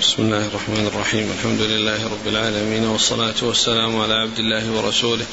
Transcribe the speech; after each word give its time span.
بسم 0.00 0.22
الله 0.22 0.46
الرحمن 0.46 0.86
الرحيم. 0.86 1.30
الحمد 1.38 1.60
لله 1.60 2.04
رب 2.04 2.28
العالمين 2.28 2.84
والصلاة 2.84 3.34
والسلام 3.42 4.00
على 4.00 4.14
عبد 4.14 4.38
الله 4.38 4.72
ورسوله 4.72 5.26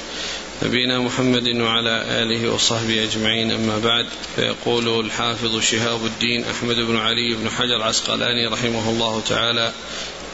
نبينا 0.63 1.00
محمد 1.00 1.47
وعلى 1.47 2.24
آله 2.24 2.54
وصحبه 2.54 3.04
أجمعين. 3.04 3.52
أما 3.52 3.79
بعد 3.79 4.06
فيقول 4.36 5.06
الحافظ 5.06 5.59
شهاب 5.59 6.06
الدين 6.06 6.45
أحمد 6.45 6.75
بن 6.75 6.95
علي 6.95 7.36
بن 7.36 7.49
حجر 7.49 7.81
عسقلاني 7.81 8.47
رحمه 8.47 8.89
الله 8.89 9.21
تعالى 9.29 9.71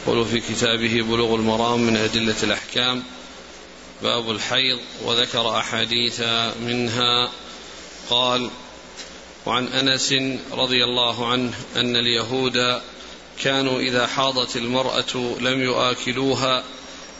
يقول 0.06 0.26
في 0.26 0.40
كتابه 0.40 1.02
بلوغ 1.02 1.34
المرام 1.34 1.80
من 1.80 1.96
أدلة 1.96 2.42
الأحكام 2.42 3.02
باب 4.02 4.30
الحيض 4.30 4.78
وذكر 5.04 5.56
أحاديث 5.58 6.20
منها. 6.62 7.30
قال 8.10 8.50
وعن 9.46 9.66
أنس 9.66 10.14
رضي 10.52 10.84
الله 10.84 11.26
عنه 11.26 11.52
أن 11.76 11.96
اليهود 11.96 12.80
كانوا 13.42 13.80
إذا 13.80 14.06
حاضت 14.06 14.56
المرأة 14.56 15.16
لم 15.40 15.62
يآكلوها 15.62 16.64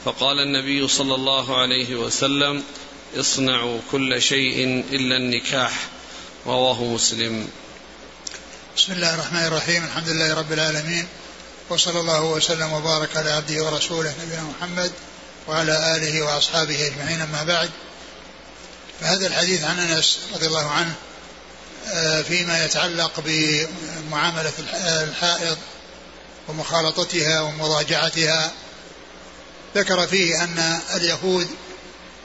فقال 0.04 0.38
النبي 0.38 0.88
صلى 0.88 1.14
الله 1.14 1.60
عليه 1.60 1.94
وسلم 1.94 2.62
اصنعوا 3.16 3.80
كل 3.92 4.22
شيء 4.22 4.84
إلا 4.90 5.16
النكاح 5.16 5.72
رواه 6.46 6.84
مسلم. 6.84 7.48
بسم 8.76 8.92
الله 8.92 9.14
الرحمن 9.14 9.46
الرحيم 9.46 9.84
الحمد 9.84 10.08
لله 10.08 10.34
رب 10.34 10.52
العالمين 10.52 11.06
وصلى 11.70 12.00
الله 12.00 12.24
وسلم 12.24 12.72
وبارك 12.72 13.16
على 13.16 13.30
عبده 13.30 13.64
ورسوله 13.64 14.14
نبينا 14.24 14.42
محمد 14.42 14.92
وعلى 15.48 15.96
آله 15.96 16.22
وأصحابه 16.22 16.86
أجمعين 16.86 17.20
أما 17.20 17.44
بعد. 17.44 17.70
فهذا 19.00 19.26
الحديث 19.26 19.64
عن 19.64 19.78
أنس 19.78 20.18
رضي 20.34 20.46
الله 20.46 20.70
عنه 20.70 20.94
آه، 21.92 22.22
فيما 22.22 22.64
يتعلق 22.64 23.12
بمعاملة 23.26 24.52
الحائض 25.02 25.58
ومخالطتها 26.50 27.40
ومضاجعتها 27.40 28.52
ذكر 29.74 30.06
فيه 30.06 30.44
أن 30.44 30.80
اليهود 30.94 31.48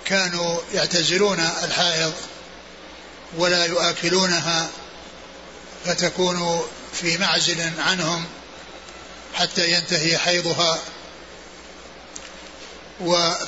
كانوا 0.05 0.59
يعتزلون 0.73 1.39
الحائض 1.39 2.13
ولا 3.37 3.65
يؤكلونها 3.65 4.69
فتكون 5.85 6.61
في 6.93 7.17
معزل 7.17 7.71
عنهم 7.79 8.25
حتى 9.33 9.71
ينتهي 9.71 10.17
حيضها. 10.17 10.79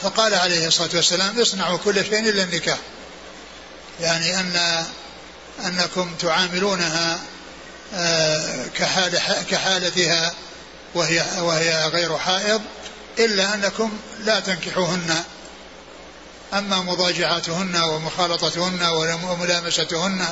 فقال 0.02 0.34
عليه 0.34 0.68
الصلاة 0.68 0.90
والسلام 0.94 1.42
اصنعوا 1.42 1.78
كل 1.78 2.06
شيء 2.06 2.20
إلا 2.20 2.44
النكاح. 2.44 2.78
يعني 4.00 4.40
أن 4.40 4.86
أنكم 5.66 6.16
تعاملونها 6.20 7.20
آه، 7.94 8.68
كحال 8.76 9.20
كحالتها 9.50 10.34
وهي 10.96 11.26
وهي 11.40 11.86
غير 11.86 12.18
حائض 12.18 12.62
إلا 13.20 13.54
أنكم 13.54 13.92
لا 14.26 14.40
تنكحوهن. 14.40 15.24
أما 16.54 16.82
مضاجعتهن 16.82 17.76
ومخالطتهن 17.76 18.84
وملامستهن 19.24 20.28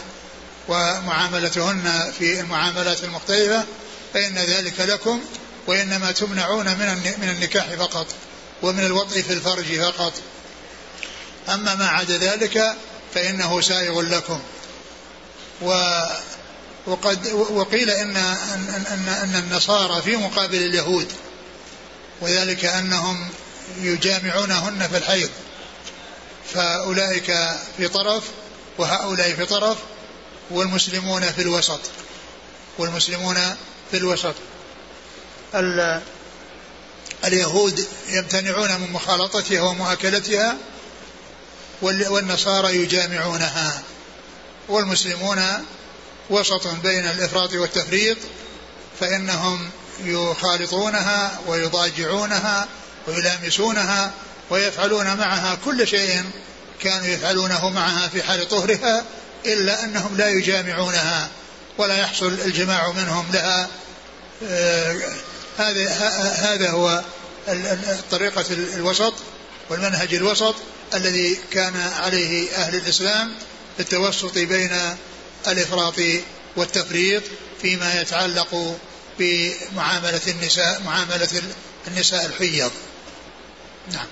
ومعاملتهن 0.68 2.14
في 2.20 2.40
المعاملات 2.40 3.04
المختلفة 3.04 3.64
فإن 4.14 4.38
ذلك 4.38 4.80
لكم 4.80 5.22
وإنما 5.68 6.12
تمنعون 6.12 6.66
من 6.66 7.16
من 7.18 7.30
النكاح 7.30 7.66
فقط 7.66 8.08
ومن 8.62 8.86
الوطء 8.86 9.22
في 9.22 9.34
الفرج 9.34 9.80
فقط. 9.82 10.14
أما 11.50 11.76
ما 11.76 11.88
عدا 11.88 12.18
ذلك 12.18 12.76
فإنه 13.14 13.62
سائغ 13.62 14.02
لكم. 14.02 14.40
و 15.62 15.72
وقد 16.88 17.28
وقيل 17.34 17.90
أن, 17.90 18.18
أن, 18.18 19.08
أن 19.24 19.36
النصارى 19.36 20.02
في 20.02 20.16
مقابل 20.16 20.58
اليهود 20.58 21.08
وذلك 22.22 22.66
أنهم 22.66 23.30
يجامعونهن 23.82 24.88
في 24.88 24.98
الحيض 24.98 25.30
فأولئك 26.54 27.38
في 27.78 27.88
طرف 27.88 28.24
وهؤلاء 28.78 29.32
في 29.32 29.46
طرف 29.46 29.78
والمسلمون 30.52 31.32
في 31.32 31.42
الوسط 31.42 31.80
والمسلمون 32.78 33.36
في 33.92 33.98
الوسط. 33.98 34.36
اليهود 37.26 37.88
يمتنعون 38.10 38.82
من 38.82 38.92
مخالطتها 38.92 39.62
ومؤاكلتها 39.62 40.58
والنصارى 41.82 42.76
يجامعونها 42.76 43.84
والمسلمون 44.68 45.66
وسط 46.30 46.68
بين 46.68 47.06
الإفراط 47.10 47.54
والتفريط 47.54 48.18
فإنهم 49.00 49.70
يخالطونها 50.04 51.40
ويضاجعونها 51.48 52.68
ويلامسونها 53.08 54.12
ويفعلون 54.50 55.06
معها 55.18 55.58
كل 55.66 55.88
شيء 55.88 56.24
كانوا 56.82 57.06
يفعلونه 57.06 57.70
معها 57.70 58.08
في 58.08 58.24
حال 58.24 58.50
طهرها 58.50 59.06
إلا 59.46 59.84
أنهم 59.84 60.18
لا 60.18 60.30
يجامعونها 60.30 61.30
ولا 61.78 61.98
يحصل 61.98 62.28
الجماع 62.46 62.92
منهم 62.92 63.26
لها. 63.34 63.68
آه، 64.50 64.96
هذا 65.58 65.90
هذا 66.42 66.70
هو 66.70 67.04
طريقة 68.12 68.46
الوسط 68.52 69.14
والمنهج 69.70 70.14
الوسط 70.14 70.56
الذي 70.94 71.38
كان 71.52 71.76
عليه 71.76 72.56
أهل 72.56 72.76
الإسلام 72.76 73.32
في 73.78 73.82
التوسط 73.82 74.38
بين 74.38 74.72
الإفراط 75.52 75.96
والتفريط 76.56 77.24
فيما 77.62 78.02
يتعلق 78.02 78.78
بمعاملة 79.20 80.22
النساء 80.28 80.82
معاملة 80.86 81.42
النساء 81.88 82.26
الحيض. 82.26 82.72
نعم. 83.94 84.08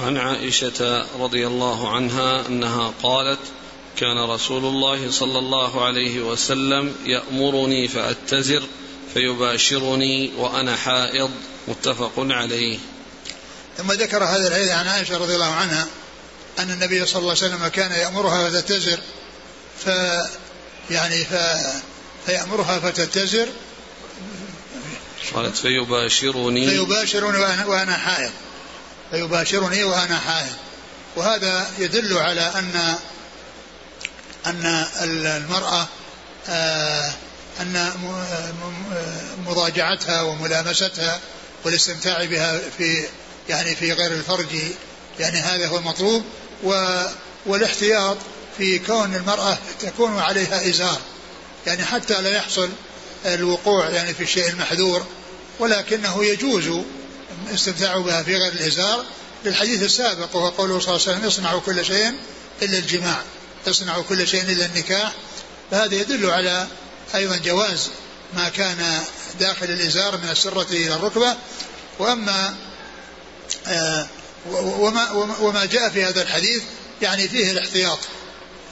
عن 0.00 0.16
عائشة 0.16 1.06
رضي 1.18 1.46
الله 1.46 1.94
عنها 1.94 2.46
أنها 2.46 2.92
قالت 3.02 3.40
كان 3.96 4.30
رسول 4.30 4.64
الله 4.64 5.10
صلى 5.10 5.38
الله 5.38 5.84
عليه 5.84 6.20
وسلم 6.20 6.96
يأمرني 7.06 7.88
فأتزر 7.88 8.62
فيباشرني 9.14 10.32
وأنا 10.36 10.76
حائض. 10.76 11.30
متفق 11.68 12.12
عليه. 12.16 12.78
ثم 13.78 13.92
ذكر 13.92 14.24
هذا 14.24 14.48
الحديث 14.48 14.70
عن 14.70 14.86
عائشة 14.86 15.18
رضي 15.18 15.34
الله 15.34 15.54
عنها 15.54 15.86
أن 16.58 16.70
النبي 16.70 17.06
صلى 17.06 17.18
الله 17.18 17.34
عليه 17.42 17.54
وسلم 17.54 17.68
كان 17.68 17.92
يأمرها 17.92 18.50
فتتزر 18.50 18.98
ف 19.84 19.86
يعني 20.90 21.24
ف 21.24 21.34
فيأمرها 22.26 22.80
فتتزر. 22.80 23.48
قالت 25.34 25.56
فيباشرني. 25.56 26.70
فيباشرني 26.70 27.38
وأنا, 27.38 27.66
وأنا 27.66 27.96
حائض. 27.96 28.30
فيباشرني 29.10 29.84
وأنا 29.84 30.18
حائض. 30.18 30.52
وهذا 31.16 31.70
يدل 31.78 32.18
على 32.18 32.40
أن 32.40 32.96
أن 34.46 34.86
المرأة 35.02 35.86
آه 36.48 37.12
أن 37.60 37.92
مضاجعتها 39.46 40.22
وملامستها 40.22 41.20
والاستمتاع 41.64 42.24
بها 42.24 42.60
في 42.78 43.04
يعني 43.48 43.76
في 43.76 43.92
غير 43.92 44.12
الفرج. 44.12 44.46
يعني 45.20 45.38
هذا 45.38 45.66
هو 45.66 45.78
المطلوب. 45.78 46.24
والاحتياط 47.46 48.16
في 48.58 48.78
كون 48.78 49.14
المرأة 49.14 49.58
تكون 49.80 50.18
عليها 50.18 50.68
إزار. 50.68 51.00
يعني 51.66 51.84
حتى 51.84 52.22
لا 52.22 52.36
يحصل 52.36 52.70
الوقوع 53.26 53.88
يعني 53.88 54.14
في 54.14 54.22
الشيء 54.22 54.48
المحذور 54.48 55.06
ولكنه 55.58 56.24
يجوز 56.24 56.64
الاستمتاع 57.48 57.98
بها 57.98 58.22
في 58.22 58.36
غير 58.36 58.52
الإزار. 58.52 59.04
للحديث 59.44 59.82
السابق 59.82 60.36
وهو 60.36 60.48
قوله 60.48 60.80
صلى 60.80 60.96
الله 60.96 61.06
عليه 61.06 61.16
وسلم 61.16 61.26
اصنعوا 61.26 61.60
كل 61.60 61.84
شيء 61.84 62.12
إلا 62.62 62.78
الجماع 62.78 63.22
اصنعوا 63.68 64.02
كل 64.02 64.28
شيء 64.28 64.42
إلا 64.42 64.66
النكاح. 64.66 65.12
فهذا 65.70 65.94
يدل 65.94 66.30
على 66.30 66.66
أيضا 67.14 67.36
جواز 67.36 67.90
ما 68.36 68.48
كان 68.48 69.00
داخل 69.40 69.66
الإزار 69.66 70.16
من 70.16 70.28
السرة 70.30 70.66
إلى 70.70 70.94
الركبة. 70.94 71.36
وأما 71.98 72.56
آه 73.66 74.06
وما, 74.50 75.10
وما 75.40 75.64
جاء 75.64 75.90
في 75.90 76.04
هذا 76.04 76.22
الحديث 76.22 76.62
يعني 77.02 77.28
فيه 77.28 77.50
الاحتياط. 77.50 77.98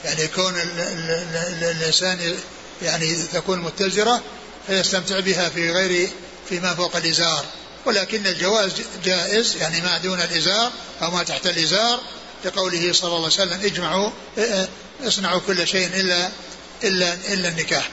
يعني 0.05 0.27
كون 0.27 0.53
الإنسان 1.61 2.35
يعني 2.81 3.15
تكون 3.33 3.59
متزرة 3.59 4.21
فيستمتع 4.67 5.19
بها 5.19 5.49
في 5.49 5.71
غير 5.71 6.09
فيما 6.49 6.75
فوق 6.75 6.95
الإزار. 6.95 7.45
ولكن 7.85 8.27
الجواز 8.27 8.71
جائز 9.05 9.55
يعني 9.61 9.81
ما 9.81 9.97
دون 9.97 10.21
الإزار 10.21 10.71
أو 11.01 11.11
ما 11.11 11.23
تحت 11.23 11.47
الإزار. 11.47 11.99
لقوله 12.45 12.93
صلى 12.93 13.07
الله 13.07 13.17
عليه 13.17 13.27
وسلم 13.27 13.59
اجمعوا 13.61 14.11
اصنعوا 15.03 15.41
كل 15.47 15.67
شيء 15.67 15.87
إلا 15.87 16.29
إلا 16.83 17.13
إلا 17.33 17.49
النكاح. 17.49 17.89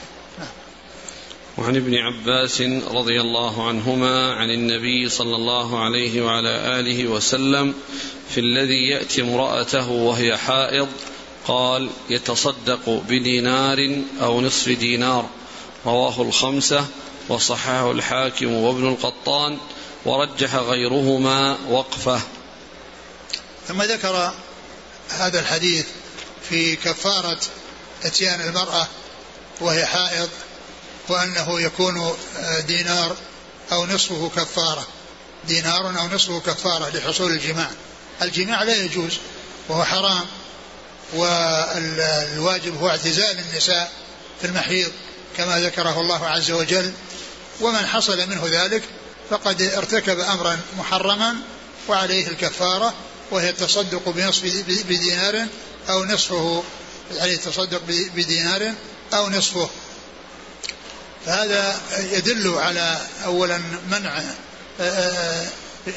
وعن 1.57 1.75
ابن 1.75 1.95
عباس 1.95 2.61
رضي 2.87 3.21
الله 3.21 3.67
عنهما 3.67 4.33
عن 4.33 4.49
النبي 4.49 5.09
صلى 5.09 5.35
الله 5.35 5.83
عليه 5.83 6.21
وعلى 6.21 6.79
آله 6.79 7.07
وسلم 7.07 7.73
في 8.29 8.39
الذي 8.39 8.89
يأتي 8.89 9.21
امرأته 9.21 9.89
وهي 9.89 10.37
حائض 10.37 10.87
قال 11.47 11.89
يتصدق 12.09 12.89
بدينار 12.89 14.01
أو 14.21 14.41
نصف 14.41 14.69
دينار. 14.69 15.29
رواه 15.85 16.21
الخمسة 16.21 16.85
وصححه 17.29 17.91
الحاكم 17.91 18.53
وابن 18.53 18.87
القطان 18.87 19.57
ورجح 20.05 20.55
غيرهما 20.55 21.57
وقفه. 21.69 22.21
ثم 23.67 23.81
ذكر 23.81 24.33
هذا 25.09 25.39
الحديث 25.39 25.85
في 26.49 26.75
كفارة 26.75 27.39
إتيان 28.03 28.41
المرأة 28.41 28.87
وهي 29.61 29.85
حائض 29.85 30.29
وأنه 31.09 31.61
يكون 31.61 32.13
دينار 32.67 33.15
أو 33.71 33.85
نصفه 33.85 34.31
كفارة. 34.35 34.87
دينار 35.47 35.99
أو 35.99 36.07
نصفه 36.07 36.39
كفارة 36.39 36.89
لحصول 36.89 37.31
الجماع. 37.31 37.69
الجماع 38.21 38.63
لا 38.63 38.75
يجوز 38.75 39.17
وهو 39.69 39.83
حرام. 39.83 40.25
والواجب 41.15 42.77
هو 42.81 42.89
اعتزال 42.89 43.39
النساء 43.39 43.91
في 44.41 44.47
المحيض 44.47 44.91
كما 45.37 45.59
ذكره 45.59 46.01
الله 46.01 46.27
عز 46.27 46.51
وجل. 46.51 46.91
ومن 47.61 47.85
حصل 47.87 48.29
منه 48.29 48.43
ذلك 48.45 48.83
فقد 49.29 49.61
ارتكب 49.61 50.19
أمرا 50.19 50.59
محرما 50.77 51.35
وعليه 51.87 52.27
الكفارة 52.27 52.93
وهي 53.31 53.49
التصدق 53.49 54.09
بنصف 54.09 54.43
بدينار 54.67 55.47
أو 55.89 56.05
نصفه 56.05 56.63
عليه 57.19 57.35
التصدق 57.35 57.81
بدينار 58.15 58.73
أو 59.13 59.29
نصفه. 59.29 59.69
فهذا 61.25 61.81
يدل 62.11 62.55
على 62.57 62.97
اولا 63.25 63.61
منع 63.91 64.21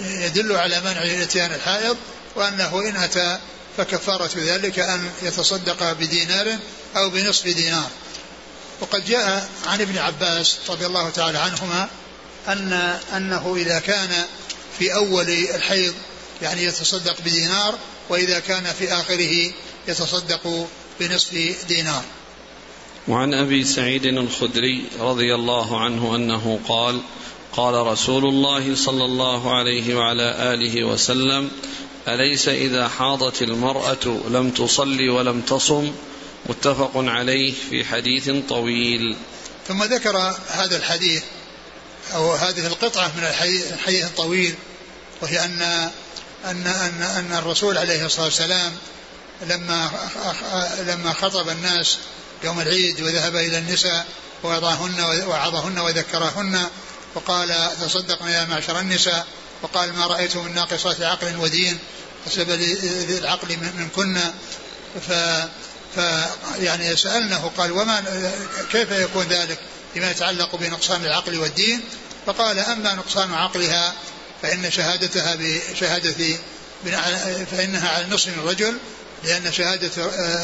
يدل 0.00 0.56
على 0.56 0.80
منع 0.80 1.22
اتيان 1.22 1.52
الحائض 1.52 1.96
وأنه 2.36 2.88
إن 2.88 2.96
أتى 2.96 3.38
فكفارة 3.76 4.30
ذلك 4.36 4.78
أن 4.78 5.10
يتصدق 5.22 5.92
بدينار 5.92 6.58
أو 6.96 7.10
بنصف 7.10 7.46
دينار. 7.46 7.90
وقد 8.80 9.04
جاء 9.04 9.48
عن 9.66 9.80
ابن 9.80 9.98
عباس 9.98 10.56
رضي 10.68 10.86
الله 10.86 11.10
تعالى 11.10 11.38
عنهما 11.38 11.88
أن 12.48 12.72
أنه 13.16 13.56
إذا 13.56 13.78
كان 13.78 14.24
في 14.78 14.94
أول 14.94 15.28
الحيض 15.30 15.94
يعني 16.42 16.64
يتصدق 16.64 17.20
بدينار 17.20 17.78
وإذا 18.08 18.38
كان 18.38 18.64
في 18.78 18.92
آخره 18.92 19.52
يتصدق 19.88 20.68
بنصف 21.00 21.64
دينار. 21.68 22.02
وعن 23.08 23.34
أبي 23.34 23.64
سعيد 23.64 24.06
الخدري 24.06 24.84
رضي 25.00 25.34
الله 25.34 25.80
عنه 25.80 26.16
أنه 26.16 26.60
قال 26.68 27.00
قال 27.52 27.86
رسول 27.86 28.24
الله 28.24 28.74
صلى 28.74 29.04
الله 29.04 29.56
عليه 29.56 29.94
وعلى 29.94 30.54
آله 30.54 30.84
وسلم 30.84 31.50
أليس 32.08 32.48
إذا 32.48 32.88
حاضت 32.88 33.42
المرأة 33.42 34.20
لم 34.28 34.50
تصلي 34.50 35.08
ولم 35.08 35.40
تصم؟ 35.40 35.92
متفق 36.46 36.92
عليه 36.96 37.54
في 37.70 37.84
حديث 37.84 38.30
طويل. 38.48 39.16
ثم 39.68 39.82
ذكر 39.82 40.18
هذا 40.48 40.76
الحديث 40.76 41.22
أو 42.14 42.32
هذه 42.32 42.66
القطعة 42.66 43.12
من 43.16 43.24
الحديث 43.72 44.04
الطويل 44.04 44.54
وهي 45.22 45.44
أن 45.44 45.62
أن 46.44 46.66
أن 46.66 47.02
أن 47.02 47.38
الرسول 47.38 47.78
عليه 47.78 48.06
الصلاة 48.06 48.24
والسلام 48.24 48.72
لما 49.42 49.90
لما 50.86 51.12
خطب 51.12 51.48
الناس 51.48 51.98
يوم 52.44 52.60
العيد 52.60 53.00
وذهب 53.02 53.36
إلى 53.36 53.58
النساء 53.58 54.06
ووعظهن 54.44 55.78
وذكرهن 55.78 56.66
وقال 57.14 57.70
تصدقنا 57.80 58.30
يا 58.30 58.44
معشر 58.44 58.80
النساء 58.80 59.26
وقال 59.62 59.92
ما 59.92 60.06
رأيت 60.06 60.36
من 60.36 60.54
ناقصات 60.54 61.00
عقل 61.00 61.36
ودين 61.36 61.78
حسب 62.26 62.50
ذي 62.50 63.18
العقل 63.18 63.56
من 63.56 63.88
كنا. 63.96 64.34
ف 65.08 65.12
فيعني 65.94 66.96
سألناه 66.96 67.50
قال 67.58 67.72
وما 67.72 68.04
كيف 68.72 68.90
يكون 68.90 69.26
ذلك 69.26 69.58
فيما 69.94 70.10
يتعلق 70.10 70.56
بنقصان 70.56 71.04
العقل 71.04 71.38
والدين؟ 71.38 71.80
فقال 72.26 72.58
أما 72.58 72.94
نقصان 72.94 73.34
عقلها 73.34 73.94
فإن 74.42 74.70
شهادتها 74.70 75.36
بشهادة 75.38 76.36
فإنها 77.50 77.88
على 77.88 78.06
نصف 78.10 78.28
الرجل 78.28 78.78
لأن 79.24 79.52
شهادة 79.52 79.90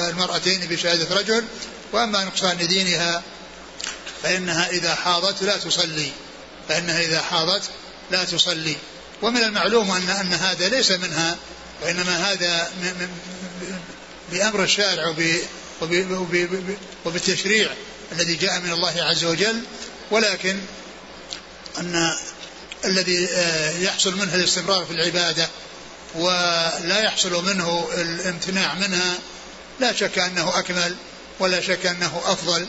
المرأتين 0.08 0.60
بشهادة 0.60 1.16
رجل 1.16 1.44
وأما 1.92 2.24
نقصان 2.24 2.66
دينها 2.66 3.22
فإنها 4.22 4.68
إذا 4.70 4.94
حاضت 4.94 5.42
لا 5.42 5.56
تصلي 5.56 6.12
فإنها 6.68 7.00
إذا 7.00 7.20
حاضت 7.20 7.62
لا 8.10 8.24
تصلي. 8.24 8.76
ومن 9.22 9.42
المعلوم 9.42 9.90
أن 9.90 10.10
أن 10.10 10.32
هذا 10.32 10.68
ليس 10.68 10.90
منها 10.90 11.36
وإنما 11.82 12.32
هذا 12.32 12.72
بأمر 14.32 14.64
الشارع 14.64 15.14
وبالتشريع 17.04 17.70
الذي 18.12 18.34
جاء 18.34 18.60
من 18.60 18.72
الله 18.72 19.02
عز 19.02 19.24
وجل. 19.24 19.62
ولكن 20.10 20.58
أن 21.78 22.16
الذي 22.84 23.28
آه، 23.30 23.78
يحصل 23.78 24.18
منه 24.18 24.34
الاستمرار 24.34 24.84
في 24.84 24.90
العبادة 24.90 25.48
ولا 26.14 27.00
يحصل 27.00 27.44
منه 27.44 27.88
الامتناع 27.94 28.74
منها 28.74 29.18
لا 29.80 29.92
شك 29.92 30.18
أنه 30.18 30.58
أكمل 30.58 30.96
ولا 31.40 31.60
شك 31.60 31.86
أنه 31.86 32.22
أفضل. 32.24 32.66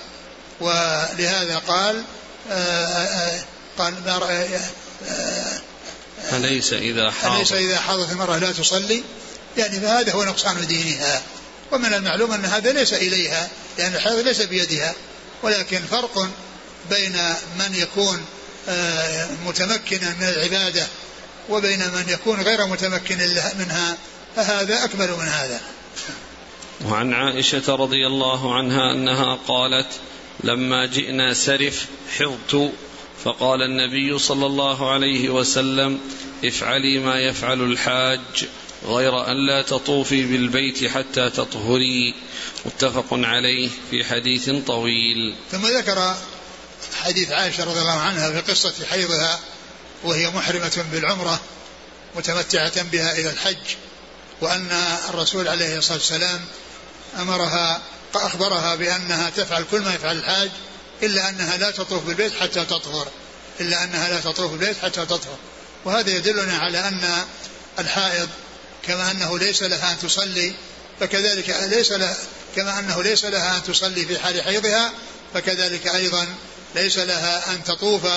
ولهذا 0.60 1.58
قال 1.68 2.04
آه، 2.52 2.86
آه، 2.86 3.40
قال 3.78 4.04
أليس 6.36 6.74
إذا 6.74 7.12
حاضت 7.12 7.36
أليس 7.36 7.52
إذا 7.52 7.80
حاضت 7.80 8.12
المرأة 8.12 8.38
لا 8.38 8.52
تصلي 8.52 9.04
يعني 9.58 9.80
فهذا 9.80 10.14
هو 10.14 10.24
نقصان 10.24 10.68
دينها. 10.68 11.22
ومن 11.72 11.94
المعلوم 11.94 12.32
أن 12.32 12.46
هذا 12.46 12.72
ليس 12.72 12.94
إليها 12.94 13.50
لأن 13.78 13.96
الحيض 13.96 14.20
ليس 14.20 14.42
بيدها. 14.42 14.94
ولكن 15.44 15.80
فرق 15.92 16.30
بين 16.90 17.18
من 17.60 17.76
يكون 17.76 18.26
آه، 18.70 19.28
متمكنا 19.46 20.16
من 20.20 20.28
العبادة 20.28 20.88
وبين 21.50 21.80
من 21.80 22.06
يكون 22.08 22.42
غير 22.42 22.66
متمكن 22.66 23.18
منها 23.60 23.98
فهذا 24.36 24.84
أكمل 24.84 25.12
من 25.12 25.28
هذا. 25.28 25.62
وعن 26.86 27.14
عائشة 27.14 27.76
رضي 27.76 28.08
الله 28.08 28.56
عنها 28.56 28.92
أنها 28.92 29.40
قالت 29.48 29.88
لما 30.44 30.86
جئنا 30.86 31.34
سرف 31.34 31.86
حضت 32.20 32.72
فقال 33.24 33.62
النبي 33.62 34.20
صلى 34.20 34.46
الله 34.46 34.94
عليه 34.94 35.30
وسلم 35.30 36.00
افعلي 36.46 37.00
ما 37.00 37.20
يفعل 37.20 37.62
الحاج 37.62 38.20
غير 38.86 39.32
أن 39.32 39.48
لا 39.48 39.62
تطوفي 39.62 40.26
بالبيت 40.26 40.88
حتى 40.88 41.30
تطهري. 41.30 42.14
متفق 42.66 43.08
عليه 43.12 43.70
في 43.92 44.04
حديث 44.04 44.50
طويل. 44.68 45.36
ثم 45.52 45.68
ذكر 45.68 46.16
حديث 47.04 47.32
عائشة 47.32 47.64
رضي 47.64 47.80
الله 47.80 48.00
عنها 48.00 48.32
في 48.32 48.52
قصة 48.52 48.74
حيضها 48.90 49.40
وهي 50.04 50.30
محرمة 50.30 50.86
بالعمرة 50.92 51.42
متمتعة 52.16 52.84
بها 52.84 53.18
إلى 53.18 53.30
الحج 53.30 53.76
وأن 54.42 54.68
الرسول 55.10 55.48
عليه 55.48 55.78
الصلاة 55.78 55.98
والسلام 55.98 56.40
أمرها 57.20 57.82
أخبرها 58.16 58.76
بأنها 58.76 59.30
تفعل 59.30 59.66
كل 59.72 59.82
ما 59.82 59.94
يفعل 59.94 60.18
الحاج 60.18 60.50
إلا 61.04 61.30
أنها 61.30 61.58
لا 61.58 61.72
تطوف 61.72 62.04
بالبيت 62.04 62.34
حتى 62.34 62.66
تطهر. 62.66 63.08
إلا 63.60 63.84
أنها 63.84 64.10
لا 64.10 64.20
تطوف 64.20 64.52
بالبيت 64.52 64.78
حتى 64.78 65.06
تطهر. 65.06 65.38
وهذا 65.86 66.10
يدلنا 66.10 66.58
على 66.58 66.80
أن 66.80 67.26
الحائض 67.80 68.30
كما 68.88 69.12
أنه 69.12 69.40
ليس 69.40 69.64
لها 69.64 69.92
أن 69.92 70.00
تصلي 70.00 70.54
فكذلك 71.00 71.50
ليس 71.50 71.92
له 71.92 72.16
كما 72.56 72.80
أنه 72.80 73.04
ليس 73.04 73.26
لها 73.26 73.58
أن 73.58 73.64
تصلي 73.64 74.06
في 74.06 74.20
حال 74.20 74.42
حيضها 74.42 74.92
فكذلك 75.34 75.88
أيضا 75.88 76.28
ليس 76.76 76.98
لها 76.98 77.54
أن 77.54 77.64
تطوف 77.64 78.08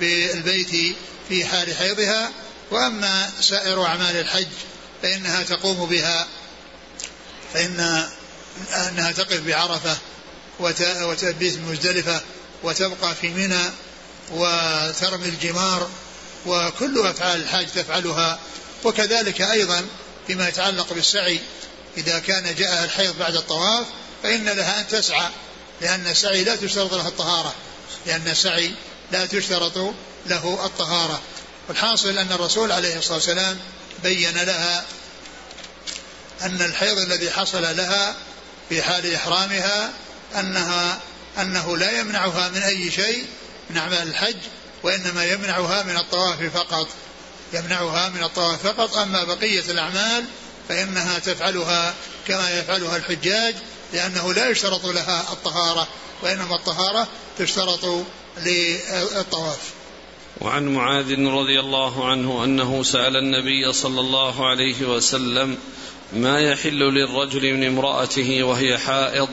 بالبيت 0.00 0.96
في 1.28 1.44
حال 1.44 1.74
حيضها. 1.74 2.30
وأما 2.70 3.30
سائر 3.40 3.86
أعمال 3.86 4.16
الحج 4.16 4.46
فإنها 5.02 5.42
تقوم 5.42 5.86
بها 5.86 6.26
فإن 7.54 8.08
أنها 8.74 9.12
تقف 9.12 9.40
بعرفة 9.40 9.96
وتبيت 10.60 11.58
مزدلفة 11.58 12.20
وتبقى 12.62 13.14
في 13.14 13.28
منى 13.28 13.70
وترمي 14.30 15.28
الجمار 15.28 15.90
وكل 16.46 17.06
أفعال 17.06 17.42
الحاج 17.42 17.66
تفعلها 17.66 18.38
وكذلك 18.84 19.40
أيضا 19.40 19.86
فيما 20.26 20.48
يتعلق 20.48 20.92
بالسعي 20.92 21.40
إذا 21.96 22.18
كان 22.18 22.54
جاء 22.54 22.84
الحيض 22.84 23.18
بعد 23.18 23.36
الطواف 23.36 23.86
فإن 24.22 24.44
لها 24.44 24.80
أن 24.80 24.88
تسعى 24.88 25.28
لأن 25.80 26.06
السعي 26.06 26.44
لا 26.44 26.56
تشترط 26.56 26.94
له 26.94 27.08
الطهارة 27.08 27.54
لأن 28.06 28.28
السعي 28.28 28.74
لا 29.12 29.26
تشترط 29.26 29.94
له 30.26 30.66
الطهارة. 30.66 31.20
والحاصل 31.68 32.18
أن 32.18 32.32
الرسول 32.32 32.72
عليه 32.72 32.98
الصلاة 32.98 33.14
والسلام 33.14 33.58
بين 34.02 34.36
لها 34.36 34.84
أن 36.42 36.62
الحيض 36.62 36.98
الذي 36.98 37.30
حصل 37.30 37.76
لها 37.76 38.16
في 38.68 38.82
حال 38.82 39.14
إحرامها 39.14 39.92
أنها 40.38 41.00
أنه 41.40 41.76
لا 41.76 42.00
يمنعها 42.00 42.48
من 42.48 42.62
أي 42.62 42.90
شيء 42.90 43.24
من 43.70 43.76
أعمال 43.76 44.08
الحج 44.08 44.36
وإنما 44.82 45.24
يمنعها 45.24 45.82
من 45.82 45.96
الطواف 45.96 46.56
فقط. 46.56 46.88
يمنعها 47.52 48.08
من 48.08 48.22
الطواف 48.22 48.66
فقط 48.66 48.96
أما 48.96 49.24
بقية 49.24 49.70
الأعمال 49.70 50.24
فإنها 50.68 51.18
تفعلها 51.18 51.94
كما 52.28 52.58
يفعلها 52.58 52.96
الحجاج 52.96 53.54
لأنه 53.92 54.34
لا 54.34 54.50
يشترط 54.50 54.86
لها 54.86 55.32
الطهارة 55.32 55.88
وإنما 56.22 56.54
الطهارة 56.54 57.08
تشترط 57.38 58.04
للطواف. 58.38 59.58
وعن 60.40 60.74
معاذ 60.74 61.26
رضي 61.26 61.60
الله 61.60 62.10
عنه 62.10 62.44
أنه 62.44 62.82
سأل 62.82 63.16
النبي 63.16 63.72
صلى 63.72 64.00
الله 64.00 64.48
عليه 64.48 64.82
وسلم 64.82 65.58
ما 66.12 66.40
يحل 66.40 66.78
للرجل 66.78 67.54
من 67.54 67.66
امرأته 67.66 68.42
وهي 68.42 68.78
حائض 68.78 69.28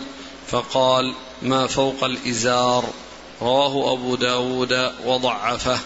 فقال 0.51 1.15
ما 1.41 1.67
فوق 1.67 2.03
الإزار 2.03 2.89
رواه 3.41 3.93
أبو 3.93 4.15
داود 4.15 4.91
وضعفه. 5.05 5.79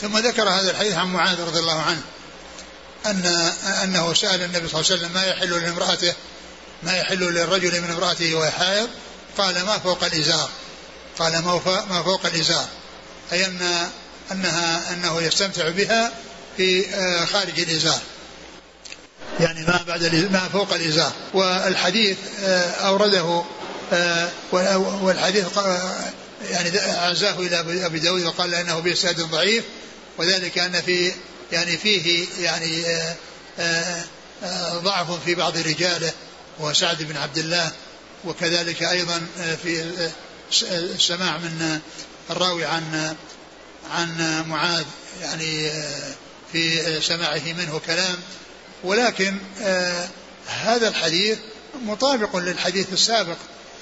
ثم 0.00 0.18
ذكر 0.18 0.48
هذا 0.48 0.70
الحديث 0.70 0.94
عن 0.94 1.12
معاذ 1.12 1.40
رضي 1.40 1.58
الله 1.58 1.80
عنه 1.80 2.02
أن 3.06 3.26
أنه 3.84 4.14
سأل 4.14 4.42
النبي 4.42 4.68
صلى 4.68 4.80
الله 4.80 4.90
عليه 4.90 5.00
وسلم 5.00 5.12
ما 5.14 5.26
يحل 5.26 5.62
لامرأته 5.62 6.14
ما 6.82 6.96
يحل 6.96 7.18
للرجل 7.18 7.80
من 7.80 7.90
امرأته 7.90 8.34
وهي 8.34 8.50
حائض؟ 8.50 8.88
قال 9.38 9.54
ما 9.64 9.78
فوق 9.78 10.04
الإزار. 10.04 10.48
قال 11.18 11.44
ما 11.90 12.02
فوق 12.02 12.26
الإزار. 12.26 12.66
أي 13.32 13.46
أن 13.46 13.88
أنها 14.32 14.92
أنه 14.92 15.22
يستمتع 15.22 15.68
بها 15.68 16.12
في 16.56 16.94
آه، 16.94 17.24
خارج 17.24 17.60
الإزار. 17.60 18.00
يعني 19.40 19.62
ما 19.62 19.84
بعد 19.86 20.14
ما 20.14 20.48
فوق 20.52 20.72
الإزار. 20.74 21.12
والحديث 21.34 22.16
آه، 22.44 22.70
أورده 22.70 23.42
آه، 23.92 24.30
والحديث 25.02 25.46
يعني 26.50 26.78
عزاه 26.78 27.40
إلى 27.40 27.86
أبي 27.86 27.98
داود 27.98 28.22
وقال 28.22 28.54
أنه 28.54 28.78
بإسناد 28.78 29.20
ضعيف. 29.20 29.64
وذلك 30.18 30.58
أن 30.58 30.82
في 30.82 31.12
يعني 31.52 31.76
فيه 31.76 32.26
يعني 32.40 32.84
ضعف 34.74 35.24
في 35.24 35.34
بعض 35.34 35.56
رجاله 35.56 36.12
وسعد 36.60 37.02
بن 37.02 37.16
عبد 37.16 37.38
الله. 37.38 37.70
وكذلك 38.24 38.82
أيضا 38.82 39.26
في 39.62 39.84
السماع 40.72 41.38
من 41.38 41.80
الراوي 42.30 42.64
عن 42.64 43.14
عن 43.90 44.42
معاذ 44.48 44.84
يعني 45.22 45.70
في 46.52 47.00
سماعه 47.00 47.42
منه 47.58 47.80
كلام. 47.86 48.16
ولكن 48.84 49.36
هذا 50.46 50.88
الحديث 50.88 51.38
مطابق 51.84 52.36
للحديث 52.36 52.92
السابق 52.92 53.36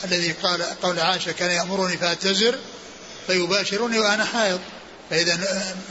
الذي 0.04 0.32
قال 0.32 0.62
قول 0.82 1.00
عائشة 1.00 1.32
كان 1.32 1.50
يأمرني 1.50 1.96
فأتزر 1.96 2.58
فيباشرني 3.26 3.98
وأنا 3.98 4.24
حائض. 4.24 4.60
فإذا 5.10 5.38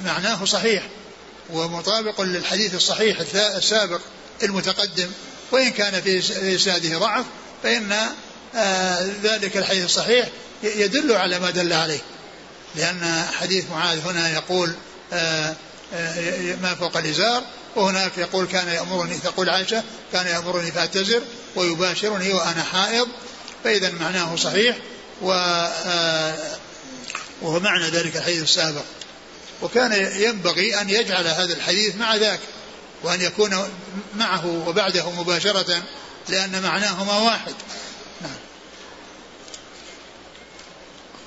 معناه 0.05 0.45
صحيح 0.45 0.83
ومطابق 1.50 2.21
للحديث 2.21 2.75
الصحيح 2.75 3.17
السابق 3.35 4.01
المتقدم. 4.43 5.12
وإن 5.51 5.69
كان 5.69 6.01
في 6.01 6.19
إسناده 6.55 6.97
ضعف 6.97 7.25
فإن 7.63 7.95
ذلك 9.24 9.57
الحديث 9.57 9.85
الصحيح 9.85 10.29
يدل 10.63 11.13
على 11.13 11.39
ما 11.39 11.50
دل 11.50 11.74
عليه. 11.74 12.00
لأن 12.75 13.25
حديث 13.33 13.65
معاذ 13.71 14.00
هنا 14.07 14.33
يقول 14.33 14.74
آه، 15.13 15.55
آه، 15.93 16.55
ما 16.62 16.75
فوق 16.75 16.97
الإزار 16.97 17.43
وهناك 17.75 18.17
يقول 18.17 18.46
كان 18.46 18.67
يأمرني 18.67 19.17
تقول 19.17 19.50
عائشة 19.50 19.84
كان 20.13 20.27
يأمرني 20.27 20.72
فأتزر 20.72 21.22
ويباشرني 21.55 22.34
وأنا 22.34 22.63
حائض 22.63 23.08
فإذا 23.63 23.91
معناه 23.91 24.36
صحيح 24.36 24.77
و 25.22 25.32
آه، 25.32 26.58
وهو 27.41 27.60
معنى 27.60 27.89
ذلك 27.89 28.17
الحديث 28.17 28.44
السابق. 28.44 28.84
وكان 29.62 30.22
ينبغي 30.22 30.82
أن 30.82 30.89
يجعل 30.89 31.27
هذا 31.27 31.53
الحديث 31.53 31.96
مع 31.96 32.15
ذاك 32.15 32.39
وأن 33.03 33.22
يكون 33.22 33.70
معه 34.15 34.67
وبعده 34.67 35.12
مباشرة 35.12 35.84
لأن 36.29 36.62
معناهما 36.62 37.17
واحد. 37.17 37.53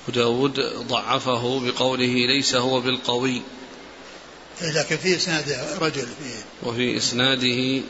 داود 0.09 0.61
ضعفه 0.88 1.61
بقوله 1.61 2.26
ليس 2.26 2.55
هو 2.55 2.81
بالقوي. 2.81 3.43
لكن 4.62 4.96
في 4.96 5.16
إسناده 5.16 5.78
رجل 5.78 6.06
فيه. 6.06 6.68
وفي 6.68 6.96
إسناده 6.96 7.82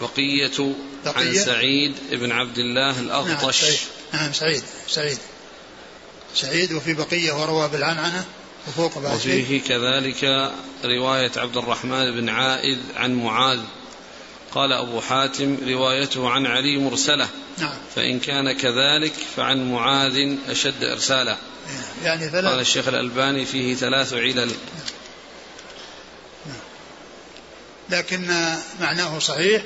بقية, 0.00 0.74
بقية؟ 1.04 1.14
عن 1.16 1.34
سعيد 1.34 1.94
بن 2.12 2.32
عبد 2.32 2.58
الله 2.58 3.00
الأغطش. 3.00 3.30
نعم 3.32 3.52
سعيد, 3.52 3.78
نعم 4.12 4.32
سعيد. 4.32 4.62
سعيد. 4.88 5.18
سعيد 6.34 6.72
وفي 6.72 6.94
بقية 6.94 7.32
وروى 7.32 7.68
بالعنعنة 7.68 8.24
وفوق 8.68 9.14
وفيه 9.14 9.60
كذلك 9.60 10.52
رواية 10.84 11.32
عبد 11.36 11.56
الرحمن 11.56 12.20
بن 12.20 12.28
عائذ 12.28 12.78
عن 12.96 13.14
معاذ. 13.14 13.60
قال 14.54 14.72
أبو 14.72 15.00
حاتم 15.00 15.56
روايته 15.68 16.28
عن 16.30 16.46
علي 16.46 16.78
مرسلة. 16.78 17.28
نعم. 17.58 17.74
فإن 17.94 18.20
كان 18.20 18.52
كذلك 18.52 19.12
فعن 19.36 19.72
معاذ 19.72 20.36
أشد 20.48 20.84
إرسالا. 20.84 21.36
يعني 22.04 22.28
ثلاث 22.28 22.44
قال 22.44 22.60
الشيخ 22.60 22.88
الألباني 22.88 23.46
فيه 23.46 23.74
ثلاث 23.74 24.12
علل. 24.12 24.50
لكن 27.90 28.54
معناه 28.80 29.18
صحيح 29.18 29.62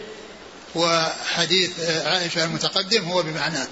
وحديث 0.75 1.81
عائشة 1.81 2.45
المتقدم 2.45 3.05
هو 3.05 3.23
بمعناه 3.23 3.67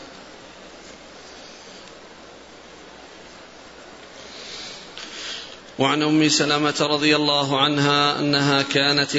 وعن 5.79 6.03
أم 6.03 6.29
سلمة 6.29 6.75
رضي 6.81 7.17
الله 7.17 7.61
عنها 7.61 8.19
أنها 8.19 8.63
كانت 8.63 9.17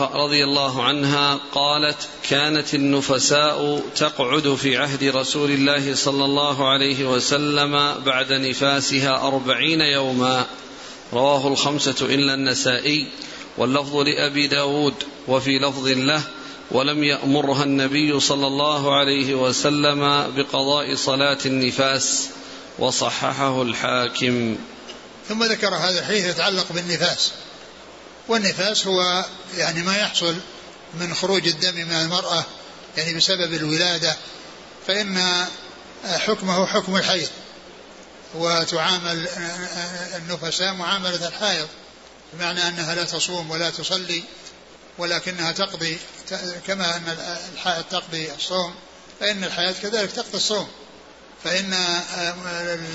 رضي 0.00 0.44
الله 0.44 0.84
عنها 0.84 1.40
قالت 1.52 2.08
كانت 2.28 2.74
النفساء 2.74 3.82
تقعد 3.96 4.54
في 4.54 4.76
عهد 4.76 5.04
رسول 5.04 5.50
الله 5.50 5.94
صلى 5.94 6.24
الله 6.24 6.68
عليه 6.68 7.04
وسلم 7.10 7.94
بعد 8.04 8.32
نفاسها 8.32 9.26
أربعين 9.26 9.80
يوما. 9.80 10.46
رواه 11.12 11.48
الخمسة 11.48 12.06
إلا 12.06 12.34
النسائي. 12.34 13.06
واللفظ 13.58 13.96
لأبي 13.96 14.46
داود 14.46 14.94
وفي 15.28 15.58
لفظ 15.58 15.86
له 15.88 16.22
ولم 16.70 17.04
يأمرها 17.04 17.64
النبي 17.64 18.20
صلى 18.20 18.46
الله 18.46 18.96
عليه 18.98 19.34
وسلم 19.34 20.00
بقضاء 20.36 20.94
صلاة 20.94 21.38
النفاس 21.46 22.28
وصححه 22.78 23.62
الحاكم. 23.62 24.56
ثم 25.28 25.44
ذكر 25.44 25.74
هذا 25.74 26.00
الحديث 26.00 26.24
يتعلق 26.24 26.66
بالنفاس. 26.72 27.32
والنفاس 28.28 28.86
هو 28.86 29.24
يعني 29.56 29.82
ما 29.82 29.96
يحصل 29.96 30.36
من 31.00 31.14
خروج 31.14 31.48
الدم 31.48 31.74
من 31.74 31.92
المرأة 31.92 32.44
يعني 32.96 33.14
بسبب 33.14 33.54
الولادة 33.54 34.16
فإن 34.86 35.46
حكمه 36.04 36.66
حكم 36.66 36.96
الحيض 36.96 37.28
وتعامل 38.34 39.28
النفساء 40.16 40.74
معاملة 40.74 41.28
الحائض. 41.28 41.68
بمعنى 42.32 42.68
أنها 42.68 42.94
لا 42.94 43.04
تصوم 43.04 43.50
ولا 43.50 43.70
تصلي 43.70 44.22
ولكنها 44.98 45.52
تقضي 45.52 45.98
كما 46.66 46.96
أن 46.96 47.16
الحائض 47.54 47.84
تقضي 47.84 48.32
الصوم 48.32 48.74
فإن 49.20 49.44
الحياة 49.44 49.74
كذلك 49.82 50.12
تقضي 50.12 50.36
الصوم. 50.36 50.68
فإن 51.44 51.74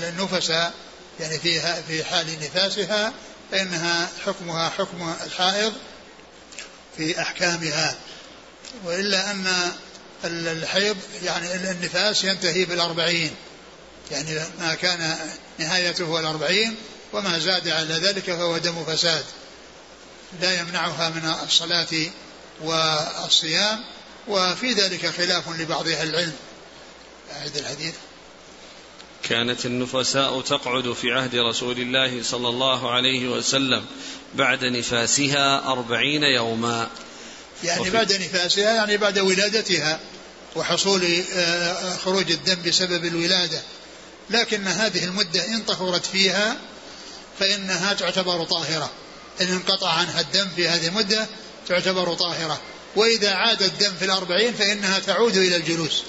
النفساء 0.02 0.72
يعني 1.20 1.38
فيها 1.38 1.82
في 1.88 2.04
حال 2.04 2.26
نفاسها 2.40 3.12
فإنها 3.50 4.08
حكمها 4.26 4.68
حكم 4.68 5.14
الحائض 5.26 5.72
في 6.96 7.20
أحكامها. 7.20 7.96
وإلا 8.84 9.30
أن 9.30 9.72
الحيض 10.24 10.96
يعني 11.22 11.54
النفاس 11.54 12.24
ينتهي 12.24 12.64
بالأربعين. 12.64 13.34
يعني 14.10 14.40
ما 14.60 14.74
كان 14.74 15.16
نهايته 15.58 16.20
الأربعين 16.20 16.76
وما 17.14 17.38
زاد 17.38 17.68
على 17.68 17.94
ذلك 17.94 18.22
فهو 18.22 18.58
دم 18.58 18.84
فساد. 18.84 19.24
لا 20.40 20.60
يمنعها 20.60 21.08
من 21.08 21.34
الصلاة 21.44 21.86
والصيام 22.62 23.84
وفي 24.28 24.72
ذلك 24.72 25.06
خلاف 25.06 25.48
لبعض 25.48 25.88
أهل 25.88 26.08
العلم. 26.08 26.32
أعد 27.32 27.56
الحديث. 27.56 27.94
كانت 29.22 29.66
النفساء 29.66 30.40
تقعد 30.40 30.92
في 30.92 31.12
عهد 31.12 31.34
رسول 31.34 31.78
الله 31.78 32.22
صلى 32.22 32.48
الله 32.48 32.90
عليه 32.90 33.28
وسلم 33.28 33.84
بعد 34.34 34.64
نفاسها 34.64 35.72
أربعين 35.72 36.22
يوما. 36.22 36.88
يعني 37.64 37.90
بعد 37.90 38.12
نفاسها 38.12 38.74
يعني 38.74 38.96
بعد 38.96 39.18
ولادتها 39.18 40.00
وحصول 40.56 41.22
آه، 41.32 41.96
خروج 41.96 42.32
الدم 42.32 42.62
بسبب 42.66 43.04
الولادة. 43.04 43.62
لكن 44.30 44.66
هذه 44.66 45.04
المدة 45.04 45.46
إن 45.48 45.62
طهرت 45.62 46.06
فيها 46.06 46.56
فإنها 47.38 47.92
تعتبر 47.92 48.44
طاهرة. 48.44 48.90
إن 49.40 49.46
انقطع 49.46 49.88
عنها 49.88 50.20
الدم 50.20 50.48
في 50.56 50.68
هذه 50.68 50.86
المدة 50.88 51.26
تعتبر 51.68 52.14
طاهرة. 52.14 52.60
وإذا 52.96 53.30
عاد 53.34 53.62
الدم 53.62 53.92
في 53.98 54.04
الأربعين 54.04 54.54
فإنها 54.54 54.98
تعود 54.98 55.36
إلى 55.36 55.56
الجلوس. 55.56 56.02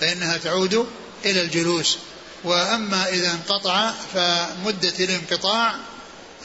فإنها 0.00 0.36
تعود 0.36 0.86
إلى 1.24 1.42
الجلوس. 1.42 1.98
وأما 2.44 3.08
إذا 3.08 3.30
انقطع 3.30 3.92
فمدة 4.14 4.94
الانقطاع 5.00 5.74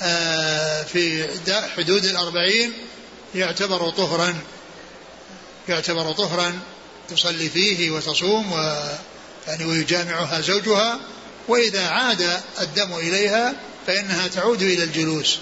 آه، 0.02 0.84
في 0.84 1.28
حدود 1.78 2.06
الأربعين 2.06 2.74
يعتبر 3.36 3.90
طهرا. 3.90 4.36
يعتبر 5.70 6.12
طهرا 6.12 6.60
تصلي 7.10 7.50
فيه 7.50 7.92
وتصوم 7.92 8.54
و 8.54 8.58
يعني 9.48 9.66
ويجامعها 9.66 10.42
زوجها. 10.42 11.00
وإذا 11.48 11.88
عاد 11.88 12.42
الدم 12.62 12.94
إليها 12.94 13.54
فإنها 13.88 14.28
تعود 14.28 14.62
إلى 14.62 14.84
الجلوس. 14.84 15.40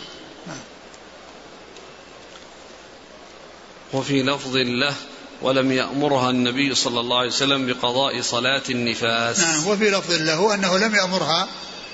وفي 3.94 4.24
لفظ 4.24 4.56
له 4.56 4.96
ولم 5.42 5.72
يأمرها 5.72 6.30
النبي 6.30 6.76
صلى 6.76 7.00
الله 7.00 7.18
عليه 7.18 7.30
وسلم 7.30 7.68
بقضاء 7.68 8.22
صلاة 8.22 8.62
النفاس. 8.70 9.40
نعم 9.40 9.68
وفي 9.68 9.90
لفظ 9.90 10.12
له 10.12 10.54
أنه 10.54 10.78
لم 10.78 10.96
يأمرها 10.96 11.48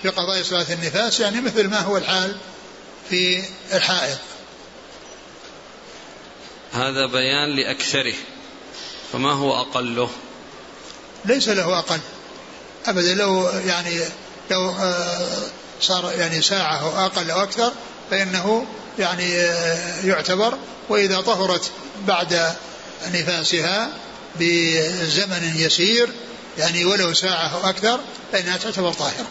بقضاء 0.04 0.44
صلاة 0.44 0.74
النفاس 0.74 1.20
يعني 1.20 1.42
مثل 1.42 1.68
ما 1.68 1.80
هو 1.80 1.98
الحال 1.98 2.38
في 3.10 3.44
الحائض. 3.74 4.18
هذا 6.74 7.06
بيان 7.06 7.56
لأكثره 7.56 8.16
فما 9.14 9.32
هو 9.32 9.62
أقله؟ 9.62 10.10
ليس 11.26 11.50
له 11.50 11.80
أقل. 11.80 12.00
أبدا 12.88 13.14
لو 13.14 13.50
يعني 13.50 14.00
لو 14.52 14.70
آه، 14.70 15.28
صار 15.82 16.12
يعني 16.18 16.42
ساعة 16.42 16.82
أو 16.82 17.06
أقل 17.06 17.32
أو 17.32 17.44
أكثر 17.44 17.72
فإنه 18.12 18.66
يعني 19.00 19.40
آه، 19.40 20.06
يعتبر. 20.06 20.58
وإذا 20.90 21.22
طهرت 21.22 21.72
بعد 22.08 22.56
نفاسها 23.14 23.90
بزمن 24.40 25.54
يسير 25.56 26.10
يعني 26.58 26.86
ولو 26.86 27.14
ساعة 27.14 27.48
أو 27.48 27.70
أكثر 27.70 28.00
فإنها 28.32 28.58
تعتبر 28.58 28.94
طاهرة. 28.94 29.28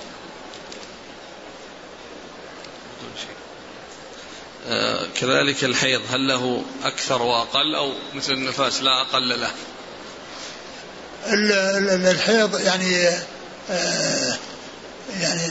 آه، 4.68 5.06
كذلك 5.20 5.64
الحيض 5.64 6.00
هل 6.10 6.28
له 6.28 6.62
أكثر 6.84 7.22
وأقل 7.22 7.75
أو 7.75 7.92
مثل 8.14 8.32
النفاس 8.32 8.82
لا 8.82 9.00
أقل 9.00 9.40
له؟ 9.40 9.50
الحيض 12.10 12.60
يعني 12.60 13.10
يعني 15.20 15.42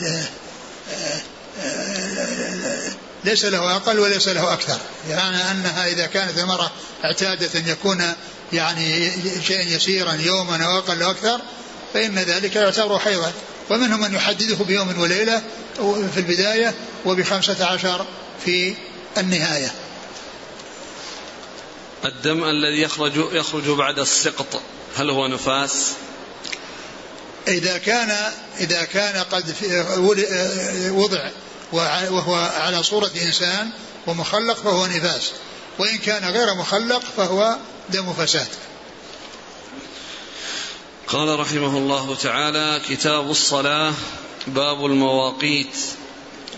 آه، 1.60 2.90
ليس 3.24 3.44
له 3.44 3.76
أقل 3.76 3.98
وليس 3.98 4.28
له 4.28 4.52
أكثر. 4.52 4.78
يعني 5.08 5.50
أنها 5.50 5.86
إذا 5.86 6.06
كانت 6.06 6.38
المرأة 6.38 6.70
اعتادت 7.04 7.56
أن 7.56 7.68
يكون 7.68 8.12
يعني 8.52 9.12
شيئا 9.42 9.62
يسيرا 9.62 10.12
يوما 10.12 10.64
أو 10.64 10.78
أقل 10.78 11.02
أو 11.02 11.10
أكثر 11.10 11.40
فإن 11.94 12.18
ذلك 12.18 12.56
يعتبر 12.56 12.98
حيضا. 12.98 13.32
ومنهم 13.70 14.00
من 14.00 14.14
يحدده 14.14 14.64
بيوم 14.64 15.00
وليلة 15.00 15.42
في 16.14 16.20
البداية 16.20 16.74
وبخمسة 17.04 17.66
عشر 17.66 18.06
في 18.44 18.74
النهاية. 19.18 19.72
الدم 22.04 22.44
الذي 22.44 22.82
يخرج 22.82 23.12
يخرج 23.32 23.68
بعد 23.68 23.98
السقط 23.98 24.60
هل 24.96 25.10
هو 25.10 25.26
نفاس؟ 25.26 25.92
إذا 27.48 27.78
كان 27.78 28.32
إذا 28.60 28.84
كان 28.84 29.24
قد 29.24 29.54
وضع 30.90 31.30
وهو 31.72 32.34
على 32.34 32.82
صورة 32.82 33.10
إنسان 33.22 33.70
ومخلق 34.06 34.56
فهو 34.56 34.86
نفاس. 34.86 35.32
وإن 35.78 35.98
كان 35.98 36.24
غير 36.24 36.54
مخلق 36.54 37.02
فهو 37.16 37.56
دم 37.90 38.12
فساد. 38.12 38.48
قال 41.08 41.40
رحمه 41.40 41.78
الله 41.78 42.14
تعالى 42.22 42.80
كتاب 42.88 43.30
الصلاة 43.30 43.92
باب 44.46 44.86
المواقيت. 44.86 45.76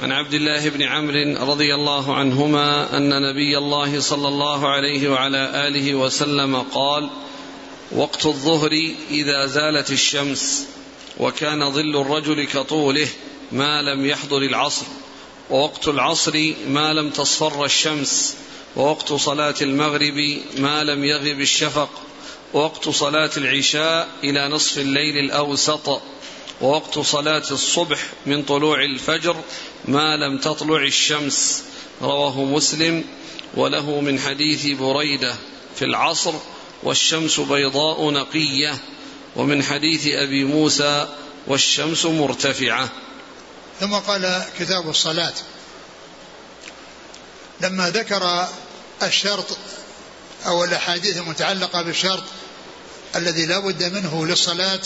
عن 0.03 0.13
عبد 0.13 0.35
الله 0.35 0.69
بن 0.69 0.83
عمرو 0.83 1.51
رضي 1.51 1.75
الله 1.75 2.17
عنهما 2.17 2.97
أن 2.97 3.09
نبي 3.09 3.59
الله 3.59 4.01
صلى 4.01 4.29
الله 4.29 4.69
عليه 4.69 5.09
وعلى 5.09 5.69
آله 5.69 5.95
وسلم 5.95 6.63
قال 6.63 7.11
وقت 7.93 8.27
الظهر 8.27 8.73
إذا 9.11 9.47
زالت 9.47 9.91
الشمس. 9.91 10.67
وكان 11.19 11.71
ظل 11.71 12.01
الرجل 12.01 12.45
كطوله 12.45 13.09
ما 13.53 13.83
لم 13.83 14.07
يحضر 14.07 14.39
العصر 14.39 14.87
ووقت 15.51 15.89
العصر 15.89 16.53
ما 16.69 16.93
لم 16.93 17.11
تصفر 17.11 17.65
الشمس 17.65 18.37
ووقت 18.77 19.13
صلاة 19.13 19.55
المغرب 19.63 20.39
ما 20.59 20.85
لم 20.85 21.05
يغب 21.05 21.41
الشفق 21.41 21.91
ووقت 22.55 22.89
صلاة 22.89 23.31
العشاء 23.37 24.09
إلى 24.25 24.49
نصف 24.49 24.79
الليل 24.79 25.19
الأوسط 25.19 26.03
ووقت 26.61 26.99
صلاة 26.99 27.43
الصبح 27.51 27.99
من 28.27 28.43
طلوع 28.43 28.85
الفجر 28.85 29.37
ما 29.85 30.17
لم 30.17 30.39
تطلع 30.39 30.83
الشمس. 30.83 31.65
رواه 32.03 32.45
مسلم 32.45 33.05
وله 33.55 34.01
من 34.01 34.19
حديث 34.19 34.67
بريدة 34.67 35.35
في 35.77 35.85
العصر 35.85 36.33
والشمس 36.83 37.41
بيضاء 37.41 38.11
نقية 38.11 38.79
ومن 39.39 39.63
حديث 39.63 40.07
أبي 40.07 40.45
موسى 40.45 41.09
والشمس 41.47 42.05
مرتفعة. 42.05 42.89
ثم 43.81 43.95
قال 43.95 44.45
كتاب 44.59 44.91
الصلاة. 44.91 45.33
لما 47.61 47.91
ذكر 47.91 48.49
الشرط 49.03 49.59
أو 50.47 50.65
الأحاديث 50.65 51.17
المتعلقة 51.17 51.83
بالشرط 51.83 52.23
الذي 53.17 53.47
لا 53.47 53.59
بد 53.59 53.85
منه 53.85 54.27
للصلاة 54.27 54.81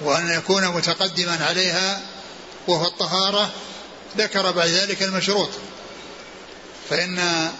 وأن 0.00 0.28
يكون 0.28 0.68
متقدما 0.68 1.44
عليها 1.44 2.00
وهو 2.68 2.86
الطهارة 2.86 3.50
ذكر 4.18 4.50
بعد 4.50 4.68
ذلك 4.68 5.02
المشروط. 5.02 5.50
فإن 6.90 7.50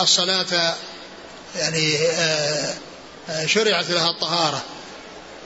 الصلاة 0.00 0.76
يعني 1.56 1.96
آه، 1.96 2.74
آه، 3.28 3.46
شرعت 3.46 3.90
لها 3.90 4.10
الطهارة. 4.10 4.62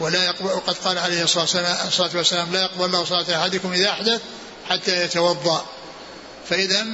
ولا 0.00 0.24
يقبل 0.24 0.46
وقد 0.46 0.74
قال 0.84 0.98
عليه 0.98 1.24
الصلاة 1.24 2.10
والسلام 2.14 2.52
لا 2.52 2.62
يقبل 2.62 2.84
الله 2.84 3.04
صلاة 3.04 3.40
أحدكم 3.40 3.72
إذا 3.72 3.90
أحدث 3.90 4.20
حتى 4.68 5.04
يتوضأ. 5.04 5.64
فإذا 6.50 6.86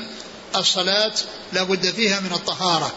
الصلاة 0.56 1.12
لا 1.52 1.62
بد 1.62 1.90
فيها 1.90 2.20
من 2.20 2.32
الطهارة 2.32 2.92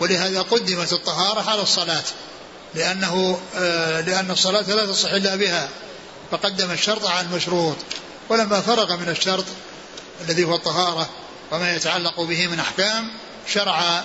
ولهذا 0.00 0.42
قدمت 0.42 0.92
الطهارة 0.92 1.50
على 1.50 1.62
الصلاة 1.62 2.02
لأنه 2.74 3.40
آه، 3.56 4.00
لأن 4.00 4.30
الصلاة 4.30 4.62
لا 4.62 4.86
تصح 4.86 5.12
إلا 5.12 5.36
بها 5.36 5.68
فقدم 6.30 6.70
الشرط 6.70 7.06
على 7.06 7.26
المشروط 7.26 7.76
ولما 8.28 8.60
فرغ 8.60 8.96
من 8.96 9.08
الشرط 9.08 9.44
الذي 10.28 10.44
هو 10.44 10.54
الطهارة 10.54 11.08
وما 11.52 11.76
يتعلق 11.76 12.20
به 12.20 12.46
من 12.46 12.60
أحكام 12.60 13.10
شرع 13.46 14.04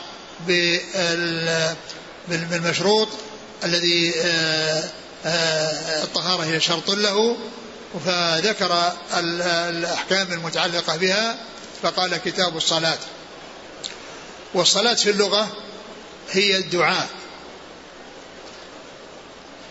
بالمشروط 2.27 3.07
الذي 3.63 4.13
آه، 4.17 4.83
الطهارة 5.25 6.43
هي 6.43 6.59
شرط 6.59 6.89
له 6.89 7.37
فذكر 8.05 8.93
الأحكام 9.17 10.33
المتعلقة 10.33 10.95
بها 10.95 11.37
فقال 11.83 12.17
كتاب 12.17 12.57
الصلاة. 12.57 12.97
والصلاة 14.53 14.93
في 14.93 15.09
اللغة 15.09 15.47
هي 16.31 16.57
الدعاء. 16.57 17.07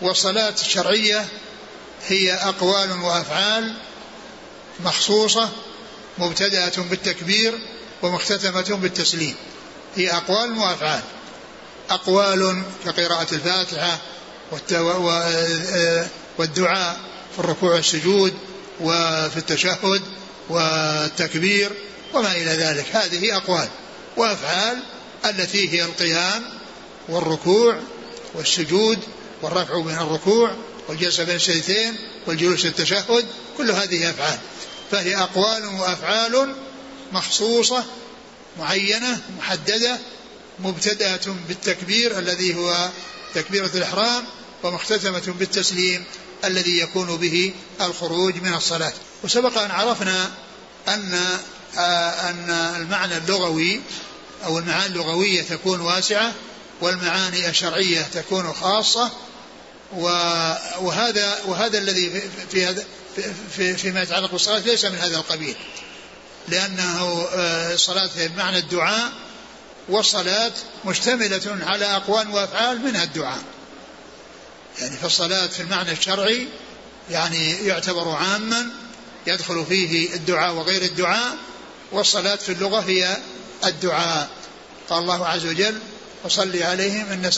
والصلاة 0.01 0.53
الشرعية 0.61 1.25
هي 2.07 2.33
أقوال 2.33 2.91
وأفعال 2.91 3.73
مخصوصة 4.79 5.49
مبتدأة 6.17 6.71
بالتكبير 6.77 7.59
ومختتمة 8.01 8.75
بالتسليم. 8.75 9.35
هي 9.95 10.11
أقوال 10.11 10.57
وأفعال. 10.57 11.01
أقوال 11.89 12.63
كقراءة 12.85 13.27
الفاتحة 13.33 13.97
والدعاء 16.37 16.99
في 17.33 17.39
الركوع 17.39 17.73
والسجود 17.73 18.33
وفي 18.81 19.37
التشهد 19.37 20.01
والتكبير 20.49 21.71
وما 22.13 22.31
إلى 22.31 22.51
ذلك. 22.51 22.85
هذه 22.95 23.37
أقوال 23.37 23.67
وأفعال 24.17 24.83
التي 25.25 25.69
هي 25.73 25.83
القيام 25.83 26.43
والركوع 27.09 27.79
والسجود 28.33 28.99
والرفع 29.41 29.79
من 29.79 29.93
الركوع 29.93 30.55
والجلسة 30.87 31.23
بين 31.23 31.35
السجدتين 31.35 31.95
والجلوس 32.27 32.65
التشهد 32.65 33.25
كل 33.57 33.71
هذه 33.71 34.09
أفعال. 34.09 34.39
فهي 34.91 35.15
أقوال 35.15 35.65
وأفعال 35.65 36.55
مخصوصة 37.11 37.83
معينة 38.59 39.21
محددة 39.37 39.99
مبتدأة 40.59 41.35
بالتكبير 41.47 42.19
الذي 42.19 42.55
هو 42.55 42.89
تكبيرة 43.35 43.71
الإحرام 43.75 44.23
ومختتمة 44.63 45.33
بالتسليم 45.39 46.03
الذي 46.45 46.79
يكون 46.79 47.17
به 47.17 47.53
الخروج 47.81 48.35
من 48.35 48.53
الصلاة. 48.53 48.93
وسبق 49.23 49.57
أن 49.57 49.71
عرفنا 49.71 50.31
أن 50.87 51.19
آه، 51.77 52.29
أن 52.29 52.49
المعنى 52.81 53.17
اللغوي 53.17 53.81
أو 54.45 54.59
المعاني 54.59 54.85
اللغوية 54.85 55.41
تكون 55.41 55.79
واسعة 55.79 56.33
والمعاني 56.81 57.49
الشرعية 57.49 58.01
تكون 58.01 58.53
خاصة 58.53 59.11
وهذا 60.81 61.39
وهذا 61.45 61.77
الذي 61.77 62.21
في 62.51 62.65
هذا 62.65 62.85
في 63.55 63.77
فيما 63.77 64.01
يتعلق 64.01 64.31
بالصلاة 64.31 64.59
ليس 64.59 64.85
من 64.85 64.97
هذا 64.97 65.17
القبيل. 65.17 65.55
لأنه 66.47 67.27
الصلاة 67.73 68.09
آه، 68.17 68.27
بمعنى 68.27 68.57
الدعاء 68.57 69.11
والصلاة 69.89 70.51
مشتملة 70.85 71.65
على 71.65 71.85
أقوال 71.85 72.29
وأفعال 72.29 72.81
منها 72.81 73.03
الدعاء. 73.03 73.41
يعني 74.79 74.97
فالصلاة 74.97 75.47
في 75.47 75.59
المعنى 75.59 75.91
الشرعي 75.91 76.47
يعني 77.11 77.51
يعتبر 77.51 78.09
عاما 78.09 78.69
يدخل 79.27 79.65
فيه 79.65 80.13
الدعاء 80.13 80.53
وغير 80.53 80.81
الدعاء 80.81 81.37
والصلاة 81.91 82.35
في 82.35 82.51
اللغة 82.51 82.79
هي 82.79 83.17
الدعاء. 83.65 84.29
قال 84.89 84.99
الله 84.99 85.27
عز 85.27 85.45
وجل 85.45 85.79
وصلي 86.23 86.63
عليهم 86.63 87.11
إن 87.11 87.31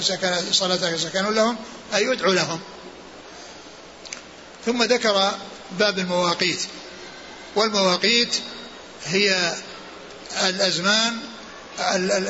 سكن 0.00 0.52
صلاتك 0.52 0.96
سكن 0.96 1.34
لهم 1.34 1.56
أي 1.94 2.04
يدعو 2.04 2.32
لهم. 2.32 2.60
ثم 4.66 4.82
ذكر 4.82 5.32
باب 5.78 5.98
المواقيت. 5.98 6.60
والمواقيت 7.56 8.36
هي 9.06 9.54
الأزمان 10.44 11.16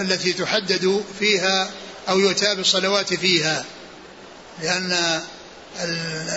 التي 0.00 0.32
تحدد 0.32 1.04
فيها 1.18 1.70
أو 2.08 2.18
يؤتى 2.18 2.54
بالصلوات 2.54 3.14
فيها. 3.14 3.64
لأن 4.62 5.20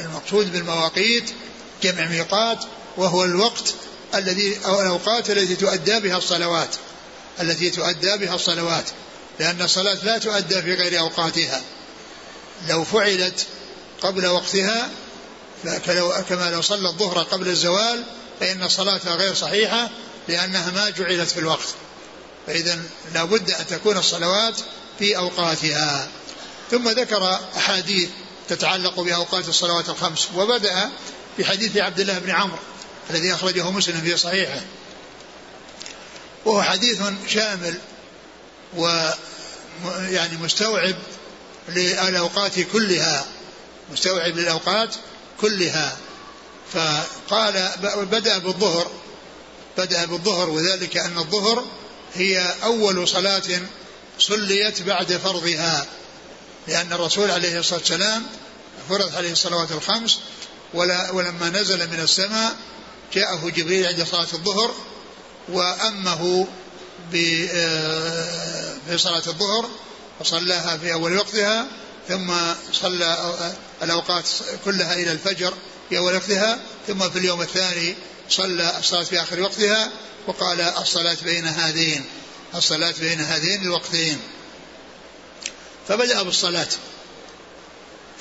المقصود 0.05 0.51
بالمواقيت 0.51 1.31
جمع 1.83 2.07
ميقات 2.07 2.59
وهو 2.97 3.23
الوقت 3.23 3.73
الذي 4.15 4.57
أو 4.65 4.81
الأوقات 4.81 5.29
التي 5.29 5.55
تؤدى 5.55 5.99
بها 5.99 6.17
الصلوات 6.17 6.75
التي 7.41 7.69
تؤدى 7.69 8.17
بها 8.17 8.35
الصلوات 8.35 8.85
لأن 9.39 9.61
الصلاة 9.61 9.97
لا 10.03 10.17
تؤدى 10.17 10.61
في 10.61 10.73
غير 10.73 10.99
أوقاتها. 10.99 11.61
لو 12.67 12.83
فعلت 12.83 13.45
قبل 14.01 14.27
وقتها 14.27 14.89
كما 16.29 16.51
لو 16.51 16.61
صلى 16.61 16.89
الظهر 16.89 17.23
قبل 17.23 17.47
الزوال 17.47 18.03
فإن 18.39 18.63
الصلاة 18.63 19.15
غير 19.15 19.33
صحيحة 19.33 19.89
لأنها 20.27 20.71
ما 20.71 20.89
جعلت 20.89 21.29
في 21.29 21.39
الوقت. 21.39 21.67
فإذا 22.47 22.79
لا 23.13 23.23
بد 23.23 23.51
أن 23.51 23.67
تكون 23.67 23.97
الصلوات 23.97 24.55
في 24.99 25.17
أوقاتها. 25.17 26.07
ثم 26.71 26.89
ذكر 26.89 27.39
أحاديث 27.57 28.09
تتعلق 28.49 28.99
بأوقات 28.99 29.47
الصلوات 29.47 29.89
الخمس 29.89 30.27
وبدأ 30.35 30.89
بحديث 31.39 31.77
عبد 31.77 31.99
الله 31.99 32.19
بن 32.19 32.29
عمرو 32.29 32.59
الذي 33.09 33.33
أخرجه 33.33 33.71
مسلم 33.71 34.01
في 34.01 34.17
صحيحه. 34.17 34.61
وهو 36.45 36.61
حديث 36.61 37.01
شامل 37.27 37.73
و 38.77 39.09
يعني 39.85 40.37
مستوعب 40.37 40.95
للأوقات 41.69 42.59
كلها 42.59 43.25
مستوعب 43.91 44.37
للأوقات 44.37 44.95
كلها. 45.41 45.97
فقال 46.73 47.71
بدأ 48.11 48.37
بالظهر 48.37 48.91
بدأ 49.77 50.05
بالظهر 50.05 50.49
وذلك 50.49 50.97
أن 50.97 51.17
الظهر 51.17 51.65
هي 52.15 52.55
أول 52.63 53.07
صلاة 53.07 53.61
صليت 54.19 54.81
بعد 54.81 55.17
فرضها. 55.17 55.85
لأن 56.69 56.93
الرسول 56.93 57.31
عليه 57.31 57.59
الصلاة 57.59 57.79
والسلام 57.79 58.23
فرض 58.89 59.15
عليه 59.15 59.31
الصلوات 59.31 59.71
الخمس 59.71 60.19
ولا 60.73 61.11
ولما 61.11 61.49
نزل 61.49 61.89
من 61.89 61.99
السماء 61.99 62.55
جاءه 63.13 63.49
جبريل 63.49 63.85
عند 63.85 64.03
صلاة 64.03 64.27
الظهر 64.33 64.75
وأمه 65.49 66.47
آه، 67.53 68.75
في 68.87 68.97
صلاة 68.97 69.23
الظهر 69.27 69.69
وصلاها 70.19 70.77
في 70.77 70.93
أول 70.93 71.17
وقتها 71.17 71.67
ثم 72.09 72.33
صلى 72.73 73.33
الأوقات 73.83 74.25
كلها 74.65 74.93
إلى 74.93 75.11
الفجر 75.11 75.53
في 75.89 75.97
أول 75.97 76.15
وقتها 76.15 76.59
ثم 76.87 77.09
في 77.09 77.19
اليوم 77.19 77.41
الثاني 77.41 77.95
صلى 78.29 78.79
الصلاة 78.79 79.03
في 79.03 79.21
آخر 79.21 79.41
وقتها 79.41 79.91
وقال 80.27 80.61
الصلاة 80.61 81.17
بين 81.23 81.47
هذين 81.47 82.05
الصلاة 82.55 82.93
بين 82.99 83.21
هذين 83.21 83.61
الوقتين. 83.61 84.19
فبدأ 85.89 86.23
بالصلاة 86.23 86.67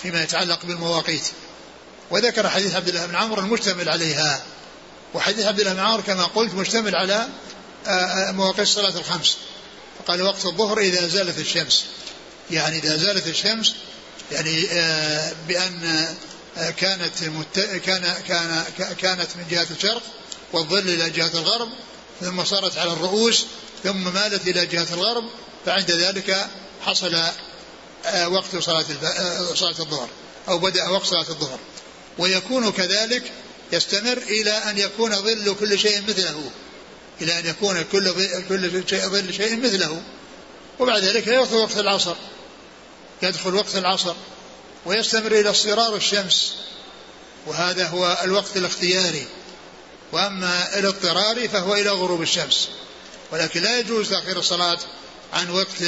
فيما 0.02 0.22
يتعلق 0.22 0.66
بالمواقيت. 0.66 1.28
وذكر 2.11 2.48
حديث 2.48 2.74
عبد 2.74 2.88
الله 2.88 3.07
بن 3.07 3.14
عمرو 3.14 3.42
المشتمل 3.42 3.88
عليها. 3.88 4.42
وحديث 5.14 5.46
عبد 5.46 5.61
الله 5.61 5.72
بن 5.72 5.81
عمرو 5.81 6.02
كما 6.02 6.24
قلت 6.24 6.54
مشتمل 6.54 6.96
على 6.96 7.28
آه، 7.87 7.90
آه، 7.90 8.33
مواقيت 8.33 8.61
الصلاة 8.61 8.98
الخمس. 8.98 9.37
قال 10.07 10.22
وقت 10.22 10.46
الظهر 10.46 10.78
إذا 10.78 11.09
زالت 11.09 11.38
الشمس. 11.38 11.85
يعني 12.50 12.78
إذا 12.78 12.96
زالت 12.96 13.26
الشمس 13.26 13.74
يعني 14.33 14.68
آه، 14.72 15.33
بأن 15.48 16.09
كانت 16.76 17.24
مت... 17.24 17.61
كان 17.61 18.14
كان 18.28 18.64
كانت 18.98 19.28
من 19.37 19.44
جهة 19.50 19.66
الشرق 19.70 20.02
والظل 20.52 20.78
إلى 20.88 21.11
جهة 21.11 21.31
الغرب 21.35 21.68
ثم 22.20 22.44
صارت 22.44 22.78
على 22.78 22.92
الرؤوس 22.92 23.46
ثم 23.85 24.14
مالت 24.14 24.48
إلى 24.48 24.66
جهة 24.66 24.87
الغرب 24.94 25.24
فعند 25.66 25.90
ذلك 25.90 26.48
حصل 26.87 27.16
وقت 28.06 28.56
صلاة 28.56 28.84
صلاة 29.54 29.78
الظهر 29.78 30.08
أو 30.48 30.58
بدأ 30.58 30.88
وقت 30.88 31.04
صلاة 31.06 31.28
الظهر. 31.28 31.58
ويكون 32.18 32.72
كذلك 32.72 33.32
يستمر 33.72 34.18
إلى 34.18 34.50
أن 34.50 34.78
يكون 34.78 35.16
ظل 35.16 35.56
كل 35.61 35.78
شيء 35.78 36.02
مثله 36.02 36.50
إلى 37.20 37.38
أن 37.38 37.46
يكون 37.46 37.82
كل 37.82 38.12
كل 38.48 38.84
شيء 38.88 39.08
ظل 39.08 39.34
شيء 39.34 39.56
مثله. 39.56 40.02
وبعد 40.78 41.02
ذلك 41.02 41.26
يدخل 41.26 41.56
وقت 41.56 41.78
العصر 41.78 42.14
يدخل 43.22 43.54
وقت 43.54 43.76
العصر 43.76 44.14
ويستمر 44.87 45.32
إلى 45.32 45.50
اصفرار 45.50 45.96
الشمس. 45.96 46.54
وهذا 47.46 47.87
هو 47.88 48.18
الوقت 48.24 48.56
الاختياري. 48.56 49.26
وأما 50.12 50.78
الاضطراري 50.78 51.48
فهو 51.48 51.74
إلى 51.74 51.90
غروب 51.90 52.22
الشمس. 52.22 52.68
ولكن 53.32 53.62
لا 53.62 53.78
يجوز 53.78 54.11
تأخير 54.11 54.38
الصلاة 54.38 54.78
عن 55.32 55.50
وقت 55.50 55.82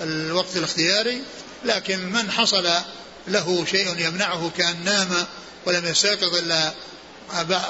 الوقت 0.00 0.56
الاختياري 0.56 1.22
لكن 1.64 2.12
من 2.12 2.30
حصل 2.30 2.70
له 3.28 3.64
شيء 3.64 3.98
يمنعه 3.98 4.50
كأن 4.58 4.84
نام 4.84 5.26
ولم 5.66 5.86
يستيقظ 5.86 6.34
إلا 6.34 6.72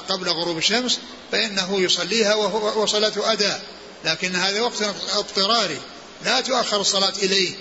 قبل 0.09 0.29
غروب 0.29 0.59
الشمس 0.59 0.99
فإنه 1.33 1.81
يصليها 1.81 2.35
وصلاة 2.35 3.13
أداء 3.17 3.63
لكن 4.05 4.37
هذا 4.37 4.61
وقت 4.61 4.83
اضطراري 5.15 5.79
لا 6.25 6.41
تؤخر 6.41 6.81
الصلاة 6.81 7.13
إليه 7.23 7.55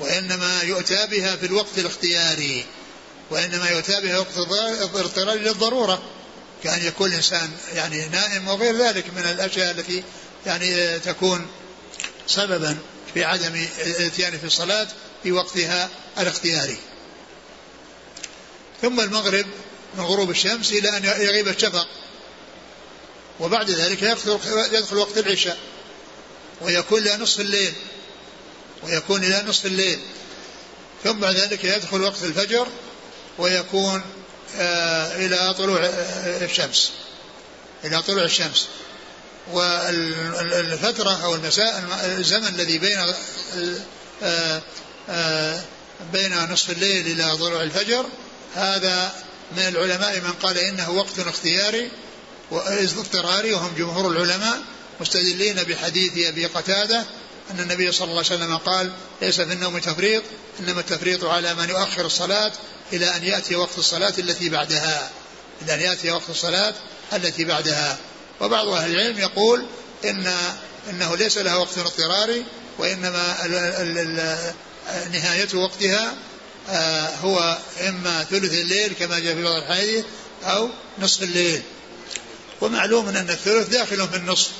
وإنما 0.00 0.62
يؤتى 0.62 1.06
بها 1.06 1.36
في 1.36 1.46
الوقت 1.46 1.78
الاختياري 1.78 2.64
وإنما 3.30 3.70
يؤتى 3.70 4.00
بها 4.00 4.18
وقت 4.18 4.36
الاضطراري 4.94 5.38
للضرورة 5.38 6.02
كأن 6.64 6.86
يكون 6.86 7.10
الإنسان 7.10 7.50
يعني 7.74 8.08
نائم 8.08 8.48
وغير 8.48 8.76
ذلك 8.76 9.04
من 9.16 9.22
الأشياء 9.22 9.70
التي 9.70 10.02
يعني 10.46 10.98
تكون 10.98 11.46
سببا. 12.26 12.78
في 13.16 13.24
عدم 13.24 13.66
الاتيان 13.78 14.38
في 14.38 14.44
الصلاة 14.44 14.88
في 15.22 15.32
وقتها 15.32 15.90
الاختياري. 16.18 16.76
ثم 18.82 19.00
المغرب 19.00 19.46
من 19.94 20.04
غروب 20.04 20.30
الشمس 20.30 20.72
إلى 20.72 20.96
أن 20.96 21.04
يغيب 21.04 21.48
الشفق. 21.48 21.88
وبعد 23.40 23.70
ذلك 23.70 24.02
يدخل, 24.02 24.38
يدخل 24.72 24.96
وقت 24.96 25.18
العشاء. 25.18 25.58
ويكون 26.60 27.02
إلى 27.02 27.16
نصف 27.16 27.40
الليل. 27.40 27.72
ويكون 28.82 29.24
إلى 29.24 29.44
نصف 29.48 29.66
الليل. 29.66 30.00
ثم 31.04 31.12
بعد 31.12 31.36
ذلك 31.36 31.64
يدخل 31.64 32.02
وقت 32.02 32.22
الفجر. 32.22 32.68
ويكون 33.38 34.02
آه 34.56 35.16
إلى 35.16 35.54
طلوع 35.58 35.80
الشمس. 36.42 36.92
إلى 37.84 38.02
طلوع 38.02 38.24
الشمس. 38.24 38.68
والفترة 39.52 41.24
أو 41.24 41.34
المساء 41.34 41.84
الزمن 42.04 42.46
الذي 42.46 42.78
بين 42.78 42.98
آه 44.22 44.62
آه 45.10 45.60
بين 46.12 46.52
نصف 46.52 46.70
الليل 46.70 47.06
إلى 47.06 47.36
طلوع 47.36 47.62
الفجر 47.62 48.06
هذا 48.54 49.12
من 49.56 49.68
العلماء 49.68 50.20
من 50.20 50.32
قال 50.32 50.58
إنه 50.58 50.90
وقت 50.90 51.18
اختياري 51.18 51.90
واضطراري 52.50 53.54
وهم 53.54 53.74
جمهور 53.78 54.10
العلماء 54.10 54.58
مستدلين 55.00 55.54
بحديث 55.54 56.26
أبي 56.26 56.46
قتادة 56.46 57.04
أن 57.50 57.60
النبي 57.60 57.92
صلى 57.92 58.04
الله 58.04 58.24
عليه 58.30 58.36
وسلم 58.36 58.56
قال 58.56 58.92
ليس 59.22 59.40
في 59.40 59.52
النوم 59.52 59.78
تفريط 59.78 60.22
إنما 60.60 60.80
التفريط 60.80 61.24
على 61.24 61.54
من 61.54 61.68
يؤخر 61.68 62.06
الصلاة 62.06 62.52
إلى 62.92 63.16
أن 63.16 63.24
يأتي 63.24 63.56
وقت 63.56 63.78
الصلاة 63.78 64.12
التي 64.18 64.48
بعدها. 64.48 65.10
إلى 65.62 65.74
أن 65.74 65.80
يأتي 65.80 66.10
وقت 66.10 66.30
الصلاة 66.30 66.74
التي 67.12 67.44
بعدها. 67.44 67.98
وبعض 68.40 68.68
أهل 68.68 68.92
العلم 68.92 69.18
يقول 69.18 69.66
إن 70.04 70.32
إنه 70.90 71.16
ليس 71.16 71.38
لها 71.38 71.56
وقت 71.56 71.78
اضطراري 71.78 72.44
وإنما 72.78 73.36
نهاية 75.12 75.48
وقتها 75.54 76.14
آه، 76.68 77.14
هو 77.16 77.58
إما 77.88 78.24
ثلث 78.24 78.52
الليل 78.52 78.92
كما 78.92 79.18
جاء 79.18 79.34
في 79.34 79.42
بعض 79.42 79.54
الحديث 79.54 80.04
أو 80.44 80.68
نصف 80.98 81.22
الليل. 81.22 81.62
ومعلوم 82.60 83.08
أن 83.08 83.30
الثلث 83.30 83.68
داخل 83.68 84.08
في 84.08 84.16
النصف. 84.16 84.50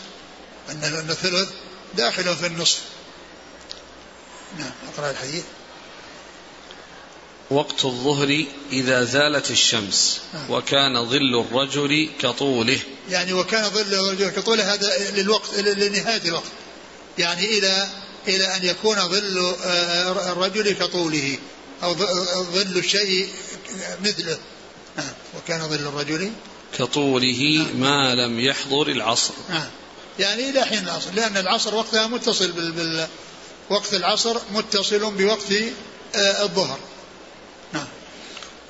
أن 0.71 1.07
الثلث 1.11 1.49
داخل 1.95 2.37
في 2.37 2.47
النصف. 2.47 2.79
نعم 4.59 4.73
أقرأ 4.95 5.11
الحديث. 5.11 5.45
وقت 7.51 7.85
الظهر 7.85 8.45
إذا 8.73 9.05
زالت 9.05 9.51
الشمس 9.51 10.21
نعم. 10.35 10.51
وكان 10.51 11.05
ظل 11.05 11.41
الرجل 11.41 12.09
كطوله. 12.21 12.79
يعني 13.11 13.33
وكان 13.33 13.71
ظل 13.71 13.95
الرجل 13.95 14.29
كطوله 14.31 14.75
هذا 14.75 15.11
للوقت 15.11 15.59
لنهاية 15.59 16.23
الوقت. 16.25 16.51
يعني 17.19 17.59
إلى 17.59 17.89
إلى 18.29 18.57
أن 18.57 18.65
يكون 18.65 18.97
ظل 19.09 19.55
آه، 19.65 20.33
الرجل 20.33 20.73
كطوله 20.73 21.39
أو 21.83 21.95
ظل 22.43 22.79
الشيء 22.79 23.29
مثله. 24.05 24.39
نعم. 24.97 25.13
وكان 25.37 25.69
ظل 25.69 25.75
الرجل 25.75 26.33
كطوله 26.79 27.67
ما 27.75 28.15
لم 28.15 28.41
يحضر 28.41 28.89
العصر. 28.89 29.35
نعم. 29.49 29.69
يعني 30.19 30.51
إلى 30.51 30.65
حين 30.65 30.79
العصر 30.79 31.11
لأن 31.15 31.37
العصر 31.37 31.75
وقتها 31.75 32.07
متصل 32.07 32.53
بال... 32.53 33.07
وقت 33.71 33.95
العصر 33.95 34.37
متصل 34.53 35.11
بوقت 35.11 35.53
آه، 36.15 36.43
الظهر. 36.43 36.79
نعم 36.79 36.96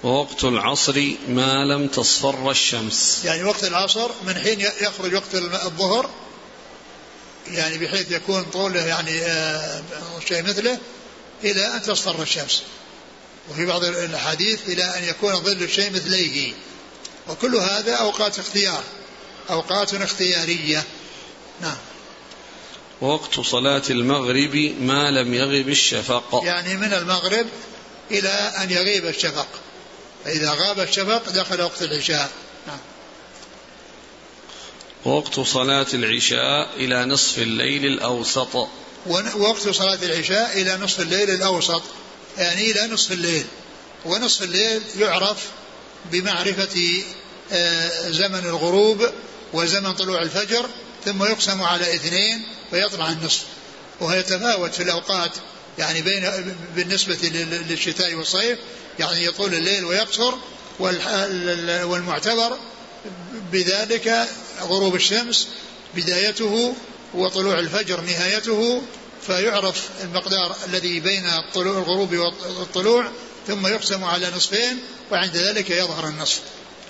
ووقت 0.05 0.45
العصر 0.45 1.11
ما 1.29 1.65
لم 1.65 1.89
تصفر 1.89 2.51
الشمس. 2.51 3.21
يعني 3.25 3.45
وقت 3.45 3.65
العصر 3.65 4.11
من 4.27 4.35
حين 4.35 4.61
يخرج 4.61 5.15
وقت 5.15 5.35
الظهر 5.35 6.11
يعني 7.47 7.79
بحيث 7.79 8.11
يكون 8.11 8.45
طوله 8.45 8.87
يعني 8.87 9.21
آه، 9.21 9.83
شيء 10.29 10.43
مثله 10.43 10.79
إلى 11.45 11.75
أن 11.75 11.83
تصفر 11.83 12.23
الشمس. 12.23 12.63
وفي 13.51 13.67
بعض 13.67 13.85
الأحاديث 13.85 14.69
إلى 14.69 14.85
أن 14.85 15.05
يكون 15.05 15.35
ظل 15.35 15.63
الشيء 15.63 15.91
مثليه. 15.91 16.53
وكل 17.29 17.57
هذا 17.57 17.95
أوقات 17.95 18.39
اختيار 18.39 18.83
أوقات 19.51 19.95
اختيارية. 19.95 20.85
نعم. 21.61 21.77
ووقت 23.01 23.41
صلاة 23.41 23.83
المغرب 23.91 24.75
ما 24.81 25.11
لم 25.11 25.35
يغب 25.35 25.69
الشفق. 25.69 26.41
يعني 26.45 26.77
من 26.77 26.93
المغرب 26.93 27.47
إلى 28.11 28.29
أن 28.29 28.71
يغيب 28.71 29.07
الشفق. 29.07 29.47
فإذا 30.27 30.51
غاب 30.51 30.81
الشفق 30.81 31.29
دخل 31.31 31.63
وقت 31.63 31.83
العشاء. 31.83 32.31
نعم. 32.67 32.79
ووقت 35.05 35.41
صلاة 35.41 35.87
العشاء 35.95 36.77
إلى 36.77 37.05
نصف 37.05 37.39
الليل 37.39 37.87
الأوسط. 37.87 38.69
ووقت 39.07 39.69
صلاة 39.69 39.99
العشاء 40.03 40.61
إلى 40.61 40.77
نصف 40.77 41.01
الليل 41.01 41.31
الأوسط. 41.31 41.83
يعني 42.39 42.71
إلى 42.71 42.87
نصف 42.87 43.13
الليل. 43.13 43.47
ونصف 44.05 44.43
الليل 44.43 44.83
يعرف 44.99 45.39
بمعرفة 46.13 47.03
آه، 47.53 48.11
زمن 48.11 48.43
الغروب 48.45 49.11
وزمن 49.53 49.93
طلوع 49.93 50.23
الفجر 50.23 50.67
ثم 51.05 51.25
يقسم 51.25 51.63
على 51.63 51.95
اثنين 51.95 52.47
فيطلع 52.71 53.09
النصف. 53.09 53.45
وهو 54.01 54.13
يتفاوت 54.13 54.75
في 54.75 54.83
الأوقات 54.83 55.33
يعني 55.79 56.03
بين 56.03 56.55
بالنسبة 56.77 57.19
للشتاء 57.69 58.15
والصيف 58.15 58.59
يعني 58.99 59.25
يطول 59.25 59.55
الليل 59.55 59.85
ويقصر 59.85 60.35
والمعتبر 61.85 62.59
بذلك 63.53 64.29
غروب 64.61 64.95
الشمس 64.95 65.49
بدايته 65.95 66.75
وطلوع 67.15 67.59
الفجر 67.59 68.01
نهايته 68.01 68.83
فيعرف 69.27 69.89
المقدار 70.03 70.57
الذي 70.67 71.01
بين 71.01 71.27
الطلوع 71.27 71.79
الغروب 71.79 72.17
والطلوع 72.17 73.09
ثم 73.47 73.67
يقسم 73.67 74.05
على 74.05 74.31
نصفين 74.37 74.79
وعند 75.11 75.37
ذلك 75.37 75.71
يظهر 75.71 76.09
النصف. 76.09 76.41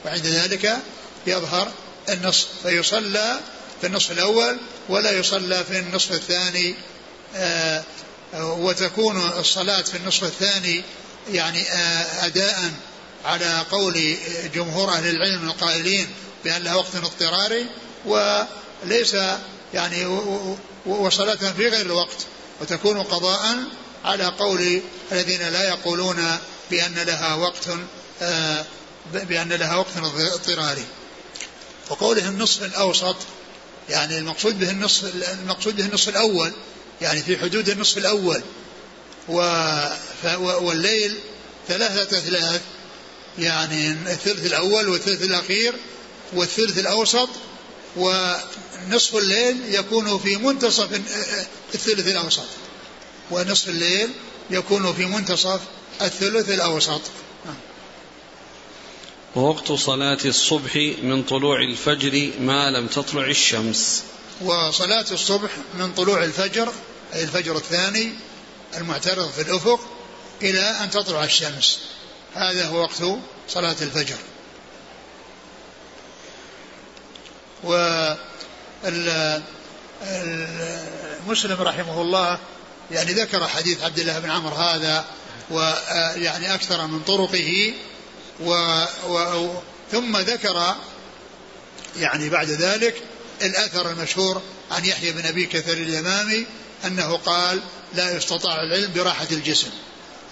وعند 0.05 0.27
ذلك 0.27 0.77
يظهر 1.27 1.73
النصف. 2.09 2.47
فيصلى 2.63 3.41
في 3.81 3.87
النصف 3.87 4.13
الأول 4.13 4.59
ولا 4.89 5.11
يصلى 5.11 5.65
في 5.65 5.79
النصف 5.79 6.13
الثاني. 6.13 6.75
آه، 7.37 7.85
وتكون 8.35 9.33
الصلاة 9.39 9.83
في 9.83 9.97
النصف 9.97 10.25
الثاني 10.25 10.83
يعني 11.31 11.63
آه، 11.63 12.27
أداء 12.27 12.73
على 13.25 13.65
قول 13.71 14.17
جمهور 14.55 14.91
أهل 14.91 15.11
العلم 15.17 15.49
القائلين 15.49 16.09
بأن 16.45 16.63
لها 16.63 16.75
وقت 16.75 16.97
اضطراري 16.97 17.67
وليس 18.07 19.17
يعني 19.75 20.07
وصلاة 20.87 21.53
في 21.57 21.69
غير 21.69 21.87
الوقت. 21.87 22.27
وتكون 22.61 23.03
قضاء 23.03 23.57
على 24.05 24.25
قول 24.25 24.83
الذين 25.13 25.49
لا 25.49 25.69
يقولون 25.69 26.39
بأن 26.71 26.95
لها 26.95 27.35
وقت 27.35 27.69
آه، 28.23 28.65
بأن 29.13 29.53
لها 29.53 29.77
وقت 29.77 29.97
اضطراري. 29.97 30.85
وقوله 31.91 32.29
النصف 32.29 32.63
الأوسط 32.63 33.17
يعني 33.89 34.19
المقصود 34.19 34.59
به 34.59 34.71
النصف 34.71 35.13
المقصود 35.33 35.77
به 35.77 35.85
النصف 35.85 36.09
الأول 36.09 36.53
يعني 37.01 37.23
في 37.23 37.39
حدود 37.39 37.69
النصف 37.69 37.99
الأول 37.99 38.43
والليل 39.29 41.19
ثلاثة 41.69 42.19
أثلاث 42.19 42.63
يعني 43.39 43.91
الثلث 43.91 44.47
الأول 44.47 44.89
والثلث 44.89 45.23
الأخير 45.23 45.75
والثلث 46.33 46.79
الأوسط 46.79 47.29
ونصف 47.97 49.17
الليل 49.17 49.75
يكون 49.75 50.19
في 50.19 50.37
منتصف 50.37 51.01
الثلث 51.75 52.09
الأوسط 52.09 52.47
ونصف 53.31 53.69
الليل 53.69 54.11
يكون 54.51 54.93
في 54.93 55.07
منتصف 55.07 55.61
الثلث 56.03 56.51
الأوسط. 56.51 57.01
ووقت 59.37 59.73
صلاة 59.73 60.19
الصبح 60.25 60.77
من 61.03 61.23
طلوع 61.23 61.61
الفجر 61.61 62.31
ما 62.41 62.71
لم 62.71 62.87
تطلع 62.87 63.27
الشمس. 63.27 64.03
وصلاة 64.41 65.07
الصبح 65.11 65.51
من 65.79 65.93
طلوع 65.93 66.25
الفجر 66.25 66.73
أي 67.15 67.23
الفجر 67.23 67.57
الثاني 67.57 68.13
المعترض 68.77 69.31
في 69.31 69.43
الأفق 69.43 69.81
إلى 70.43 70.61
أن 70.61 70.91
تطلع 70.91 71.25
الشمس. 71.25 71.79
هذا 72.35 72.67
هو 72.67 72.81
وقت 72.81 73.03
صلاة 73.49 73.77
الفجر. 73.83 74.17
و 77.65 78.15
مسلم 81.27 81.63
رحمه 81.63 82.01
الله 82.03 82.39
يعني 82.91 83.13
ذكر 83.13 83.49
حديث 83.49 83.83
عبد 83.83 83.99
الله 83.99 84.19
بن 84.19 84.31
عمرو 84.31 84.57
هذا 84.57 85.05
ويعني 85.51 86.55
أكثر 86.55 86.87
من 86.87 87.01
طرقه 87.01 87.75
و 88.41 88.85
و 89.09 89.51
ثم 89.93 90.17
ذكر 90.17 90.75
يعني 91.97 92.29
بعد 92.29 92.51
ذلك 92.51 93.03
الأثر 93.43 93.91
المشهور 93.91 94.43
عن 94.71 94.85
يحيى 94.85 95.13
بن 95.13 95.27
أبي 95.27 95.47
كثير 95.47 95.77
اليمامي 95.77 96.47
أنه 96.85 97.17
قال 97.17 97.63
لا 97.95 98.17
يستطاع 98.17 98.63
العلم 98.63 98.93
براحة 98.93 99.27
الجسم. 99.31 99.71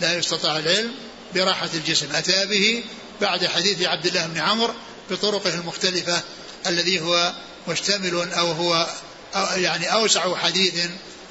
لا 0.01 0.19
يستطاع 0.19 0.59
العلم 0.59 0.95
براحة 1.35 1.71
الجسم. 1.75 2.14
أتى 2.14 2.47
به 2.47 2.83
بعد 3.21 3.47
حديث 3.47 3.83
عبد 3.83 4.07
الله 4.07 4.27
بن 4.27 4.38
عمرو 4.38 4.75
بطرقه 5.11 5.55
المختلفة 5.55 6.23
الذي 6.67 7.01
هو 7.01 7.33
مشتمل 7.69 8.33
أو 8.33 8.53
هو 8.53 8.87
أو 9.35 9.61
يعني 9.61 9.93
أوسع 9.93 10.37
حديث 10.37 10.75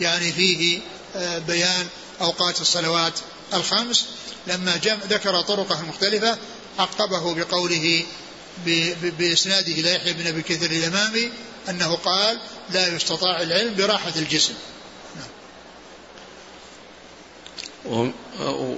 يعني 0.02 0.32
فيه 0.32 0.80
آه، 1.16 1.38
بيان 1.38 1.88
أوقات 2.22 2.62
الصلوات 2.62 3.14
الخمس. 3.54 4.06
لما 4.48 4.78
جم 4.78 4.98
ذكر 5.10 5.42
طرقه 5.42 5.80
المختلفة 5.82 6.38
عقبه 6.80 7.34
بقوله 7.34 8.06
بإسناده 9.20 9.72
إلى 9.72 9.96
يحيى 9.96 10.14
بن 10.14 10.28
أبي 10.28 10.42
كثير 10.42 10.72
اليمامي 10.72 11.32
أنه 11.70 11.96
قال 11.96 12.38
لا 12.70 12.96
يستطاع 12.96 13.42
العلم 13.42 13.76
براحة 13.76 14.14
الجسم. 14.16 14.54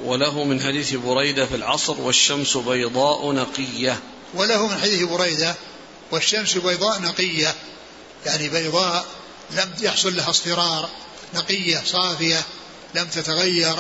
وله 0.04 0.44
من 0.44 0.62
حديث 0.62 0.94
بريدة 0.94 1.46
في 1.46 1.56
العصر 1.56 2.02
والشمس 2.02 2.58
بيضاء 2.58 3.32
نقية. 3.32 4.00
وله 4.34 4.68
من 4.68 4.78
حديث 4.78 5.04
بريدة 5.04 5.56
والشمس 6.12 6.58
بيضاء 6.58 7.02
نقية. 7.02 7.56
يعني 8.26 8.50
بيضاء 8.50 9.06
لم 9.52 9.74
يحصل 9.82 10.16
لها 10.16 10.30
اصفرار 10.30 10.90
نقية 11.34 11.82
صافية 11.86 12.42
لم 12.96 13.08
تتغير 13.08 13.76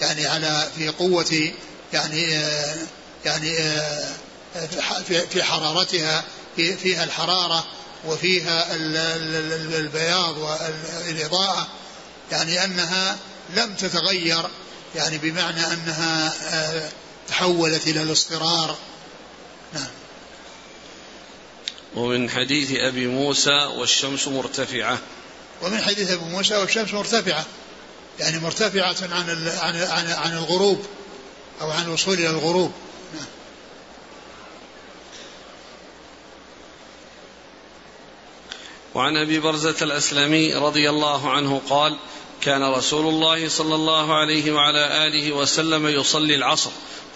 يعني 0.00 0.26
على 0.26 0.68
في 0.76 0.88
قوة 0.88 1.52
يعني 1.92 2.40
يعني 3.24 3.52
في 5.30 5.42
حرارتها 5.42 6.24
فيها 6.56 7.04
الحرارة 7.04 7.64
وفيها 8.06 8.66
البياض 9.78 10.38
والإضاءة. 10.38 11.68
يعني 12.32 12.64
أنها 12.64 13.16
لم 13.56 13.74
تتغير 13.74 14.50
يعني 14.94 15.18
بمعنى 15.18 15.72
أنها 15.72 16.32
تحولت 17.28 17.86
إلى 17.86 18.02
الاصفرار. 18.02 18.76
نعم. 19.74 19.88
ومن 21.94 22.30
حديث 22.30 22.70
أبي 22.80 23.06
موسى 23.06 23.64
والشمس 23.78 24.28
مرتفعة. 24.28 24.98
ومن 25.62 25.82
حديث 25.82 26.10
أبي 26.10 26.24
موسى 26.24 26.56
والشمس 26.56 26.94
مرتفعة. 26.94 27.44
يعني 28.18 28.38
مرتفعة 28.38 28.96
عن 29.02 29.30
عن 29.60 29.78
عن, 29.88 30.06
عن 30.10 30.32
الغروب 30.32 30.86
أو 31.60 31.70
عن 31.70 31.82
الوصول 31.82 32.14
إلى 32.14 32.30
الغروب. 32.30 32.72
نعم. 33.14 33.26
وعن 38.94 39.16
أبي 39.16 39.40
برزة 39.40 39.76
الأسلمي 39.82 40.54
رضي 40.54 40.90
الله 40.90 41.30
عنه 41.30 41.60
قال 41.68 41.96
كان 42.46 42.62
رسول 42.62 43.06
الله 43.06 43.48
صلى 43.48 43.74
الله 43.74 44.14
عليه 44.14 44.52
وعلى 44.52 45.06
آله 45.06 45.32
وسلم 45.32 45.86
يصلي 45.86 46.34
العصر 46.34 46.70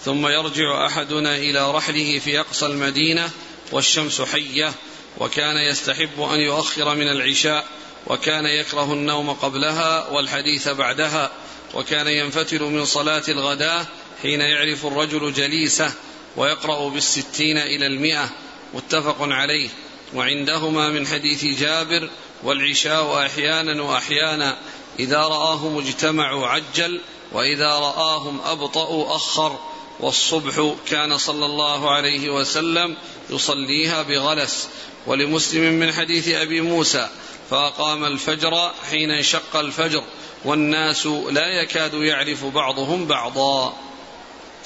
ثم 0.05 0.27
يرجع 0.27 0.85
أحدنا 0.85 1.35
إلى 1.35 1.71
رحله 1.71 2.19
في 2.19 2.39
أقصى 2.39 2.65
المدينة 2.65 3.29
والشمس 3.71 4.21
حية 4.21 4.73
وكان 5.17 5.57
يستحب 5.57 6.21
أن 6.21 6.39
يؤخر 6.39 6.95
من 6.95 7.07
العشاء 7.07 7.65
وكان 8.07 8.45
يكره 8.45 8.93
النوم 8.93 9.29
قبلها 9.29 10.09
والحديث 10.09 10.67
بعدها 10.69 11.31
وكان 11.73 12.07
ينفتل 12.07 12.63
من 12.63 12.85
صلاة 12.85 13.23
الغداه 13.29 13.85
حين 14.21 14.41
يعرف 14.41 14.85
الرجل 14.85 15.33
جليسه 15.33 15.93
ويقرأ 16.37 16.89
بالستين 16.89 17.57
إلى 17.57 17.87
المئة 17.87 18.29
متفق 18.73 19.17
عليه. 19.21 19.69
وعندهما 20.13 20.89
من 20.89 21.07
حديث 21.07 21.59
جابر 21.59 22.09
والعشاء 22.43 23.25
أحيانا 23.25 23.81
وأحيانا 23.81 24.57
إذا 24.99 25.17
رآهم 25.17 25.77
اجتمعوا 25.77 26.47
عجل 26.47 27.01
وإذا 27.31 27.67
رآهم 27.67 28.41
أبطأوا 28.45 29.15
أخر. 29.15 29.59
والصبح 29.99 30.75
كان 30.89 31.17
صلى 31.17 31.45
الله 31.45 31.91
عليه 31.91 32.29
وسلم 32.29 32.97
يصليها 33.29 34.01
بغلس. 34.01 34.67
ولمسلم 35.07 35.73
من 35.73 35.93
حديث 35.93 36.27
أبي 36.27 36.61
موسى 36.61 37.09
فأقام 37.49 38.05
الفجر 38.05 38.71
حين 38.89 39.11
انشق 39.11 39.55
الفجر 39.55 40.03
والناس 40.45 41.05
لا 41.05 41.47
يكاد 41.61 41.93
يعرف 41.93 42.45
بعضهم 42.45 43.05
بعضا. 43.05 43.73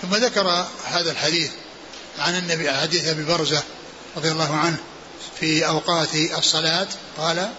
ثم 0.01 0.15
ذكر 0.15 0.65
هذا 0.85 1.11
الحديث 1.11 1.51
عن 2.19 2.37
النبي 2.37 2.71
حديث 2.71 3.07
أبي 3.07 3.23
برزة 3.23 3.63
رضي 4.17 4.31
الله 4.31 4.55
عنه 4.55 4.77
في 5.39 5.67
أوقات 5.67 6.15
الصلاة 6.15 6.87
قال 7.17 7.49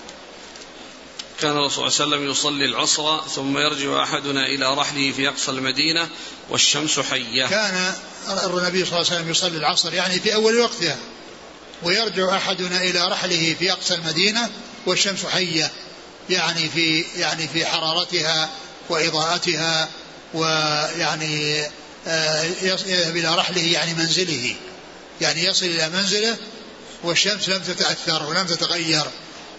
كان 1.40 1.50
الرسول 1.50 1.92
صلى 1.92 2.04
الله 2.04 2.16
عليه 2.16 2.26
وسلم 2.26 2.30
يصلي 2.30 2.64
العصر 2.64 3.28
ثم 3.28 3.58
يرجع 3.58 4.02
أحدنا 4.02 4.46
إلى 4.46 4.74
رحله 4.74 5.12
في 5.12 5.28
أقصى 5.28 5.50
المدينة 5.50 6.08
والشمس 6.50 7.00
حية. 7.00 7.46
كان 7.46 7.94
النبي 8.28 8.84
صلى 8.84 8.98
الله 8.98 9.10
عليه 9.10 9.16
وسلم 9.20 9.30
يصلي 9.30 9.56
العصر 9.56 9.94
يعني 9.94 10.20
في 10.20 10.34
أول 10.34 10.60
وقتها 10.60 10.96
ويرجع 11.82 12.36
أحدنا 12.36 12.82
إلى 12.82 13.08
رحله 13.08 13.56
في 13.58 13.72
أقصى 13.72 13.94
المدينة 13.94 14.50
والشمس 14.86 15.26
حية 15.26 15.70
يعني 16.30 16.68
في 16.68 17.04
يعني 17.16 17.48
في 17.48 17.66
حرارتها 17.66 18.50
وإضاءتها 18.88 19.88
ويعني 20.34 21.64
آه، 22.06 22.42
يذهب 22.62 23.16
إلى 23.16 23.34
رحله 23.34 23.62
يعني 23.62 23.94
منزله 23.94 24.54
يعني 25.20 25.44
يصل 25.44 25.66
إلى 25.66 25.88
منزله 25.88 26.36
والشمس 27.04 27.48
لم 27.48 27.62
تتأثر 27.62 28.26
ولم 28.26 28.46
تتغير. 28.46 29.04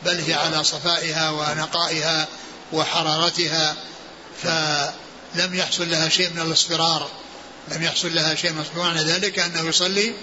بل 0.08 0.20
هي 0.22 0.34
على 0.34 0.64
صفائها 0.64 1.30
ونقائها 1.30 2.28
وحرارتها 2.74 3.76
فلم 4.44 5.56
يحصل 5.56 5.90
لها 5.90 6.10
شيء 6.10 6.30
من 6.30 6.42
الاصفرار. 6.42 7.10
لم 7.72 7.84
يحصل 7.84 8.16
لها 8.16 8.36
شيء 8.36 8.52
من 8.52 8.58
الاصفرار. 8.58 8.84
معنى 8.84 9.04
ذلك 9.04 9.40
أنه 9.40 9.70
يصلي 9.70 10.14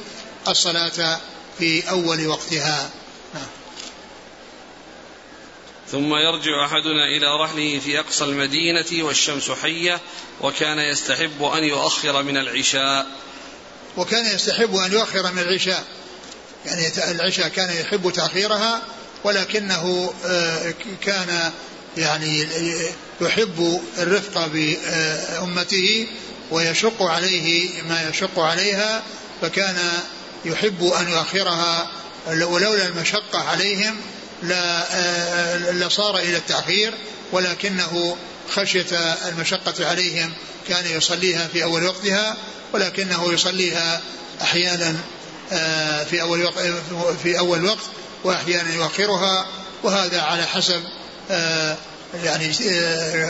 الصلاة 0.49 1.21
في 1.59 1.91
أول 1.91 2.27
وقتها. 2.27 2.91
نعم. 3.35 3.47
ثم 5.91 6.15
يرجع 6.15 6.67
أحدنا 6.67 7.05
إلى 7.17 7.45
رحله 7.45 7.79
في 7.79 8.01
أقصى 8.01 8.25
المدينة 8.25 9.05
والشمس 9.05 9.51
حية 9.51 10.01
وكان 10.41 10.79
يستحب 10.79 11.43
أن 11.43 11.65
يؤخر 11.65 12.23
من 12.23 12.37
العشاء. 12.37 13.07
وكان 13.97 14.27
يستحب 14.27 14.77
أن 14.77 14.93
يؤخر 14.93 15.33
من 15.33 15.43
العشاء. 15.43 15.85
يعني 16.67 17.11
العشاء 17.11 17.49
كان 17.49 17.71
يحب 17.71 18.11
تأخيرها 18.11 18.83
ولكنه 19.25 20.15
آه، 20.25 20.75
كان 21.05 21.53
يعني 21.97 22.47
يحب 23.21 23.83
الرفق 23.99 24.47
بأمته 24.47 26.07
ويشق 26.51 27.03
عليه 27.03 27.83
ما 27.83 28.09
يشق 28.09 28.39
عليها 28.39 29.03
فكان 29.43 29.77
يحب 30.45 30.85
أن 30.85 31.09
يؤخرها 31.09 31.91
ولولا 32.27 32.87
المشقة 32.87 33.39
عليهم 33.39 33.97
آه، 34.53 35.71
لصار 35.71 36.19
إلى 36.19 36.37
التأخير 36.37 36.95
ولكنه 37.33 38.17
خشية 38.51 39.15
المشقة 39.29 39.87
عليهم 39.89 40.33
كان 40.69 40.87
يصليها 40.87 41.49
في 41.49 41.65
أول 41.65 41.85
وقتها 41.85 42.37
ولكنه 42.73 43.33
يصليها 43.33 44.01
أحيانا 44.43 44.97
آه، 45.53 46.05
في 46.05 46.23
أول 46.23 46.45
وقت 46.45 46.59
في 47.23 47.39
أول 47.39 47.65
وقت 47.65 47.85
وأحيانا 48.25 48.75
يؤخرها 48.75 49.47
وهذا 49.83 50.21
على 50.21 50.47
حسب 50.47 50.83
آه، 51.31 51.77
يعني 52.25 52.53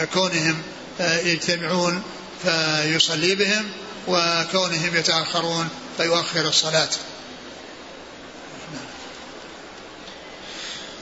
كونهم 0.07 0.63
يجتمعون 1.01 2.03
فيصلي 2.43 3.35
بهم 3.35 3.65
وكونهم 4.09 4.97
يتأخرون 4.97 5.69
فيؤخر 5.97 6.49
الصلاة. 6.49 6.89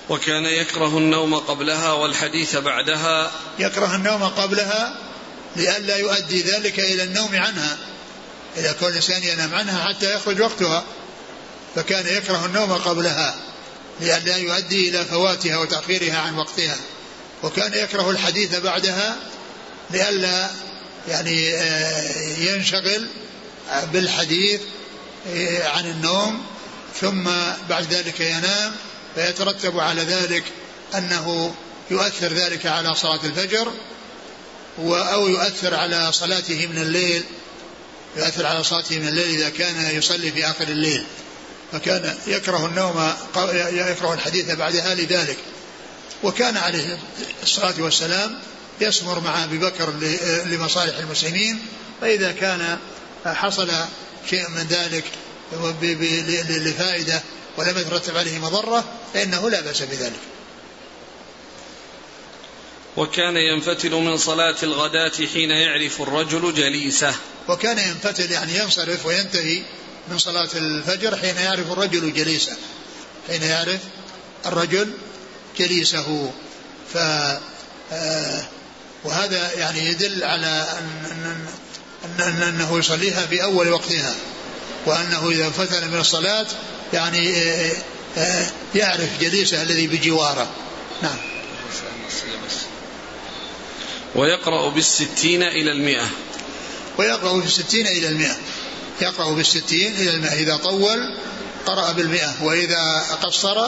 وكان 0.08 0.44
يكره 0.44 0.98
النوم 0.98 1.34
قبلها 1.34 1.92
والحديث 1.92 2.56
بعدها. 2.56 3.30
يكره 3.58 3.94
النوم 3.94 4.24
قبلها 4.24 4.96
لئلا 5.56 5.96
يؤدي 5.96 6.42
ذلك 6.42 6.78
إلى 6.78 7.02
النوم 7.02 7.36
عنها 7.36 7.78
إذا 8.56 8.72
كل 8.72 8.86
الإنسان 8.86 9.22
ينام 9.22 9.54
عنها 9.54 9.88
حتى 9.88 10.14
يخرج 10.14 10.40
وقتها. 10.40 10.84
فكان 11.74 12.06
يكره 12.06 12.46
النوم 12.46 12.72
قبلها. 12.72 13.34
لئلا 14.00 14.36
يؤدي 14.36 14.88
إلى 14.88 15.04
فواتها 15.04 15.56
وتأخيرها 15.56 16.18
عن 16.18 16.38
وقتها. 16.38 16.76
وكان 17.42 17.74
يكره 17.74 18.10
الحديث 18.10 18.54
بعدها 18.54 19.16
لئلا 19.90 20.50
يعني 21.08 21.54
آه، 21.54 22.38
ينشغل 22.38 23.06
بالحديث 23.92 24.60
آه، 25.28 25.68
عن 25.68 25.86
النوم 25.86 26.42
ثم 27.00 27.24
بعد 27.68 27.92
ذلك 27.92 28.20
ينام 28.20 28.72
فيترتب 29.14 29.78
على 29.78 30.02
ذلك 30.02 30.44
أنه 30.94 31.54
يؤثر 31.90 32.32
ذلك 32.32 32.66
على 32.66 32.94
صلاة 32.94 33.20
الفجر 33.24 33.72
أو 34.78 35.28
يؤثر 35.28 35.74
على 35.74 36.12
صلاته 36.12 36.66
من 36.66 36.78
الليل 36.78 37.22
يؤثر 38.16 38.46
على 38.46 38.64
صلاته 38.64 38.98
من 38.98 39.08
الليل 39.08 39.34
إذا 39.34 39.48
كان 39.48 39.96
يصلي 39.96 40.32
في 40.32 40.46
آخر 40.46 40.68
الليل. 40.68 41.04
فكان 41.72 42.16
يكره 42.26 42.66
النوم 42.66 43.12
يكره 43.90 44.14
الحديث 44.14 44.50
بعدها 44.50 44.94
لذلك 44.94 45.36
وكان 46.22 46.56
عليه 46.56 46.98
الصلاة 47.42 47.74
والسلام 47.78 48.38
يسمر 48.80 49.20
مع 49.20 49.44
أبي 49.44 49.58
بكر 49.58 49.92
لمصالح 50.46 50.98
المسلمين 50.98 51.58
فإذا 52.00 52.32
كان 52.32 52.78
حصل 53.24 53.70
شيء 54.30 54.48
من 54.50 54.66
ذلك 54.70 55.04
لفائدة 56.48 57.22
ولم 57.56 57.78
يترتب 57.78 58.16
عليه 58.16 58.38
مضرة 58.38 58.84
فإنه 59.14 59.50
لا 59.50 59.60
بأس 59.60 59.82
بذلك. 59.82 60.20
وكان 62.96 63.36
ينفتل 63.36 63.90
من 63.90 64.16
صلاة 64.16 64.56
الغداة 64.62 65.12
حين 65.32 65.50
يعرف 65.50 66.02
الرجل 66.02 66.54
جليسه. 66.54 67.14
وكان 67.48 67.78
ينفتل 67.78 68.32
يعني 68.32 68.56
ينصرف 68.58 69.06
وينتهي 69.06 69.62
من 70.08 70.18
صلاة 70.18 70.48
الفجر 70.54 71.16
حين 71.16 71.36
يعرف 71.36 71.72
الرجل 71.72 72.12
جليسه 72.12 72.56
حين 73.28 73.42
يعرف 73.42 73.80
الرجل 74.46 74.92
جليسه. 75.58 76.30
ف 76.94 76.98
آه، 77.92 78.42
وهذا 79.04 79.52
يعني 79.58 79.86
يدل 79.86 80.24
على 80.24 80.66
أن, 80.78 81.46
أن, 82.04 82.22
أن 82.22 82.42
أنه 82.42 82.78
يصليها 82.78 83.26
في 83.26 83.42
أول 83.42 83.68
وقتها 83.68 84.14
وأنه 84.86 85.28
إذا 85.28 85.50
فتل 85.50 85.88
من 85.88 86.00
الصلاة 86.00 86.46
يعني 86.92 87.36
آه، 87.36 87.72
آه، 88.16 88.46
يعرف 88.74 89.20
جليسه 89.20 89.62
الذي 89.62 89.86
بجواره. 89.86 90.50
نعم. 91.02 91.16
ويقرأ 94.14 94.68
بالستين 94.68 95.42
إلى 95.42 95.72
المئة. 95.72 96.06
ويقرأ 96.98 97.32
بالستين 97.32 97.86
إلى 97.86 98.08
المئة. 98.08 98.36
يقرأ 99.02 99.34
بالستين 99.34 99.96
إلى 99.96 100.10
المئة 100.10 100.32
إذا 100.32 100.56
طول 100.56 101.16
قرأ 101.66 101.92
بالمئة 101.92 102.34
وإذا 102.42 103.04
قصر 103.22 103.66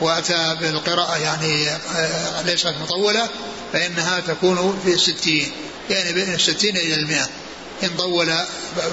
وأتى 0.00 0.56
بالقراءة 0.60 1.16
يعني 1.16 1.68
آه، 1.70 2.42
ليست 2.42 2.74
مطولة 2.82 3.28
فإنها 3.72 4.20
تكون 4.20 4.80
في 4.84 4.92
الستين 4.92 5.52
يعني 5.90 6.12
بين 6.12 6.34
الستين 6.34 6.76
إلى 6.76 6.94
المئة. 6.94 7.28
إن 7.82 7.90
طول 7.98 8.34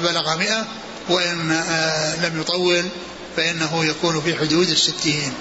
بلغ 0.03 0.38
مئة 0.38 0.67
وإن 1.09 1.51
لم 2.23 2.41
يطول 2.41 2.86
فإنه 3.38 3.86
يكون 3.86 4.21
في 4.21 4.36
حدود 4.36 4.69
الستين. 4.69 5.34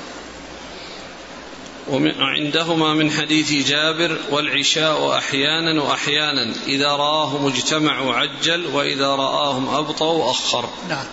وعندهما 1.88 2.94
من 2.94 3.10
حديث 3.10 3.68
جابر 3.68 4.18
والعشاء 4.30 5.18
أحيانا 5.18 5.82
وأحيانا 5.82 6.54
إذا 6.66 6.88
رآهم 6.88 7.46
اجتمعوا 7.46 8.14
عجل 8.14 8.66
وإذا 8.66 9.06
رآهم 9.06 9.74
أبطأوا 9.74 10.30
أخر. 10.30 10.70
نعم. 10.88 11.04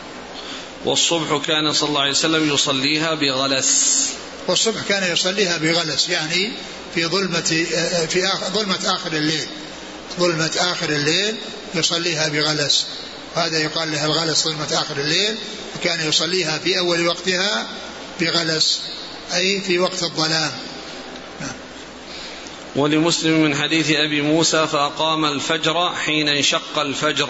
والصبح 0.85 1.41
كان 1.47 1.73
صلى 1.73 1.89
الله 1.89 2.01
عليه 2.01 2.11
وسلم 2.11 2.53
يصليها 2.53 3.13
بغلس. 3.13 4.09
والصبح 4.47 4.81
كان 4.89 5.13
يصليها 5.13 5.57
بغلس 5.57 6.09
يعني 6.09 6.51
في 6.95 7.05
ظلمة 7.05 7.65
في 8.09 8.27
آخر 8.27 8.45
ظلمة 8.49 8.79
آخر 8.85 9.13
الليل. 9.13 9.47
ظلمة 10.19 10.51
آخر 10.57 10.89
الليل 10.89 11.35
يصليها 11.75 12.29
بغلس. 12.29 12.85
هذا 13.35 13.59
يقال 13.59 13.91
لها 13.91 14.05
الغلس 14.05 14.43
ظلمة 14.43 14.67
آخر 14.73 14.97
الليل 14.97 15.35
وكان 15.75 16.09
يصليها 16.09 16.57
في 16.57 16.79
أول 16.79 17.07
وقتها 17.07 17.67
بغلس. 18.21 18.79
أي 19.33 19.61
في 19.61 19.79
وقت 19.79 20.03
الظلام 20.03 20.51
نعم. 21.41 21.51
ولمسلم 22.75 23.43
من 23.43 23.55
حديث 23.55 23.91
أبي 23.91 24.21
موسى 24.21 24.67
فأقام 24.67 25.25
الفجر 25.25 25.95
حين 25.95 26.29
انشق 26.29 26.79
الفجر 26.79 27.29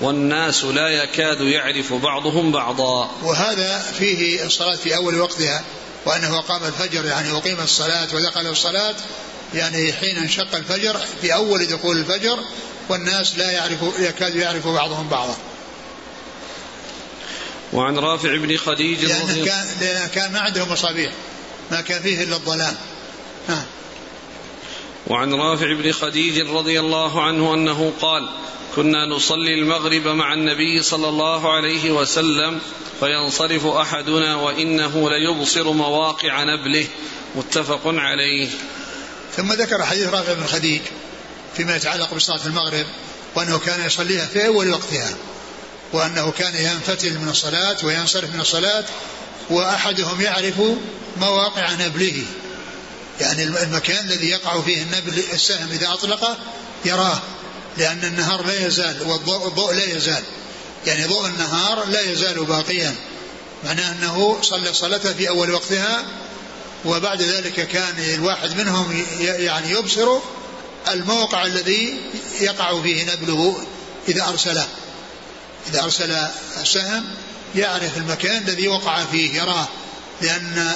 والناس 0.00 0.64
لا 0.64 0.88
يكاد 0.88 1.40
يعرف 1.40 1.92
بعضهم 1.92 2.52
بعضا. 2.52 3.10
وهذا 3.22 3.78
فيه 3.98 4.44
الصلاة 4.44 4.76
في 4.76 4.96
أول 4.96 5.20
وقتها 5.20 5.64
وأنه 6.06 6.40
قام 6.40 6.64
الفجر 6.64 7.04
يعني 7.04 7.30
أقيم 7.30 7.60
الصلاة 7.60 8.08
ودخل 8.14 8.46
الصلاة 8.46 8.94
يعني 9.54 9.92
حين 9.92 10.16
انشق 10.16 10.54
الفجر 10.54 11.00
في 11.20 11.34
أول 11.34 11.66
دخول 11.66 11.98
الفجر 11.98 12.38
والناس 12.88 13.38
لا 13.38 13.50
يعرف 13.50 13.78
يكاد 13.98 14.36
يعرف 14.36 14.68
بعضهم 14.68 15.08
بعضا. 15.08 15.36
وعن 17.72 17.98
رافع 17.98 18.36
بن 18.36 18.56
خديج 18.56 19.04
لأن 19.04 19.44
كان, 19.44 19.66
لأن 19.80 20.08
كان 20.08 20.32
ما 20.32 20.40
عندهم 20.40 20.72
مصابيح. 20.72 21.12
ما 21.70 21.80
كان 21.80 22.02
فيه 22.02 22.22
إلا 22.22 22.36
الظلام 22.36 22.76
نعم 23.48 23.64
وعن 25.06 25.34
رافع 25.34 25.72
بن 25.72 25.92
خديج 25.92 26.50
رضي 26.50 26.80
الله 26.80 27.22
عنه 27.22 27.54
أنه 27.54 27.92
قال 28.00 28.28
كنا 28.76 29.06
نصلي 29.06 29.54
المغرب 29.54 30.06
مع 30.06 30.32
النبي 30.32 30.82
صلى 30.82 31.08
الله 31.08 31.52
عليه 31.52 31.90
وسلم 31.90 32.60
فينصرف 33.00 33.66
أحدنا 33.66 34.36
وإنه 34.36 35.10
ليبصر 35.10 35.72
مواقع 35.72 36.44
نبله. 36.44 36.86
متفق 37.34 37.80
عليه. 37.84 38.48
ثم 39.36 39.52
ذكر 39.52 39.84
حديث 39.84 40.08
رافع 40.08 40.32
بن 40.32 40.46
خديج 40.46 40.80
فيما 41.56 41.76
يتعلق 41.76 42.14
بصلاة 42.14 42.46
المغرب 42.46 42.86
وأنه 43.34 43.58
كان 43.58 43.86
يصليها 43.86 44.26
في 44.26 44.46
أول 44.46 44.70
وقتها. 44.70 45.14
وأنه 45.92 46.30
كان 46.30 46.56
ينفتل 46.56 47.18
من 47.18 47.28
الصلاة 47.28 47.76
وينصرف 47.82 48.34
من 48.34 48.40
الصلاة 48.40 48.84
وأحدهم 49.50 50.20
يعرف 50.20 50.60
مواقع 51.16 51.72
نبله. 51.72 52.24
يعني 53.20 53.42
المكان 53.42 54.04
الذي 54.04 54.28
يقع 54.28 54.60
فيه 54.60 54.82
النبل 54.82 55.22
السهم 55.32 55.68
إذا 55.72 55.92
اطلقه 55.92 56.36
يراه 56.84 57.18
لأن 57.78 58.04
النهار 58.04 58.46
لا 58.46 58.66
يزال 58.66 59.02
والضوء 59.02 59.48
الضوء 59.48 59.74
لا 59.74 59.84
يزال. 59.84 60.22
يعني 60.86 61.04
ضوء 61.04 61.26
النهار 61.26 61.84
لا 61.84 62.00
يزال 62.00 62.44
باقيا. 62.44 62.94
معناه 63.64 63.92
أنه 63.92 64.38
صلى 64.42 64.74
صلاته 64.74 65.12
في 65.12 65.28
أول 65.28 65.50
وقتها 65.50 66.04
وبعد 66.84 67.22
ذلك 67.22 67.68
كان 67.68 67.94
الواحد 68.14 68.56
منهم 68.56 69.04
يعني 69.20 69.70
يبصر 69.70 70.18
الموقع 70.88 71.46
الذي 71.46 72.00
يقع 72.40 72.82
فيه 72.82 73.12
نبله 73.12 73.66
إذا 74.08 74.28
أرسله. 74.28 74.66
إذا 75.70 75.84
أرسل 75.84 76.10
السهم 76.60 77.04
يعرف 77.54 77.96
المكان 77.96 78.42
الذي 78.42 78.68
وقع 78.68 79.04
فيه 79.04 79.34
يراه 79.34 79.68
لأن 80.22 80.72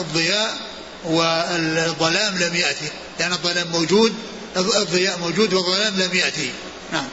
الضياء 0.00 0.58
والظلام 1.04 2.38
لم 2.38 2.56
يأتي 2.56 2.88
لأن 3.20 3.32
الظلام 3.32 3.68
موجود 3.68 4.14
الضياء 4.56 5.18
موجود 5.18 5.54
والظلام 5.54 6.00
لم 6.00 6.14
يأتي. 6.14 6.50
نعم. 6.92 7.08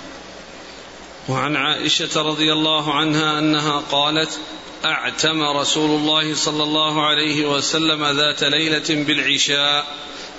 وعن 1.30 1.56
عائشة 1.56 2.22
رضي 2.22 2.54
الله 2.54 2.96
عنها 2.96 3.40
أنها 3.40 3.84
قالت 3.92 4.40
أعتم 4.86 5.42
رسول 5.44 5.90
الله 5.90 6.36
صلى 6.36 6.64
الله 6.64 7.08
عليه 7.08 7.46
وسلم 7.46 8.06
ذات 8.06 8.44
ليلة 8.44 9.04
بالعشاء 9.04 9.86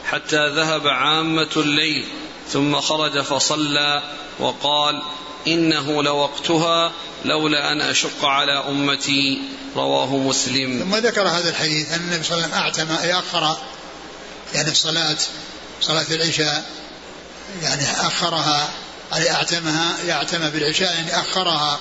حتى 0.05 0.49
ذهب 0.49 0.87
عامة 0.87 1.49
الليل 1.57 2.05
ثم 2.53 2.81
خرج 2.81 3.21
فصلى 3.21 4.03
وقال 4.39 5.03
إنه 5.47 6.03
لوقتها 6.03 6.93
لولا 7.25 7.73
أن 7.73 7.81
أشق 7.81 8.25
على 8.25 8.65
أمتي. 8.69 9.43
رواه 9.77 10.17
مسلم. 10.17 10.81
ثم 10.81 10.97
ذكر 10.97 11.29
هذا 11.29 11.51
الحديث 11.51 11.93
أن 11.93 12.01
النبي 12.01 12.25
صلى 12.25 12.45
الله 12.45 12.57
عليه 12.57 12.71
وسلم 12.71 12.87
أعتم 12.87 13.03
أي 13.03 13.19
أخر 13.19 13.57
يعني 14.55 14.71
الصلاة 14.71 15.17
صلاة 15.83 16.07
العشاء 16.11 16.71
يعني 17.63 17.83
أخرها 17.91 18.69
أي 19.15 19.31
أعتمها 19.31 19.97
يعتم 20.07 20.51
بالعشاء 20.51 20.95
يعني 20.95 21.21
أخرها. 21.21 21.79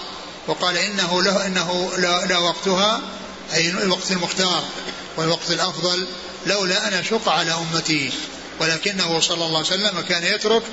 وقال 0.48 0.78
إنه 0.78 1.24
له 1.24 1.46
إنه 1.46 1.92
لا 2.30 2.38
وقتها 2.38 3.02
أي 3.54 3.70
الوقت 3.70 4.12
المختار 4.12 4.64
والوقت 5.18 5.52
الأفضل 5.52 6.08
لولا 6.46 6.88
أن 6.88 6.94
أشق 6.94 7.30
على 7.30 7.54
أمتي. 7.54 8.12
ولكنه 8.60 9.20
صلى 9.20 9.46
الله 9.46 9.58
عليه 9.58 9.68
وسلم 9.68 10.02
كان 10.02 10.24
يترك 10.24 10.64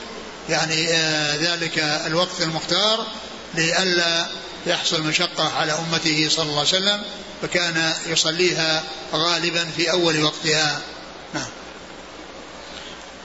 يعني 0.49 0.88
آه 0.88 1.36
ذلك 1.36 1.78
الوقت 1.78 2.40
المختار 2.40 3.07
لئلا 3.55 4.26
يحصل 4.66 5.03
مشقة 5.03 5.53
على 5.53 5.72
أمته 5.72 6.28
صلى 6.28 6.42
الله 6.42 6.59
عليه 6.59 6.68
وسلم 6.68 7.03
فكان 7.42 7.95
يصليها 8.07 8.84
غالبا 9.12 9.64
في 9.76 9.90
أول 9.90 10.22
وقتها. 10.22 10.80
نعم. 11.34 11.49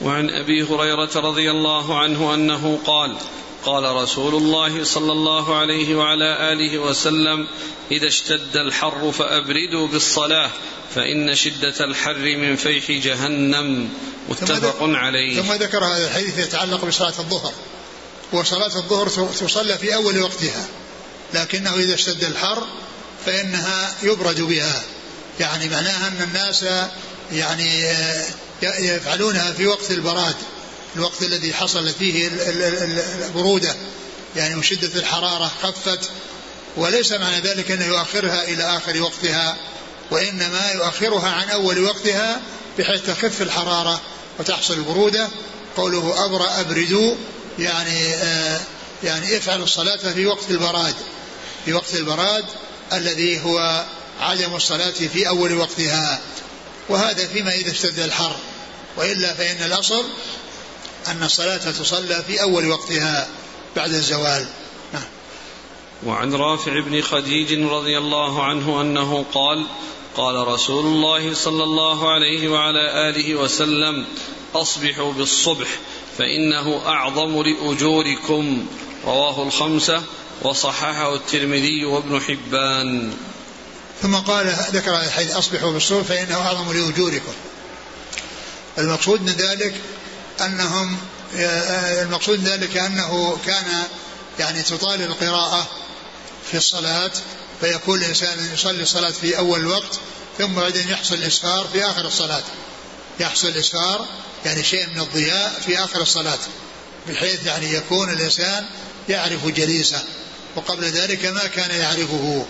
وعن 0.01 0.29
أبي 0.29 0.63
هريرة 0.63 1.09
رضي 1.15 1.51
الله 1.51 1.99
عنه 1.99 2.33
أنه 2.33 2.79
قال 2.85 3.17
قال 3.65 3.83
رسول 3.83 4.35
الله 4.35 4.83
صلى 4.83 5.11
الله 5.11 5.57
عليه 5.57 5.95
وعلى 5.95 6.53
آله 6.53 6.79
وسلم 6.79 7.47
إذا 7.91 8.07
اشتد 8.07 8.57
الحر 8.57 9.11
فأبردوا 9.11 9.87
بالصلاة 9.87 10.51
فإن 10.95 11.35
شدة 11.35 11.85
الحر 11.85 12.37
من 12.37 12.55
فيح 12.55 12.91
جهنم. 12.91 13.89
متفق 14.29 14.77
عليه. 14.81 15.41
ثم 15.41 15.53
ذكر 15.53 15.85
هذا 15.85 16.07
الحديث 16.07 16.37
يتعلق 16.37 16.85
بصلاة 16.85 17.13
الظهر 17.19 17.53
وصلاة 18.31 18.75
الظهر 18.75 19.09
تصلى 19.39 19.77
في 19.77 19.95
أول 19.95 20.19
وقتها 20.21 20.67
لكنه 21.33 21.75
إذا 21.75 21.93
اشتد 21.93 22.23
الحر 22.23 22.63
فإنها 23.25 23.95
يبرد 24.03 24.41
بها. 24.41 24.83
يعني 25.39 25.69
معناها 25.69 26.07
أن 26.07 26.21
الناس 26.21 26.65
يعني 27.31 27.93
يفعلونها 28.61 29.51
في 29.53 29.67
وقت 29.67 29.91
البراد. 29.91 30.35
الوقت 30.95 31.21
الذي 31.21 31.53
حصل 31.53 31.89
فيه 31.89 32.27
البرودة 33.25 33.75
يعني 34.35 34.55
وشدة 34.55 34.99
الحرارة 34.99 35.51
خفت 35.63 36.09
وليس 36.77 37.11
معنى 37.11 37.39
ذلك 37.39 37.71
أنه 37.71 37.85
يؤخرها 37.85 38.43
إلى 38.43 38.63
آخر 38.77 39.01
وقتها 39.01 39.57
وإنما 40.11 40.71
يؤخرها 40.71 41.29
عن 41.29 41.49
أول 41.49 41.83
وقتها 41.83 42.41
بحيث 42.79 43.01
تخف 43.01 43.41
الحرارة 43.41 44.01
وتحصل 44.39 44.73
البرودة. 44.73 45.29
قوله 45.77 46.25
أبرأ 46.25 46.59
أبردوا 46.59 47.15
يعني 47.59 48.13
آه 48.13 48.61
يعني 49.03 49.37
افعل 49.37 49.61
الصلاة 49.61 49.97
في 50.13 50.25
وقت 50.25 50.51
البراد 50.51 50.95
في 51.65 51.73
وقت 51.73 51.95
البراد 51.95 52.45
الذي 52.93 53.39
هو 53.43 53.85
عدم 54.19 54.55
الصلاة 54.55 54.91
في 54.91 55.27
أول 55.27 55.53
وقتها. 55.53 56.21
وهذا 56.89 57.27
فيما 57.27 57.53
إذا 57.53 57.71
اشتد 57.71 57.99
الحر 57.99 58.35
وإلا 58.97 59.33
فإن 59.33 59.63
الأصل 59.65 60.05
أن 61.07 61.23
الصلاة 61.23 61.57
تصلى 61.57 62.23
في 62.27 62.41
أول 62.41 62.67
وقتها 62.69 63.27
بعد 63.75 63.93
الزوال. 63.93 64.47
نعم. 64.93 65.03
وعن 66.05 66.33
رافع 66.33 66.79
بن 66.79 67.01
خديج 67.01 67.63
رضي 67.63 67.97
الله 67.97 68.43
عنه 68.43 68.81
أنه 68.81 69.25
قال 69.33 69.65
قال 70.17 70.47
رسول 70.47 70.85
الله 70.85 71.33
صلى 71.33 71.63
الله 71.63 72.11
عليه 72.11 72.47
وعلى 72.47 73.09
آله 73.09 73.35
وسلم 73.35 74.05
أصبحوا 74.55 75.13
بالصبح 75.13 75.67
فإنه 76.17 76.81
أعظم 76.85 77.43
لأجوركم. 77.43 78.67
رواه 79.05 79.43
الخمسة 79.43 80.03
وصححه 80.41 81.15
الترمذي 81.15 81.85
وابن 81.85 82.21
حبان. 82.21 83.13
ثم 84.01 84.15
قال 84.15 84.55
ذكر 84.71 84.99
الحديث 84.99 85.35
أصبحوا 85.35 85.71
بالصبح 85.71 86.01
فإنه 86.01 86.37
أعظم 86.37 86.73
لأجوركم. 86.73 87.33
المقصود 88.77 89.21
من 89.21 89.33
ذلك 89.33 89.73
أنهم 90.41 90.97
المقصود 92.01 92.47
ذلك 92.47 92.77
أنه 92.77 93.37
كان 93.45 93.83
يعني 94.39 94.63
تطال 94.63 95.01
القراءة 95.01 95.67
في 96.51 96.57
الصلاة 96.57 97.11
فيكون 97.61 97.99
الإنسان 97.99 98.53
يصلي 98.53 98.83
الصلاة 98.83 99.11
في 99.11 99.37
أول 99.37 99.59
الوقت 99.59 99.99
ثم 100.37 100.53
بعدين 100.53 100.89
يحصل 100.89 101.15
الإسفار 101.15 101.67
في 101.73 101.85
آخر 101.85 102.07
الصلاة. 102.07 102.43
يحصل 103.19 103.47
الإسفار 103.47 104.05
يعني 104.45 104.63
شيء 104.63 104.87
من 104.89 104.99
الضياء 104.99 105.61
في 105.65 105.83
آخر 105.83 106.01
الصلاة 106.01 106.39
بحيث 107.07 107.45
يعني 107.45 107.73
يكون 107.73 108.09
الإنسان 108.09 108.65
يعرف 109.09 109.45
جليسه 109.45 110.03
وقبل 110.55 110.83
ذلك 110.83 111.25
ما 111.25 111.47
كان 111.47 111.71
يعرفه 111.71 112.45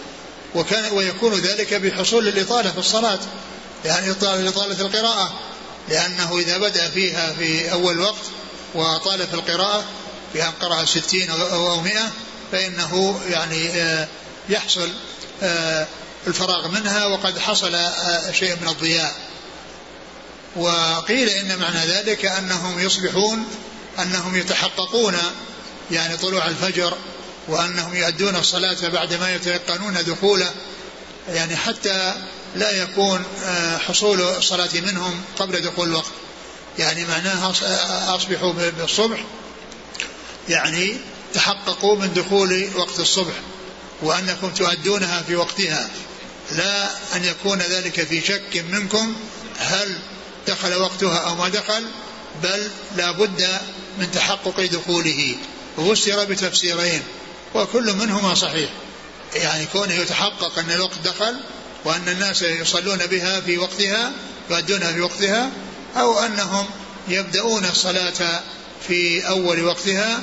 وكان 0.56 0.92
ويكون 0.92 1.34
ذلك 1.34 1.74
بحصول 1.74 2.28
الإطالة 2.28 2.72
في 2.72 2.78
الصلاة 2.78 3.20
يعني 3.86 4.12
إطالة 4.12 4.82
القراءة. 4.82 5.40
لأنه 5.90 6.38
إذا 6.38 6.58
بدأ 6.58 6.90
فيها 6.90 7.34
في 7.34 7.72
أول 7.72 8.00
وقت 8.00 8.26
وطال 8.76 9.28
في 9.28 9.34
القراءة 9.34 9.84
بأن 10.34 10.52
قرأ 10.62 10.86
ستين 10.86 11.30
أو 11.30 11.82
مئة 11.82 12.12
فإنه 12.52 13.20
يعني 13.30 13.70
آه، 13.70 14.08
يحصل 14.50 14.90
آه، 15.44 15.88
الفراغ 16.28 16.68
منها 16.68 17.06
وقد 17.06 17.40
حصل 17.40 17.76
آه، 17.76 18.32
شيء 18.32 18.56
من 18.62 18.68
الضياء 18.68 19.16
وقيل 20.56 21.30
إن 21.30 21.60
معنى 21.60 21.86
ذلك 21.86 22.26
أنهم 22.26 22.80
يصبحون 22.80 23.46
أنهم 24.00 24.36
يتحققون 24.36 25.18
يعني 25.92 26.18
طلوع 26.18 26.48
الفجر 26.48 26.98
وأنهم 27.48 27.96
يؤدون 27.96 28.36
الصلاة 28.36 28.88
بعدما 28.88 29.36
يتيقنون 29.36 29.94
دخوله 29.94 30.52
يعني 31.30 31.56
حتى 31.56 32.14
لا 32.56 32.72
يكون 32.72 33.24
آه، 33.45 33.78
حصول 33.78 34.22
الصلاة 34.22 34.70
منهم 34.74 35.22
قبل 35.39 35.62
دخول 35.62 35.89
الوقت. 35.89 36.12
يعني 36.80 37.06
معناها 37.06 37.54
أصبحوا 38.16 38.54
بالصبح 38.78 39.24
يعني 40.50 40.97
تحققوا 41.34 41.95
من 41.95 42.14
دخول 42.14 42.70
وقت 42.76 43.00
الصبح 43.00 43.34
وأنكم 44.02 44.50
تؤدونها 44.50 45.22
في 45.22 45.36
وقتها. 45.36 45.89
لا 46.52 46.89
أن 47.16 47.26
يكون 47.26 47.60
ذلك 47.60 48.04
في 48.04 48.22
شك 48.22 48.66
منكم 48.70 49.16
هل 49.58 49.97
دخل 50.47 50.74
وقتها 50.74 51.18
أو 51.18 51.36
ما 51.36 51.50
دخل 51.50 51.86
بل 52.43 52.70
لا 52.97 53.12
بد 53.12 53.60
من 54.00 54.12
تحقق 54.12 54.66
دخوله. 54.66 55.36
وفسر 55.78 56.26
بتفسيرين 56.26 57.02
وكل 57.56 57.93
منهما 57.93 58.36
صحيح. 58.36 58.70
يعني 59.36 59.66
كونه 59.66 59.93
يتحقق 59.93 60.60
أن 60.60 60.72
الوقت 60.72 60.97
دخل 61.06 61.39
وأن 61.86 62.10
الناس 62.10 62.42
يصلون 62.42 62.98
بها 62.98 63.42
في 63.42 63.58
وقتها 63.58 64.12
يؤدونها 64.50 64.92
في 64.92 65.02
وقتها 65.02 65.52
أو 65.98 66.20
أنهم 66.20 66.66
يبدأون 67.08 67.66
الصلاة 67.66 68.42
في 68.88 69.28
أول 69.28 69.64
وقتها 69.64 70.20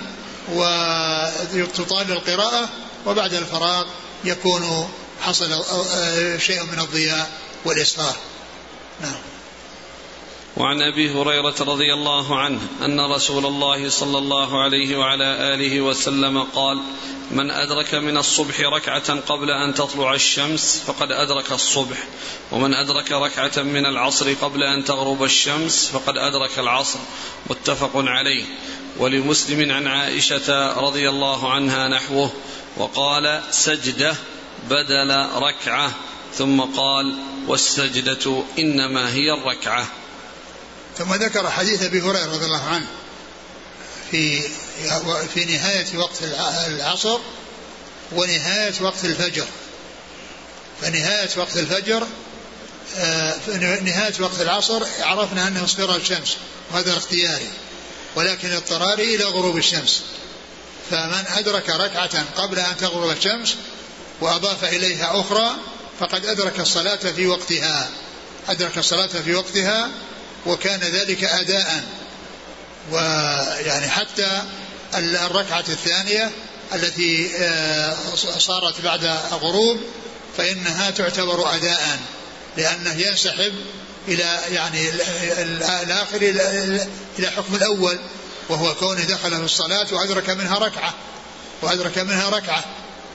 وتطال 0.52 2.12
القراءة 2.12 2.68
وبعد 3.06 3.34
الفراغ 3.34 3.86
يكون 4.24 4.88
حصل 5.20 5.64
شيء 6.40 6.62
من 6.62 6.78
الضياء 6.78 7.30
والإسرار. 7.64 8.16
نعم. 9.00 9.35
وعن 10.56 10.82
أبي 10.82 11.10
هريرة 11.10 11.54
رضي 11.60 11.94
الله 11.94 12.38
عنه 12.38 12.60
أن 12.84 13.00
رسول 13.00 13.46
الله 13.46 13.88
صلى 13.88 14.18
الله 14.18 14.62
عليه 14.62 14.96
وعلى 14.96 15.24
آله 15.24 15.80
وسلم 15.80 16.42
قال 16.42 16.82
من 17.30 17.50
أدرك 17.50 17.94
من 17.94 18.16
الصبح 18.16 18.60
ركعة 18.60 19.20
قبل 19.20 19.50
أن 19.50 19.74
تطلع 19.74 20.14
الشمس 20.14 20.82
فقد 20.86 21.12
أدرك 21.12 21.52
الصبح 21.52 21.96
ومن 22.52 22.74
أدرك 22.74 23.12
ركعة 23.12 23.62
من 23.62 23.86
العصر 23.86 24.32
قبل 24.32 24.62
أن 24.62 24.84
تغرب 24.84 25.24
الشمس 25.24 25.90
فقد 25.90 26.16
أدرك 26.16 26.58
العصر. 26.58 26.98
متفق 27.50 27.90
عليه. 27.94 28.44
ولمسلم 28.98 29.72
عن 29.72 29.86
عائشة 29.86 30.80
رضي 30.80 31.08
الله 31.08 31.52
عنها 31.52 31.88
نحوه 31.88 32.30
وقال 32.76 33.42
سجدة 33.50 34.16
بدل 34.70 35.26
ركعة. 35.36 35.92
ثم 36.34 36.60
قال 36.60 37.14
والسجدة 37.46 38.42
إنما 38.58 39.14
هي 39.14 39.32
الركعة. 39.32 39.86
ثم 40.98 41.14
ذكر 41.14 41.50
حديث 41.50 41.82
أبي 41.82 42.00
هريرة 42.00 42.26
رضي 42.26 42.44
الله 42.44 42.62
عنه 42.62 42.86
في 44.10 44.42
في 45.34 45.44
نهاية 45.44 45.98
وقت 45.98 46.22
العصر 46.66 47.18
ونهاية 48.12 48.74
وقت 48.80 49.04
الفجر. 49.04 49.44
فنهاية 50.82 51.28
وقت 51.36 51.56
الفجر 51.56 52.06
آه، 52.96 53.34
نهاية 53.82 54.14
وقت 54.20 54.40
العصر 54.40 54.82
عرفنا 55.00 55.48
أنه 55.48 55.64
اصفرار 55.64 55.96
الشمس 55.96 56.36
وهذا 56.72 56.96
اختياري 56.96 57.48
ولكن 58.16 58.52
اضطراري 58.52 59.14
إلى 59.14 59.24
غروب 59.24 59.56
الشمس. 59.56 60.02
فمن 60.90 61.24
أدرك 61.28 61.70
ركعة 61.70 62.24
قبل 62.36 62.58
أن 62.58 62.76
تغرب 62.76 63.10
الشمس 63.10 63.56
وأضاف 64.20 64.64
إليها 64.64 65.20
أخرى 65.20 65.50
فقد 66.00 66.26
أدرك 66.26 66.60
الصلاة 66.60 66.96
في 66.96 67.26
وقتها. 67.26 67.90
أدرك 68.48 68.78
الصلاة 68.78 69.06
في 69.06 69.34
وقتها 69.34 69.90
وكان 70.46 70.80
ذلك 70.80 71.24
أداء. 71.24 71.84
ويعني 72.92 73.88
حتى 73.88 74.42
الركعة 74.94 75.64
الثانية 75.68 76.30
التي 76.74 77.30
آه، 77.36 77.94
صارت 78.38 78.80
بعد 78.80 79.04
الغروب 79.04 79.80
فإنها 80.36 80.90
تعتبر 80.90 81.54
أداء 81.54 81.98
لأنه 82.56 82.94
ينسحب 82.94 83.52
إلى 84.08 84.38
يعني 84.50 84.90
الآخر 85.82 86.16
إلى 87.18 87.30
حكم 87.36 87.54
الأول 87.54 87.98
وهو 88.48 88.74
كونه 88.74 89.04
دخل 89.04 89.30
في 89.30 89.44
الصلاة 89.44 89.86
وأدرك 89.92 90.30
منها 90.30 90.58
ركعة 90.58 90.94
وأدرك 91.62 91.98
منها 91.98 92.28
ركعة 92.28 92.64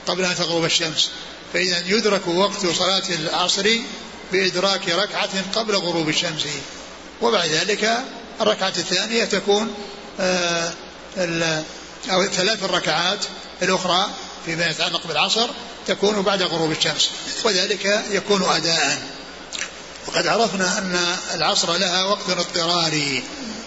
قبل 0.06 0.24
أن 0.24 0.34
تغرب 0.34 0.64
الشمس. 0.64 1.10
فإذا 1.52 1.82
يدرك 1.86 2.28
وقت 2.28 2.66
صلاة 2.66 3.02
العصر 3.08 3.68
بإدراك 4.32 4.88
ركعة 4.88 5.30
قبل 5.54 5.76
غروب 5.76 6.08
الشمس. 6.08 6.46
وبعد 7.22 7.48
ذلك 7.48 7.98
الركعة 8.40 8.72
الثانية 8.76 9.24
تكون 9.24 9.74
آه، 10.20 10.72
أو 12.10 12.26
ثلاث 12.26 12.64
الركعات 12.64 13.18
الأخرى 13.62 14.06
فيما 14.46 14.66
يتعلق 14.66 15.06
بالعصر 15.06 15.50
تكون 15.86 16.22
بعد 16.22 16.42
غروب 16.42 16.70
الشمس 16.70 17.10
وذلك 17.44 18.04
يكون 18.10 18.42
أداء. 18.42 19.02
وقد 20.06 20.26
عرفنا 20.26 20.78
أن 20.78 21.16
العصر 21.34 21.76
لها 21.76 22.04
وقت 22.04 22.30
اضطراري 22.30 23.22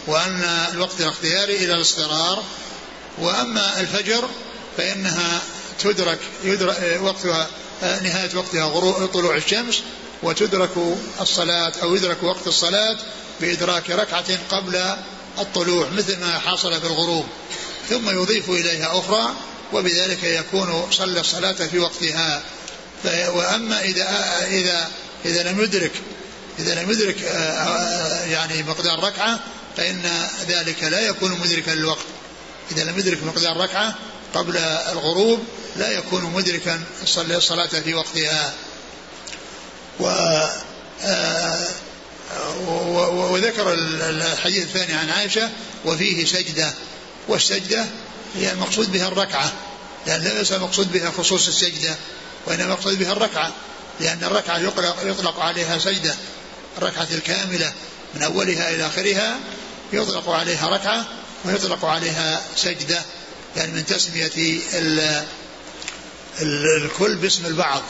وأن 0.08 0.43
الوقت 0.74 1.01
الاختياري 1.01 1.56
إلى 1.56 1.74
الاصفرار 1.74 2.43
وأما 3.18 3.80
الفجر 3.80 4.30
فإنها 4.78 5.41
تدرك 5.80 6.20
يدرك 6.43 6.99
وقتها 7.01 7.47
آه، 7.84 7.99
نهاية 7.99 8.30
وقتها 8.36 9.06
طلوع 9.06 9.36
الشمس 9.36 9.82
وتدرك 10.24 10.72
الصلاة 11.22 11.74
أو 11.84 11.95
يدرك 11.95 12.24
وقت 12.24 12.47
الصلاة 12.47 12.97
بإدراك 13.41 13.89
ركعة 13.89 14.39
قبل 14.49 14.95
الطلوع 15.39 15.89
مثل 15.89 16.20
ما 16.20 16.39
حصل 16.39 16.82
في 16.82 16.88
الغروب. 16.88 17.26
ثم 17.89 18.09
يضيف 18.09 18.49
إليها 18.49 18.99
أخرى 18.99 19.34
وبذلك 19.74 20.24
يكون 20.24 20.88
صلى 20.91 21.20
الصلاة 21.20 21.53
في 21.53 21.80
وقتها. 21.80 22.41
وأما 23.05 23.82
إذا 23.82 24.07
إذا 24.47 24.89
إذا 25.26 25.51
لم 25.51 25.61
يدرك 25.61 25.91
إذا 26.59 26.76
لم 26.84 26.91
يدرك 26.91 27.24
آه، 27.24 27.30
آه، 27.30 28.26
يعني 28.26 28.63
مقدار 28.63 29.03
ركعة 29.03 29.39
فإن 29.78 30.28
ذلك 30.47 30.84
لا 30.84 30.99
يكون 30.99 31.32
مدركا 31.32 31.72
للوقت. 31.72 32.05
إذا 32.72 32.84
لم 32.84 32.99
يدرك 32.99 33.24
مقدار 33.24 33.57
ركعة 33.57 33.95
قبل 34.34 34.57
الغروب 34.91 35.39
لا 35.76 35.91
يكون 35.91 36.24
مدركا 36.24 36.84
الصلاة 37.03 37.68
في 37.68 37.93
وقتها. 37.93 38.53
و 40.00 40.08
آه، 41.04 41.68
وذكر 43.32 43.74
الحديث 43.74 44.64
الثاني 44.64 44.93
عن 44.93 45.10
عائشة 45.10 45.50
وفيه 45.86 46.26
سجدة. 46.26 46.74
والسجدة 47.28 47.86
هي 48.36 48.52
المقصود 48.52 48.91
بها 48.91 49.08
الركعة 49.08 49.54
لأن 50.08 50.22
ليس 50.22 50.52
المقصود 50.52 50.91
بها 50.91 51.12
خصوص 51.12 51.48
السجدة 51.48 51.96
وإنما 52.46 52.64
المقصود 52.64 53.00
بها 53.00 53.12
الركعة 53.12 53.54
لأن 54.00 54.24
الركعة 54.24 54.58
يطلق, 54.58 54.98
يطلق 55.06 55.39
عليها 55.39 55.80
سجدة 55.80 56.16
الركعة 56.78 57.08
الكاملة 57.12 57.74
من 58.16 58.24
أولها 58.24 58.76
إلى 58.76 58.88
آخرها 58.88 59.39
يطلق 59.93 60.30
عليها 60.30 60.70
ركعة 60.70 61.06
ويطلق 61.46 61.86
عليها 61.86 62.41
سجدة 62.56 63.02
يعني 63.58 63.72
من 63.72 63.86
تسمية 63.86 64.62
الكل 66.41 67.16
باسم 67.16 67.46
البعض. 67.46 67.82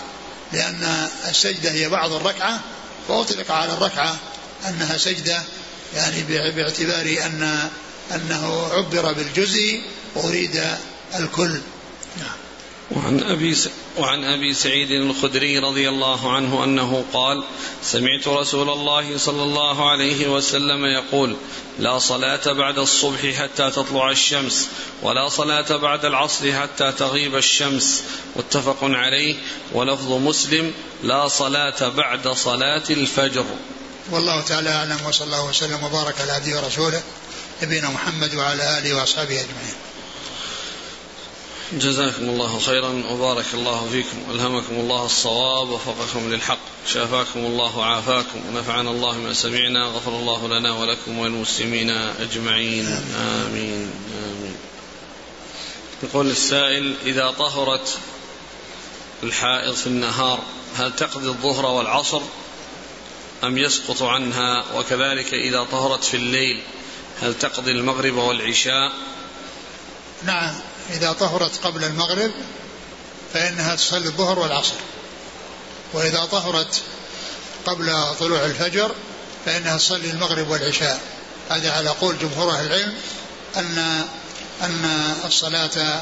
لأن 0.55 1.09
السجدة 1.27 1.71
هي 1.71 1.89
بعض 1.89 2.13
الركعة 2.13 2.59
فأطلق 3.07 3.51
على 3.51 3.73
الركعة 3.73 4.17
أنها 4.67 4.97
سجدة 4.97 5.41
يعني 5.95 6.23
باعتبار 6.51 7.17
أن 7.25 7.69
أنه 8.11 8.67
عبر 8.71 9.13
بالجزء 9.13 9.81
وأريد 10.15 10.63
الكل. 11.19 11.61
نعم. 12.17 12.44
وعن 12.91 13.23
أبي 13.23 13.57
وعن 13.97 14.23
أبي 14.23 14.53
سعيد 14.53 14.91
الخدري 14.91 15.59
رضي 15.59 15.89
الله 15.89 16.35
عنه 16.35 16.63
أنه 16.63 17.05
قال 17.13 17.43
سمعت 17.83 18.27
رسول 18.27 18.69
الله 18.69 19.17
صلى 19.17 19.43
الله 19.43 19.89
عليه 19.89 20.27
وسلم 20.27 20.85
يقول 20.85 21.35
لا 21.79 21.99
صلاة 21.99 22.51
بعد 22.51 22.79
الصبح 22.79 23.25
حتى 23.25 23.71
تطلع 23.71 24.11
الشمس 24.11 24.69
ولا 25.01 25.29
صلاة 25.29 25.77
بعد 25.77 26.05
العصر 26.05 26.61
حتى 26.61 26.91
تغيب 26.91 27.35
الشمس. 27.35 28.03
متفق 28.35 28.77
عليه. 28.81 29.35
ولفظ 29.73 30.11
مسلم 30.11 30.73
لا 31.03 31.27
صلاة 31.27 31.89
بعد 31.89 32.27
صلاة 32.27 32.83
الفجر. 32.89 33.45
والله 34.11 34.41
تعالى 34.41 34.69
أعلم 34.69 34.99
وصلى 35.07 35.25
الله 35.25 35.45
وسلم 35.45 35.83
وبارك 35.83 36.21
على 36.21 36.31
عبده 36.31 36.61
ورسوله 36.61 37.01
نبينا 37.63 37.89
محمد 37.89 38.35
وعلى 38.35 38.77
آله 38.77 38.93
وأصحابه 38.93 39.41
أجمعين. 39.41 39.75
جزاكم 41.73 42.29
الله 42.29 42.59
خيرا 42.59 43.03
وبارك 43.11 43.45
الله 43.53 43.89
فيكم 43.91 44.17
ألهمكم 44.31 44.75
الله 44.75 45.05
الصواب 45.05 45.69
ووفقكم 45.69 46.33
للحق 46.33 46.59
شافاكم 46.87 47.39
الله 47.39 47.77
وعافاكم 47.77 48.39
ونفعنا 48.49 48.91
الله 48.91 49.17
ما 49.17 49.33
سمعنا 49.33 49.85
غفر 49.85 50.11
الله 50.11 50.47
لنا 50.47 50.71
ولكم 50.71 51.19
وللمسلمين 51.19 51.89
أجمعين 51.89 52.85
آمين 53.17 53.91
آمين. 54.25 54.55
يقول 56.03 56.29
السائل 56.29 56.95
إذا 57.05 57.31
طهرت 57.31 57.97
الحائض 59.23 59.73
في 59.73 59.87
النهار 59.87 60.39
هل 60.75 60.95
تقضي 60.95 61.27
الظهر 61.27 61.65
والعصر؟ 61.65 62.21
أم 63.43 63.57
يسقط 63.57 64.03
عنها؟ 64.03 64.65
وكذلك 64.75 65.33
إذا 65.33 65.63
طهرت 65.63 66.03
في 66.03 66.17
الليل 66.17 66.61
هل 67.21 67.33
تقضي 67.33 67.71
المغرب 67.71 68.15
والعشاء؟ 68.15 68.91
نعم. 70.23 70.55
إذا 70.89 71.11
طهرت 71.11 71.51
قبل 71.63 71.83
المغرب 71.83 72.31
فإنها 73.33 73.75
تصلي 73.75 74.07
الظهر 74.07 74.39
والعصر. 74.39 74.75
وإذا 75.93 76.25
طهرت 76.25 76.81
قبل 77.65 78.15
طلوع 78.19 78.45
الفجر 78.45 78.95
فإنها 79.45 79.77
تصلي 79.77 80.09
المغرب 80.09 80.49
والعشاء. 80.49 81.01
هذا 81.49 81.71
على 81.71 81.89
قول 81.89 82.17
جمهور 82.19 82.51
أهل 82.51 82.65
العلم 82.65 82.93
أن 83.57 84.05
أن 84.61 85.13
الصلاة 85.25 86.01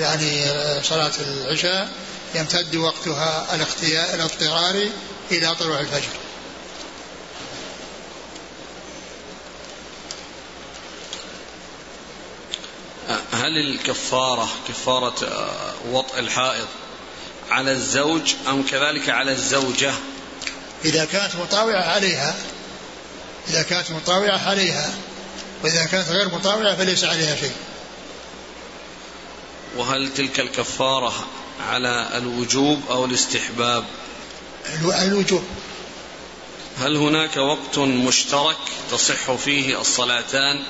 يعني 0.00 0.46
صلاة 0.82 1.12
العشاء 1.20 1.90
يمتد 2.34 2.76
وقتها 2.76 3.54
الاضطراري 4.14 4.92
إلى 5.30 5.54
طلوع 5.54 5.80
الفجر. 5.80 6.29
هل 13.32 13.58
الكفارة 13.58 14.48
كفارة 14.68 15.24
آه، 15.24 15.74
وطء 15.92 16.18
الحائض 16.18 16.66
على 17.50 17.72
الزوج 17.72 18.34
أم 18.48 18.62
كذلك 18.62 19.08
على 19.08 19.32
الزوجة؟ 19.32 19.92
إذا 20.84 21.04
كانت 21.04 21.36
مطاوعة 21.36 21.82
عليها 21.82 22.36
إذا 23.48 23.62
كانت 23.62 23.90
مطاوعة 23.90 24.48
عليها 24.48 24.94
وإذا 25.64 25.84
كانت 25.84 26.08
غير 26.08 26.28
مطاوعة 26.28 26.76
فليس 26.76 27.04
عليها 27.04 27.36
شيء. 27.36 27.52
وهل 29.76 30.14
تلك 30.14 30.40
الكفارة 30.40 31.26
على 31.68 32.08
الوجوب 32.14 32.82
أو 32.90 33.04
الاستحباب؟ 33.04 33.84
الوجوب. 35.02 35.44
هل 36.78 36.96
هناك 36.96 37.36
وقت 37.36 37.78
مشترك 37.78 38.56
تصح 38.90 39.32
فيه 39.34 39.80
الصلاتان؟ 39.80 40.64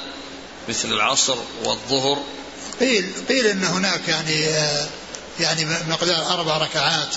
مثل 0.69 0.89
العصر 0.93 1.37
والظهر. 1.65 2.19
قيل 2.81 3.13
قيل 3.29 3.47
إن 3.47 3.65
هناك 3.65 4.09
يعني 4.09 4.47
يعني 5.41 5.67
مقدار 5.89 6.27
أربع 6.35 6.59
ركعات 6.59 7.15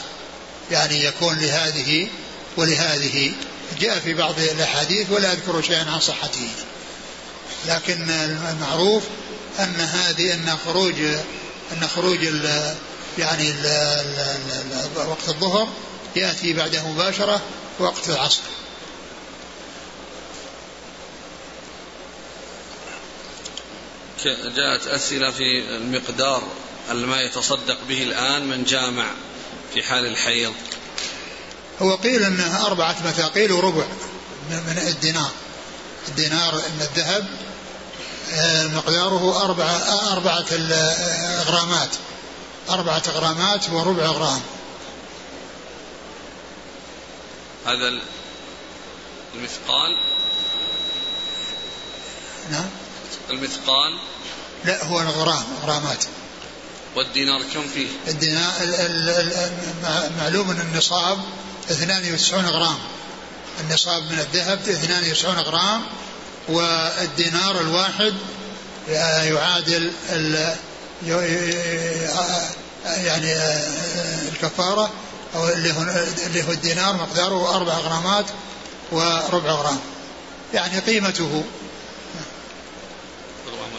يعني 0.71 1.03
يكون 1.03 1.39
لهذه 1.39 2.07
ولهذه. 2.57 3.33
جاء 3.79 3.99
في 3.99 4.13
بعض 4.13 4.39
الأحاديث 4.39 5.11
ولا 5.11 5.33
أذكر 5.33 5.61
شيئا 5.61 5.91
عن 5.91 5.99
صحته. 5.99 6.49
لكن 7.67 8.09
المعروف 8.09 9.03
أن 9.59 9.75
هذه 9.79 10.33
أن 10.33 10.57
خروج 10.65 10.95
أن 11.71 11.87
خروج 11.95 12.25
ال 12.25 12.75
يعني 13.17 13.51
ال 13.51 13.65
ال 14.95 15.07
وقت 15.07 15.29
الظهر 15.29 15.67
يأتي 16.15 16.53
بعده 16.53 16.87
مباشرة 16.87 17.41
وقت 17.79 18.09
العصر. 18.09 18.41
جاءت 24.27 24.87
أسئلة 24.87 25.31
في 25.31 25.59
المقدار 25.59 26.43
ما 26.91 27.21
يتصدق 27.21 27.77
به 27.87 28.03
الآن 28.03 28.47
من 28.47 28.63
جامع 28.63 29.05
في 29.73 29.83
حال 29.83 30.05
الحيض. 30.05 30.53
هو 31.81 31.95
قيل 31.95 32.23
أنها 32.23 32.65
أربعة 32.65 32.95
مثاقيل 33.05 33.51
وربع 33.51 33.85
من 34.49 34.83
الدينار. 34.87 35.31
الدينار 36.07 36.55
من 36.55 36.81
الذهب 36.81 37.27
آه، 38.33 38.67
مقداره 38.67 39.43
أربعة 39.43 39.77
أربعة 40.11 40.45
غرامات. 41.43 41.89
أربعة 42.69 43.03
غرامات 43.09 43.69
وربع 43.69 44.05
غرام. 44.05 44.41
هذا 47.65 47.93
المثقال. 49.35 49.97
نعم. 52.51 52.82
المثقال؟ 53.29 53.99
لا 54.65 54.85
هو 54.85 55.01
الغرام 55.01 55.43
غرامات. 55.63 56.05
والدينار 56.95 57.41
كم 57.53 57.67
فيه؟ 57.73 57.87
الدينار 58.07 58.51
معلوم 60.17 60.51
إن 60.51 60.59
النصاب 60.61 61.19
92 61.71 62.45
غرام. 62.45 62.77
النصاب 63.59 64.03
من 64.03 64.19
الذهب 64.19 64.59
92 64.59 65.35
غرام 65.39 65.81
والدينار 66.49 67.61
الواحد 67.61 68.13
يعادل 69.23 69.91
يعني 72.85 73.33
الكفارة 74.31 74.91
أو 75.35 75.49
اللي 75.49 75.71
هو 75.71 75.81
اللي 76.25 76.43
هو 76.43 76.51
الدينار 76.51 76.95
مقداره 76.95 77.55
أربع 77.55 77.73
غرامات 77.73 78.25
وربع 78.91 79.51
غرام. 79.51 79.79
يعني 80.53 80.79
قيمته 80.79 81.43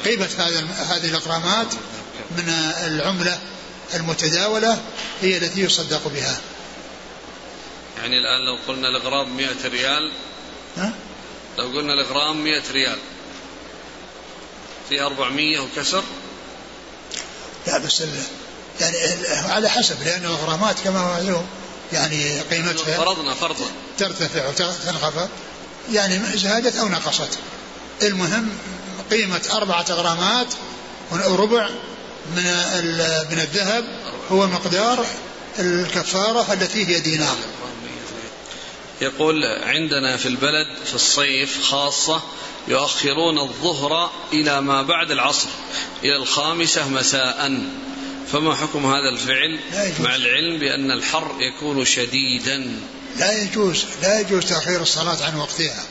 قيمة 0.05 0.29
هذه 0.91 1.09
الإغرامات 1.09 1.75
من 2.31 2.49
العملة 2.87 3.39
المتداولة 3.95 4.79
هي 5.23 5.37
التي 5.37 5.61
يصدق 5.61 6.09
بها. 6.09 6.41
يعني 7.99 8.19
الآن 8.19 8.47
لو 8.47 8.59
قلنا 8.69 8.89
الإغرام 8.89 9.37
100 9.37 9.49
ريال 9.65 10.13
ها؟ 10.77 10.93
لو 11.59 11.65
قلنا 11.65 11.93
الإغرام 11.93 12.45
100 12.45 12.63
ريال 12.73 12.99
في 14.89 15.03
400 15.03 15.61
وكسر؟ 15.61 16.03
لا 17.67 17.79
بس 17.79 18.03
يعني 18.81 18.97
على 19.27 19.69
حسب 19.69 20.03
لأن 20.03 20.25
الإغرامات 20.25 20.77
كما 20.85 21.01
هو 21.01 21.09
معلوم 21.09 21.47
يعني 21.93 22.41
قيمتها 22.41 22.97
فرضنا 22.97 23.35
فرضا. 23.35 23.67
ترتفع 23.99 24.49
وتنخفض 24.49 25.29
يعني 25.93 26.39
زادت 26.39 26.77
أو 26.77 26.89
نقصت. 26.89 27.39
المهم 28.03 28.49
قيمة 29.11 29.43
أربعة 29.53 29.93
غرامات 29.93 30.55
وربع 31.13 31.69
من 32.37 32.43
من 33.31 33.39
الذهب 33.41 33.85
هو 34.31 34.47
مقدار 34.47 35.07
الكفارة 35.59 36.53
التي 36.53 36.87
هي 36.87 37.01
دينار. 37.01 37.37
يقول 39.01 39.45
عندنا 39.45 40.17
في 40.17 40.27
البلد 40.27 40.67
في 40.85 40.95
الصيف 40.95 41.65
خاصة 41.65 42.23
يؤخرون 42.69 43.39
الظهر 43.39 44.11
إلى 44.33 44.61
ما 44.61 44.83
بعد 44.83 45.11
العصر 45.11 45.49
إلى 46.05 46.17
الخامسة 46.17 46.89
مساء. 46.89 47.63
فما 48.33 48.55
حكم 48.55 48.87
هذا 48.87 49.09
الفعل؟ 49.09 49.61
مع 50.01 50.15
العلم 50.15 50.59
بأن 50.59 50.91
الحر 50.91 51.37
يكون 51.39 51.85
شديدا. 51.85 52.81
لا 53.17 53.43
يجوز 53.43 53.85
لا 54.03 54.21
يجوز 54.21 54.45
تأخير 54.45 54.83
الصلاة 54.83 55.25
عن 55.25 55.37
وقتها. 55.37 55.85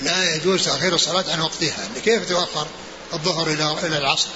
لا 0.00 0.34
يجوز 0.34 0.64
تأخير 0.64 0.94
الصلاة 0.94 1.24
عن 1.32 1.40
وقتها 1.40 1.88
كيف 2.04 2.28
تؤخر 2.28 2.66
الظهر 3.12 3.46
إلى 3.46 3.76
إلى 3.82 3.98
العصر؟ 3.98 4.28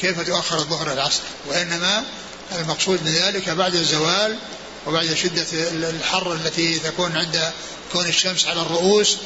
كيف 0.00 0.20
تؤخر 0.20 0.58
الظهر 0.58 0.86
إلى 0.86 0.92
العصر؟ 0.92 1.20
وإنما 1.46 2.04
المقصود 2.52 3.02
من 3.02 3.12
ذلك 3.12 3.48
بعد 3.48 3.74
الزوال 3.74 4.38
وبعد 4.86 5.14
شدة 5.14 5.46
الحر 5.72 6.32
التي 6.32 6.78
تكون 6.78 7.16
عند 7.16 7.52
كون 7.92 8.06
الشمس 8.06 8.46
على 8.46 8.62
الرؤوس 8.62 9.16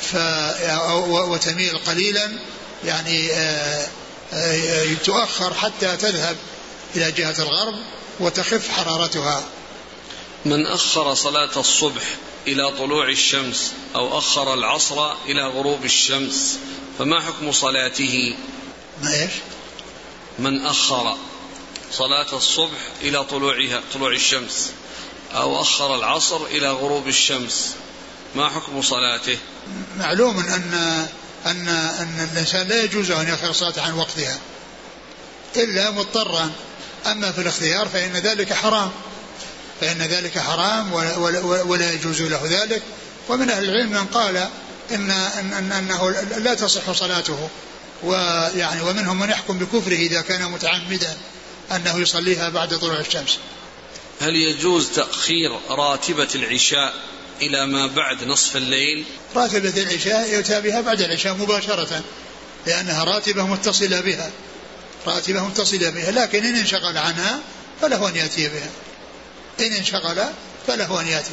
ف 0.00 0.16
وتميل 1.08 1.78
قليلا 1.78 2.32
يعني 2.84 3.32
آه، 3.32 3.86
آه، 4.32 4.94
تؤخر 5.04 5.54
حتى 5.54 5.96
تذهب 5.96 6.36
إلى 6.96 7.12
جهة 7.12 7.34
الغرب 7.38 7.74
وتخف 8.20 8.70
حرارتها. 8.70 9.44
من 10.44 10.66
أخر 10.66 11.14
صلاة 11.14 11.50
الصبح 11.56 12.02
إلى 12.46 12.72
طلوع 12.78 13.08
الشمس 13.08 13.72
أو 13.94 14.18
أخر 14.18 14.54
العصر 14.54 15.12
إلى 15.12 15.42
غروب 15.42 15.84
الشمس. 15.84 16.58
فما 16.98 17.20
حكم 17.20 17.52
صلاته؟ 17.52 18.36
ما 19.02 19.22
إيش؟ 19.22 19.30
من 20.38 20.66
أخر 20.66 21.16
صلاة 21.92 22.36
الصبح 22.36 22.78
إلى 23.02 23.24
طلوعها 23.24 23.82
طلوع 23.94 24.12
الشمس 24.12 24.72
أو 25.34 25.60
أخر 25.60 25.94
العصر 25.94 26.46
إلى 26.46 26.70
غروب 26.70 27.08
الشمس. 27.08 27.74
ما 28.34 28.48
حكم 28.48 28.82
صلاته؟ 28.82 29.38
معلوم 29.98 30.38
أن 30.38 30.74
أن 31.46 31.68
أن 31.68 32.28
الإنسان 32.32 32.68
لا 32.68 32.84
يجوز 32.84 33.10
أن 33.10 33.28
يأخر 33.28 33.50
الصلاة 33.50 33.80
عن 33.80 33.92
وقتها 33.92 34.38
إلا 35.56 35.90
مضطرا. 35.90 36.50
أما 37.06 37.32
في 37.32 37.40
الاختيار 37.40 37.88
فإن 37.88 38.12
ذلك 38.12 38.52
حرام. 38.52 38.90
فإن 39.80 40.02
ذلك 40.02 40.38
حرام 40.38 40.92
ولا 41.66 41.92
يجوز 41.92 42.22
له 42.22 42.40
ذلك. 42.44 42.82
ومن 43.28 43.50
أهل 43.50 43.64
العلم 43.64 43.90
من 43.90 44.04
قال 44.06 44.36
إن, 44.90 45.10
إن 45.10 45.72
أنه 45.72 46.10
لا 46.38 46.54
تصح 46.54 46.92
صلاته. 46.92 47.48
ويعني 48.02 48.80
ومنهم 48.82 49.18
من 49.18 49.30
يحكم 49.30 49.58
بكفره 49.58 49.96
إذا 49.96 50.20
كان 50.20 50.50
متعمدا 50.50 51.16
أنه 51.72 51.98
يصليها 51.98 52.48
بعد 52.48 52.78
طلوع 52.78 53.00
الشمس. 53.00 53.38
هل 54.20 54.34
يجوز 54.34 54.88
تأخير 54.88 55.50
راتبة 55.68 56.28
العشاء 56.34 56.94
إلى 57.42 57.66
ما 57.66 57.86
بعد 57.86 58.24
نصف 58.24 58.56
الليل؟ 58.56 59.04
راتبة 59.36 59.82
العشاء 59.82 60.34
يؤتى 60.34 60.60
بها 60.60 60.80
بعد 60.80 61.00
العشاء 61.00 61.34
مباشرة 61.34 62.02
لأنها 62.66 63.04
راتبة 63.04 63.46
متصلة 63.46 64.00
بها. 64.00 64.30
راتبة 65.06 65.44
متصلة 65.44 65.90
بها 65.90 66.10
لكن 66.10 66.44
إن 66.44 66.56
انشغل 66.56 66.98
عنها 66.98 67.40
فله 67.80 68.08
أن 68.08 68.16
يأتي 68.16 68.48
بها. 68.48 68.70
إن 69.60 69.72
انشغل 69.72 70.24
فله 70.66 71.00
أن 71.00 71.06
يأتي. 71.06 71.30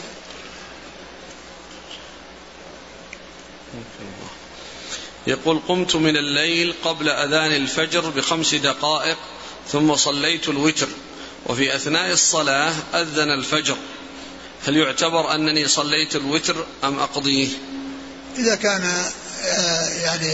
يقول 5.28 5.62
قمت 5.68 5.96
من 5.96 6.18
الليل 6.18 6.74
قبل 6.84 7.10
أذان 7.10 7.52
الفجر 7.52 8.10
بخمس 8.10 8.56
دقائق 8.56 9.18
ثم 9.72 9.96
صليت 9.96 10.50
الوتر 10.50 10.88
وفي 11.46 11.76
أثناء 11.76 12.12
الصلاة 12.12 12.74
أذن 12.94 13.32
الفجر. 13.32 13.78
هل 14.68 14.78
يعتبر 14.78 15.36
أنني 15.36 15.68
صليت 15.68 16.16
الوتر 16.16 16.66
أم 16.84 17.00
أقضيه؟ 17.00 17.48
إذا 18.38 18.56
كان 18.56 19.12
آه، 19.44 19.90
يعني 19.90 20.34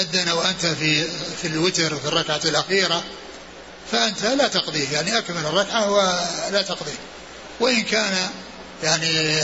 أذن 0.00 0.30
وأنت 0.30 0.66
في 0.66 1.08
في 1.42 1.48
الوتر 1.48 1.96
في 1.96 2.08
الركعة 2.08 2.40
الأخيرة 2.44 3.04
فأنت 3.92 4.24
لا 4.24 4.48
تقضيه 4.48 4.92
يعني 4.92 5.18
أكمل 5.18 5.46
الركعة 5.46 5.90
ولا 5.90 6.62
تقضيه. 6.62 6.98
وإن 7.60 7.82
كان 7.82 8.28
يعني 8.82 9.40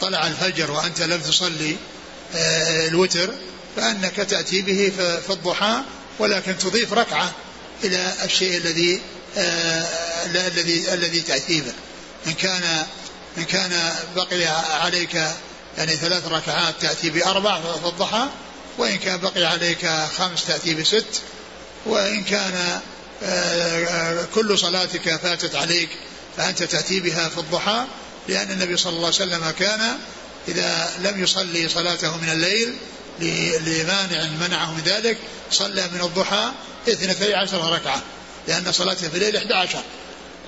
طلع 0.00 0.26
الفجر 0.26 0.70
وأنت 0.70 1.02
لم 1.02 1.20
تصلي 1.20 1.76
آه، 2.34 2.88
الوتر 2.88 3.34
فأنك 3.76 4.16
تأتي 4.16 4.62
به 4.62 4.92
في 5.26 5.32
الضحى 5.32 5.82
ولكن 6.18 6.58
تضيف 6.58 6.92
ركعة 6.92 7.32
إلى 7.84 8.12
الشيء 8.24 8.56
الذي 8.56 9.00
آه، 9.38 9.86
الذي 10.26 10.94
الذي 10.94 11.20
تأتي 11.20 11.60
به. 11.60 11.72
إن 12.26 12.32
كان 12.32 12.86
إن 13.38 13.44
كان 13.44 13.92
بقي 14.16 14.46
عليك 14.80 15.14
يعني 15.78 15.96
ثلاث 15.96 16.26
ركعات 16.26 16.74
تأتي 16.80 17.10
بأربع 17.10 17.60
في 17.60 17.86
الضحى 17.86 18.28
وإن 18.78 18.96
كان 18.98 19.20
بقي 19.20 19.44
عليك 19.44 19.86
خمس 20.18 20.44
تأتي 20.46 20.74
بست 20.74 21.22
وإن 21.86 22.24
كان 22.24 22.54
آه، 22.54 22.80
كل 24.34 24.58
صلاتك 24.58 25.16
فاتت 25.16 25.54
عليك 25.54 25.88
فأنت 26.36 26.62
تأتي 26.62 27.00
بها 27.00 27.28
في 27.28 27.38
الضحى 27.38 27.84
لأن 28.28 28.50
النبي 28.50 28.76
صلى 28.76 28.92
الله 28.92 29.06
عليه 29.06 29.16
وسلم 29.16 29.50
كان 29.50 29.96
إذا 30.48 30.90
لم 30.98 31.22
يصلي 31.22 31.68
صلاته 31.68 32.16
من 32.16 32.28
الليل 32.28 32.74
لمانع 33.66 34.28
منعه 34.40 34.72
من 34.74 34.82
ذلك 34.84 35.18
صلى 35.52 35.88
من 35.92 36.00
الضحى 36.00 36.52
اثنتي 36.88 37.34
عشر 37.34 37.72
ركعة 37.72 38.02
لأن 38.48 38.72
صلاته 38.72 39.08
في 39.08 39.14
الليل 39.14 39.36
11 39.36 39.82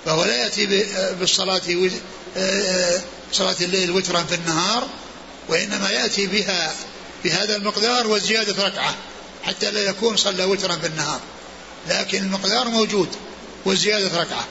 فهو 0.04 0.24
لا 0.24 0.36
يأتي 0.36 0.86
بالصلاة 1.20 1.62
صلاة 3.32 3.56
الليل 3.60 3.90
وترا 3.90 4.22
في 4.22 4.34
النهار 4.34 4.88
وإنما 5.48 5.90
يأتي 5.90 6.26
بها 6.26 6.74
بهذا 7.24 7.56
المقدار 7.56 8.06
وزيادة 8.06 8.66
ركعة 8.66 8.94
حتى 9.42 9.70
لا 9.70 9.80
يكون 9.80 10.16
صلى 10.16 10.44
وترا 10.44 10.76
في 10.76 10.86
النهار. 10.86 11.20
لكن 11.88 12.22
المقدار 12.22 12.68
موجود 12.68 13.08
وزيادة 13.64 14.20
ركعة. 14.20 14.48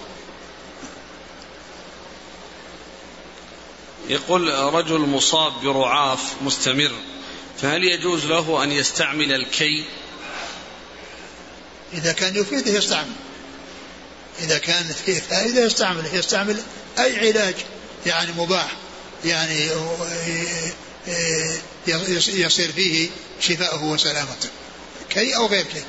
يقول 4.09 4.53
رجل 4.73 4.99
مصاب 4.99 5.53
برعاف 5.63 6.19
مستمر 6.41 6.91
فهل 7.61 7.83
يجوز 7.83 8.25
له 8.25 8.63
أن 8.63 8.71
يستعمل 8.71 9.31
الكي؟ 9.31 9.85
إذا 11.93 12.13
كان 12.13 12.35
يفيده 12.35 12.71
يستعمل. 12.71 13.13
إذا 14.39 14.57
كان 14.57 14.83
فيه 15.05 15.19
فائدة 15.19 15.65
يستعمل. 15.65 16.03
يستعمل 16.13 16.61
أي 16.99 17.29
علاج 17.29 17.55
يعني 18.05 18.31
مباح 18.31 18.71
يعني 19.25 19.69
يصير 22.27 22.71
فيه 22.71 23.09
شفاءه 23.39 23.83
وسلامته 23.83 24.49
كي 25.09 25.35
أو 25.35 25.47
غير 25.47 25.65
كي. 25.65 25.83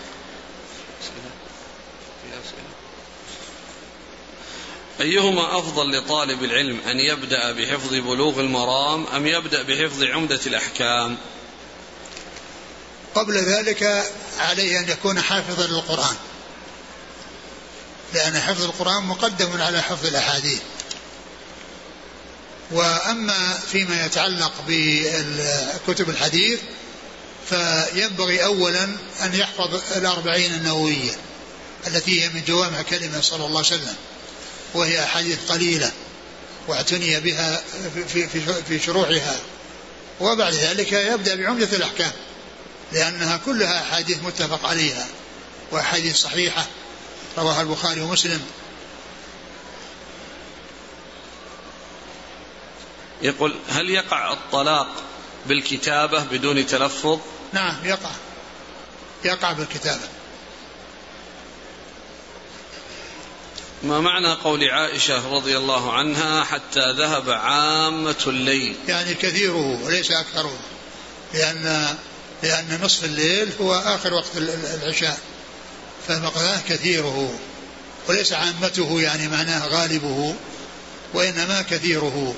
أيهما 5.02 5.58
أفضل 5.58 5.98
لطالب 5.98 6.44
العلم 6.44 6.80
أن 6.80 7.00
يبدأ 7.00 7.52
بحفظ 7.52 7.94
بلوغ 7.94 8.40
المرام 8.40 9.06
أم 9.06 9.26
يبدأ 9.26 9.62
بحفظ 9.62 10.02
عمدة 10.02 10.40
الأحكام؟ 10.46 11.18
قبل 13.14 13.38
ذلك 13.38 14.12
عليه 14.38 14.78
أن 14.78 14.88
يكون 14.88 15.22
حافظا 15.22 15.66
للقرآن. 15.66 16.16
لأن 18.14 18.40
حفظ 18.40 18.64
القرآن 18.64 19.04
مقدم 19.04 19.62
على 19.62 19.82
حفظ 19.82 20.06
الأحاديث. 20.06 20.60
وأما 22.70 23.58
فيما 23.72 24.06
يتعلق 24.06 24.52
بكتب 24.68 26.10
الحديث 26.10 26.60
فينبغي 27.48 28.44
أولا 28.44 28.84
أن 29.22 29.34
يحفظ 29.34 29.80
الأربعين 29.96 30.54
النووية 30.54 31.12
التي 31.86 32.22
هي 32.22 32.28
من 32.28 32.42
جوامع 32.44 32.82
كلمة 32.82 33.20
صلى 33.20 33.46
الله 33.46 33.58
عليه 33.58 33.68
وسلم. 33.68 33.96
وهي 34.74 35.04
أحاديث 35.04 35.38
قليلة 35.50 35.92
واعتني 36.68 37.20
بها 37.20 37.62
في, 38.08 38.28
في, 38.28 38.40
في 38.62 38.78
شروحها. 38.78 39.36
وبعد 40.20 40.52
ذلك 40.52 40.92
يبدأ 40.92 41.34
بعمدة 41.34 41.76
الأحكام 41.76 42.12
لأنها 42.92 43.36
كلها 43.36 43.82
أحاديث 43.82 44.22
متفق 44.22 44.66
عليها 44.68 45.06
وأحاديث 45.70 46.16
صحيحة 46.16 46.66
رواها 47.38 47.62
البخاري 47.62 48.00
ومسلم. 48.00 48.40
يقول 53.22 53.56
هل 53.68 53.90
يقع 53.90 54.32
الطلاق 54.32 54.88
بالكتابة 55.46 56.24
بدون 56.24 56.66
تلفظ؟ 56.66 57.18
نعم 57.52 57.76
يقع. 57.84 58.10
يقع 59.24 59.52
بالكتابة. 59.52 60.21
ما 63.84 64.00
معنى 64.00 64.32
قول 64.32 64.70
عائشة 64.70 65.34
رضي 65.34 65.56
الله 65.56 65.92
عنها 65.92 66.44
حتى 66.44 66.92
ذهب 66.92 67.30
عامة 67.30 68.16
الليل؟ 68.26 68.76
يعني 68.88 69.14
كثيره 69.14 69.84
وليس 69.84 70.10
أكثره 70.10 70.58
لأن 71.34 71.96
لأن 72.42 72.80
نصف 72.82 73.04
الليل 73.04 73.50
هو 73.60 73.74
آخر 73.74 74.14
وقت 74.14 74.36
العشاء 74.82 75.18
فمقداه 76.08 76.60
كثيره 76.68 77.38
وليس 78.08 78.32
عامته 78.32 79.00
يعني 79.00 79.28
معناه 79.28 79.66
غالبه 79.66 80.34
وإنما 81.14 81.62
كثيره. 81.62 82.34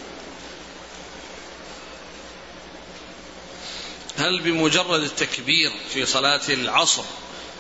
هل 4.18 4.42
بمجرد 4.42 5.02
التكبير 5.02 5.72
في 5.94 6.06
صلاة 6.06 6.48
العصر 6.48 7.04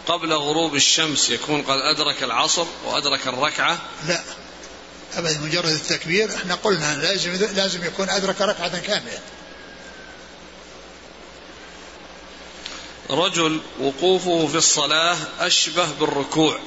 قبل 0.06 0.32
غروب 0.32 0.74
الشمس 0.74 1.30
يكون 1.30 1.62
قد 1.62 1.78
أدرك 1.78 2.22
العصر 2.22 2.66
وأدرك 2.84 3.26
الركعة؟ 3.26 3.78
لا. 4.08 4.22
أبدا 5.14 5.40
مجرد 5.40 5.70
التكبير 5.70 6.34
إحنا 6.34 6.54
قلنا 6.54 6.94
لازم 6.94 7.32
لازم 7.32 7.84
يكون 7.84 8.10
أدرك 8.10 8.40
ركعة 8.40 8.78
كاملة. 8.78 9.20
رجل 13.10 13.60
وقوفه 13.80 14.46
في 14.46 14.56
الصلاة 14.56 15.16
أشبه 15.40 15.92
بالركوع. 16.00 16.58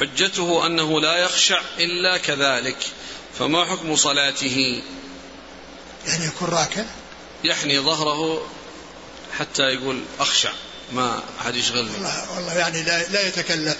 حجته 0.00 0.66
أنه 0.66 1.00
لا 1.00 1.16
يخشع 1.16 1.60
إلا 1.78 2.18
كذلك. 2.18 2.76
فما 3.38 3.64
حكم 3.64 3.96
صلاته؟ 3.96 4.82
يعني 6.06 6.24
يكون 6.26 6.48
راكع؟ 6.48 6.84
يحني 7.44 7.80
ظهره 7.80 8.46
حتى 9.38 9.62
يقول 9.62 10.02
أخشع. 10.20 10.52
ما 10.92 11.22
أحد 11.40 11.56
يشغلني. 11.56 11.90
والله, 11.94 12.36
والله 12.36 12.54
يعني 12.54 12.82
لا, 12.82 13.08
لا 13.08 13.28
يتكلف. 13.28 13.76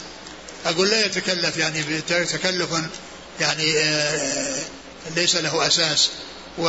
أقول 0.67 0.89
لا 0.89 1.07
يتكلف 1.07 1.57
يعني 1.57 1.83
تكلف 2.03 2.71
يعني 3.41 3.79
آه، 3.79 4.63
ليس 5.17 5.37
له 5.37 5.67
أساس. 5.67 6.11
و 6.59 6.65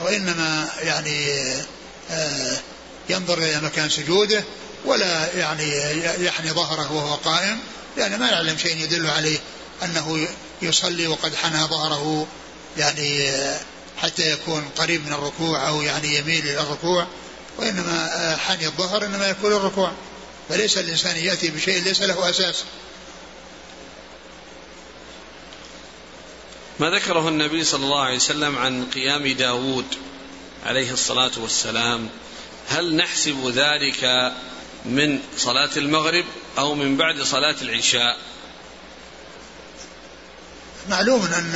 وإنما 0.00 0.68
يعني 0.82 1.42
آه، 2.10 2.56
ينظر 3.08 3.38
إلى 3.38 3.60
مكان 3.60 3.90
سجوده 3.90 4.44
ولا 4.84 5.32
يعني 5.34 5.70
يحني 6.24 6.50
ظهره 6.50 6.92
وهو 6.92 7.14
قائم. 7.14 7.58
لأن 7.96 8.18
ما 8.18 8.28
يعلم 8.28 8.58
شيء 8.58 8.76
يدل 8.76 9.06
عليه 9.06 9.38
أنه 9.82 10.28
يصلي 10.62 11.06
وقد 11.06 11.34
حنى 11.34 11.64
ظهره 11.64 12.26
يعني 12.76 13.30
آه، 13.30 13.60
حتى 13.96 14.32
يكون 14.32 14.64
قريب 14.78 15.06
من 15.06 15.12
الركوع 15.12 15.68
أو 15.68 15.82
يعني 15.82 16.16
يميل 16.16 16.44
إلى 16.46 16.60
الركوع. 16.60 17.06
وإنما 17.58 18.36
حني 18.36 18.66
الظهر 18.66 19.04
إنما 19.04 19.28
يكون 19.28 19.52
الركوع 19.52 19.92
فليس 20.48 20.78
الإنسان 20.78 21.16
يأتي 21.16 21.50
بشيء 21.50 21.82
ليس 21.82 22.02
له 22.02 22.30
أساس. 22.30 22.64
ما 26.80 26.90
ذكره 26.90 27.28
النبي 27.28 27.64
صلى 27.64 27.84
الله 27.84 28.00
عليه 28.00 28.16
وسلم 28.16 28.58
عن 28.58 28.90
قيام 28.90 29.28
داود 29.28 29.86
عليه 30.66 30.92
الصلاة 30.92 31.32
والسلام؟ 31.36 32.08
هل 32.68 32.96
نحسب 32.96 33.52
ذلك 33.54 34.32
من 34.84 35.20
صلاة 35.38 35.70
المغرب 35.76 36.24
أو 36.58 36.74
من 36.74 36.96
بعد 36.96 37.22
صلاة 37.22 37.56
العشاء؟ 37.62 38.18
معلوم 40.88 41.22
أن 41.22 41.54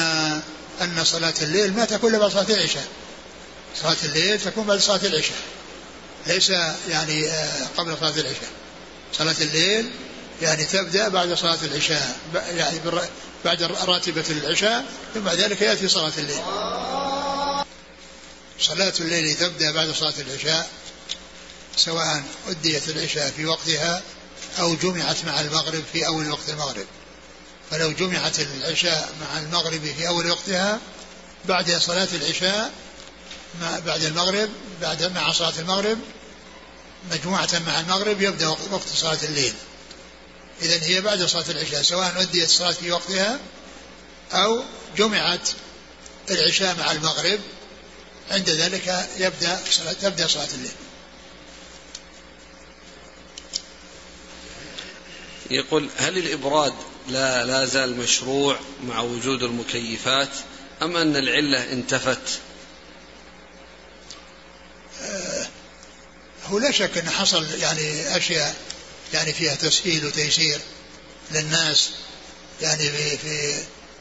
أن 0.81 1.05
صلاة 1.05 1.35
الليل 1.43 1.73
ما 1.73 1.85
تكون 1.85 2.11
إلا 2.11 2.19
بعد 2.19 2.31
صلاة 2.31 2.57
العشاء. 2.57 2.87
صلاة 3.77 3.97
الليل 4.05 4.41
تكون 4.41 4.67
بعد 4.67 4.79
صلاة 4.79 5.01
العشاء. 5.07 5.39
ليس 6.27 6.51
يعني 6.89 7.29
آه، 7.29 7.67
قبل 7.77 7.97
صلاة 8.01 8.17
العشاء. 8.17 8.51
صلاة 9.13 9.37
الليل 9.41 9.91
يعني 10.43 10.65
تبدأ 10.65 11.09
بعد 11.09 11.35
صلاة 11.35 11.59
العشاء 11.63 12.17
يعني 12.35 12.81
بعد 13.45 13.63
راتبة 13.63 14.25
العشاء 14.31 14.85
ثم 15.15 15.21
بعد 15.21 15.39
ذلك 15.39 15.63
يأتي 15.63 15.89
صلاة 15.89 16.13
الليل. 16.19 16.41
صلاة 18.61 18.93
الليل 19.01 19.35
تبدأ 19.35 19.73
بعد 19.73 19.91
صلاة 19.91 20.15
العشاء 20.19 20.71
سواء 21.77 22.23
أديت 22.49 22.89
العشاء 22.89 23.31
في 23.37 23.47
وقتها 23.47 24.03
أو 24.59 24.75
جمعت 24.75 25.25
مع 25.25 25.41
المغرب 25.41 25.83
في 25.93 26.07
أول 26.07 26.31
وقت 26.31 26.49
المغرب. 26.49 26.87
فلو 27.71 27.93
جمعت 27.93 28.41
العشاء 28.41 29.13
مع 29.21 29.39
المغرب 29.39 29.81
في 29.97 30.09
أول 30.09 30.31
وقتها 30.31 30.81
بعد 31.45 31.71
صلاة 31.71 32.09
العشاء 32.13 32.71
بعد 33.87 34.03
المغرب 34.05 34.51
بعد 34.81 35.03
مع 35.03 35.33
صلاة 35.33 35.53
المغرب 35.59 35.99
مجموعة 37.13 37.63
مع 37.67 37.81
المغرب 37.81 38.23
يبدأ 38.23 38.49
وقت 38.49 38.89
صلاة 38.95 39.19
الليل. 39.23 39.53
إذا 40.63 40.83
هي 40.83 41.01
بعد 41.01 41.25
صلاة 41.25 41.51
العشاء 41.51 41.83
سواء 41.83 42.21
أديت 42.21 42.45
الصلاة 42.45 42.73
في 42.73 42.91
وقتها 42.91 43.39
أو 44.33 44.65
جمعت 44.97 45.49
العشاء 46.31 46.77
مع 46.79 46.93
المغرب 46.93 47.41
عند 48.31 48.51
ذلك 48.51 49.09
يبدأ 49.19 49.61
صلاة 49.71 49.93
تبدأ 49.93 50.27
صلاة 50.27 50.49
الليل. 50.55 50.73
يقول 55.51 55.89
هل 55.97 56.19
الإبراد 56.19 56.75
لا 57.09 57.45
لا 57.45 57.65
زال 57.65 57.97
مشروع 57.97 58.59
مع 58.85 59.01
وجود 59.01 59.43
المكيفات 59.43 60.29
أم 60.83 60.97
أن 60.97 61.17
العلة 61.17 61.73
انتفت 61.73 62.41
آه، 65.03 65.47
هو 66.51 66.59
لا 66.59 66.73
شك 66.73 66.99
أن 66.99 67.11
حصل 67.11 67.47
يعني 67.61 68.17
أشياء 68.17 68.57
يعني 69.15 69.33
فيها 69.33 69.55
تسهيل 69.55 70.07
وتيسير 70.07 70.61
للناس 71.31 71.91
يعني 72.61 72.91
في, 72.91 73.19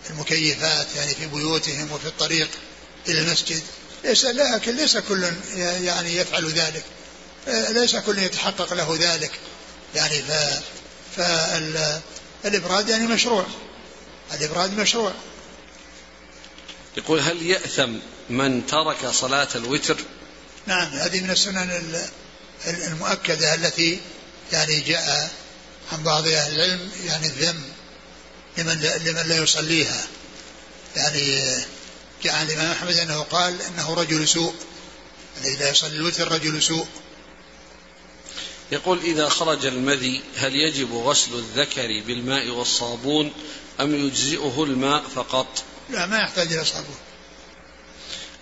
في 0.03 0.09
المكيفات 0.09 0.87
يعني 0.95 1.15
في 1.15 1.25
بيوتهم 1.25 1.91
وفي 1.91 2.05
الطريق 2.05 2.49
إلى 3.07 3.19
المسجد. 3.19 3.61
ليس 4.03 4.25
لكن 4.25 4.75
ليس 4.75 4.97
كل 4.97 5.31
يعني 5.55 6.15
يفعل 6.15 6.49
ذلك. 6.49 6.83
ليس 7.47 7.95
كل 7.95 8.17
يتحقق 8.17 8.73
له 8.73 8.97
ذلك. 8.99 9.31
يعني 9.95 10.21
ف 10.21 11.21
فالإبراد 12.43 12.89
يعني 12.89 13.07
مشروع. 13.07 13.45
الإبراد 14.33 14.79
مشروع. 14.79 15.13
يقول 16.97 17.19
هل 17.19 17.41
يأثم 17.41 17.93
من 18.29 18.65
ترك 18.67 19.07
صلاة 19.11 19.47
الوتر؟ 19.55 19.97
نعم 20.67 20.87
هذه 20.87 21.21
من 21.21 21.29
السنن 21.29 22.07
المؤكدة 22.67 23.55
التي 23.55 23.99
يعني 24.51 24.79
جاء 24.79 25.31
عن 25.91 26.03
بعض 26.03 26.27
أهل 26.27 26.55
العلم 26.55 26.91
يعني 27.05 27.27
الذم 27.27 27.61
لمن 28.57 28.81
لمن 29.05 29.27
لا 29.27 29.37
يصليها. 29.37 30.07
يعني 30.95 31.55
جاء 32.23 32.35
عن 32.35 32.47
الإمام 32.47 32.71
أحمد 32.71 32.97
أنه 32.97 33.21
قال 33.21 33.61
أنه 33.61 33.93
رجل 33.93 34.27
سوء 34.27 34.55
الذي 35.41 35.55
لا 35.55 35.69
يصلي 35.69 35.95
الوتر 35.95 36.31
رجل 36.31 36.63
سوء. 36.63 36.87
يقول 38.71 38.99
إذا 38.99 39.29
خرج 39.29 39.65
المذي 39.65 40.21
هل 40.37 40.55
يجب 40.55 40.93
غسل 40.93 41.33
الذكر 41.33 42.03
بالماء 42.07 42.49
والصابون 42.49 43.33
أم 43.79 44.07
يجزئه 44.07 44.63
الماء 44.63 45.03
فقط؟ 45.15 45.63
لا 45.89 46.05
ما 46.05 46.17
يحتاج 46.17 46.53
إلى 46.53 46.65
صابون. 46.65 46.97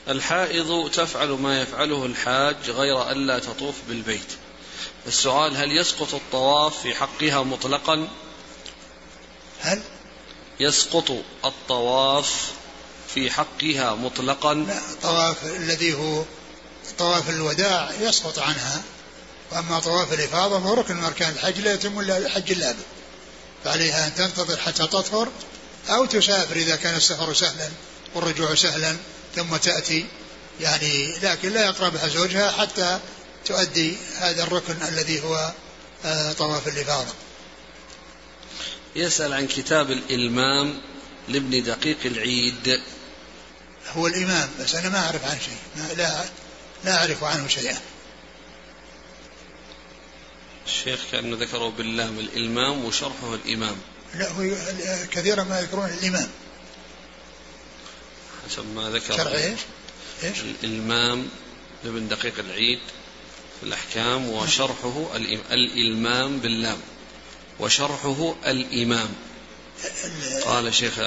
الحائض 0.08 0.92
تفعل 0.94 1.28
ما 1.30 1.62
يفعله 1.62 2.06
الحاج 2.06 2.70
غير 2.70 3.12
ألا 3.12 3.40
تطوف 3.40 3.76
بالبيت. 3.88 4.32
السؤال 5.08 5.58
هل 5.58 5.78
يسقط 5.78 6.14
الطواف 6.14 6.82
في 6.82 6.96
حقها 6.96 7.44
مطلقا؟ 7.44 8.08
هل؟ 9.62 9.82
يسقط 10.60 11.12
الطواف 11.46 12.52
في 13.14 13.32
حقها 13.32 13.96
مطلقا؟ 13.96 14.54
لا 14.54 14.78
الطواف 14.78 15.46
الذي 15.46 15.94
هو 15.94 16.24
طواف 16.98 17.30
الوداع 17.30 17.92
يسقط 18.02 18.40
عنها. 18.40 18.84
وأما 19.52 19.80
طواف 19.80 20.14
الإفاضة 20.14 20.60
فهو 20.60 20.74
ركن 20.74 20.96
من 20.96 21.04
أركان 21.04 21.32
الحج 21.32 21.60
لا 21.60 21.74
يتم 21.74 22.00
إلا 22.00 22.18
الحج 22.18 22.52
اللابد 22.52 22.84
فعليها 23.64 24.08
أن 24.08 24.16
تنتظر 24.16 24.58
حتى 24.58 24.88
تطهر 24.88 25.28
أو 25.90 26.06
تسافر 26.06 26.56
إذا 26.56 26.76
كان 26.76 26.96
السفر 26.96 27.34
سهلا 27.34 27.70
والرجوع 28.16 28.56
سهلا. 28.56 28.98
ثم 29.36 29.58
تأتي 29.58 30.06
يعني 30.62 31.18
لكن 31.20 31.50
لا 31.50 31.66
يقربها 31.66 32.08
زوجها 32.08 32.52
حتى 32.52 33.00
تؤدي 33.46 33.98
هذا 34.18 34.44
الركن 34.44 34.76
الذي 34.88 35.24
هو 35.24 35.54
آه، 36.06 36.34
طواف 36.34 36.68
الإفاضة. 36.68 37.14
يسأل 38.96 39.34
عن 39.34 39.48
كتاب 39.48 39.92
الإلمام 39.92 40.82
لابن 41.28 41.64
دقيق 41.64 41.98
العيد. 42.06 42.82
هو 43.92 44.08
الإمام 44.08 44.50
بس 44.60 44.76
أنا 44.76 44.90
ما 44.90 45.00
أعرف 45.00 45.26
عنه 45.26 45.40
شيء 45.40 45.88
لا 45.98 46.26
لا 46.84 46.98
أعرف 46.98 47.24
عنه 47.24 47.48
شيئا. 47.48 47.78
الشيخ 50.66 51.00
كأنه 51.12 51.38
ذكره 51.38 51.70
باللام 51.70 52.20
الإلمام 52.20 52.86
وشرحه 52.86 53.36
الإمام. 53.36 53.76
لا 54.16 54.32
هو 54.32 54.56
كثيرا 55.12 55.44
ما 55.44 55.60
يذكرون 55.60 55.90
الإمام. 55.90 56.28
حسب 58.50 58.76
ما 58.76 58.90
ذكر 58.90 59.18
شرح 59.18 59.32
إيش؟ 59.32 59.60
إيش؟ 60.24 60.38
الإلمام 60.40 61.28
لابن 61.84 62.08
دقيق 62.08 62.40
العيد 62.40 62.80
في 63.60 63.66
الأحكام 63.66 64.30
وشرحه 64.30 65.10
الإلمام 65.52 66.40
باللام 66.40 66.78
وشرحه 67.60 68.36
الإمام 68.46 69.10
قال 70.46 70.76
شيخ 70.76 71.00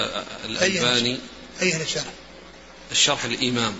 الألباني 0.45 1.19
أي 1.61 1.81
الشرح؟ 1.81 2.03
الشرح 2.91 3.23
الإمام 3.23 3.75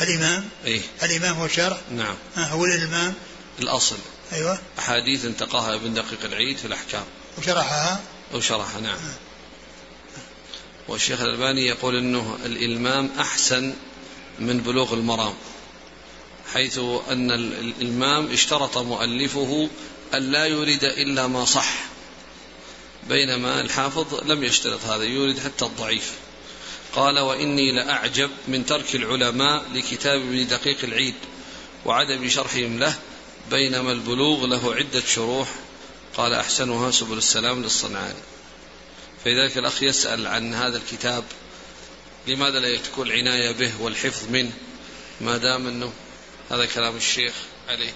الإمام؟ 0.00 0.48
إيه؟ 0.64 0.80
الإمام 1.02 1.36
هو 1.36 1.46
الشرح؟ 1.46 1.80
نعم 1.90 2.16
آه 2.36 2.40
هو 2.40 2.64
الإمام؟ 2.64 3.14
الأصل 3.58 3.96
أيوة 4.32 4.58
أحاديث 4.78 5.24
انتقاها 5.24 5.74
ابن 5.74 5.94
دقيق 5.94 6.24
العيد 6.24 6.56
في 6.56 6.64
الأحكام 6.64 7.04
وشرحها 7.38 8.00
وشرحها 8.34 8.80
نعم 8.80 8.98
والشيخ 10.88 11.20
الألباني 11.20 11.66
يقول 11.66 11.96
أنه 11.96 12.38
الإلمام 12.44 13.10
أحسن 13.18 13.74
من 14.38 14.60
بلوغ 14.60 14.94
المرام 14.94 15.34
حيث 16.52 16.78
أن 17.10 17.30
الإلمام 17.30 18.32
اشترط 18.32 18.78
مؤلفه 18.78 19.68
أن 20.14 20.32
لا 20.32 20.46
يريد 20.46 20.84
إلا 20.84 21.26
ما 21.26 21.44
صح 21.44 21.86
بينما 23.08 23.60
الحافظ 23.60 24.30
لم 24.30 24.44
يشترط 24.44 24.84
هذا 24.84 25.04
يورد 25.04 25.38
حتى 25.38 25.64
الضعيف. 25.64 26.12
قال 26.92 27.18
وإني 27.18 27.72
لأعجب 27.72 28.30
من 28.48 28.66
ترك 28.66 28.94
العلماء 28.94 29.64
لكتاب 29.74 30.20
ابن 30.20 30.46
دقيق 30.46 30.76
العيد 30.84 31.14
وعدم 31.84 32.28
شرحهم 32.28 32.78
له 32.78 32.98
بينما 33.50 33.92
البلوغ 33.92 34.46
له 34.46 34.74
عدة 34.74 35.02
شروح. 35.14 35.48
قال 36.16 36.32
أحسنها 36.32 36.90
سبل 36.90 37.18
السلام 37.18 37.62
للصنعاني. 37.62 38.18
فلذلك 39.26 39.58
الأخ 39.58 39.82
يسأل 39.82 40.26
عن 40.26 40.54
هذا 40.54 40.76
الكتاب 40.76 41.24
لماذا 42.26 42.58
لا 42.58 42.78
تكون 42.78 43.06
العناية 43.06 43.50
به 43.50 43.72
والحفظ 43.80 44.28
منه؟ 44.30 44.52
ما 45.20 45.36
دام 45.36 45.66
أنه 45.66 45.92
هذا 46.50 46.66
كلام 46.66 46.96
الشيخ 46.96 47.32
عليه. 47.68 47.92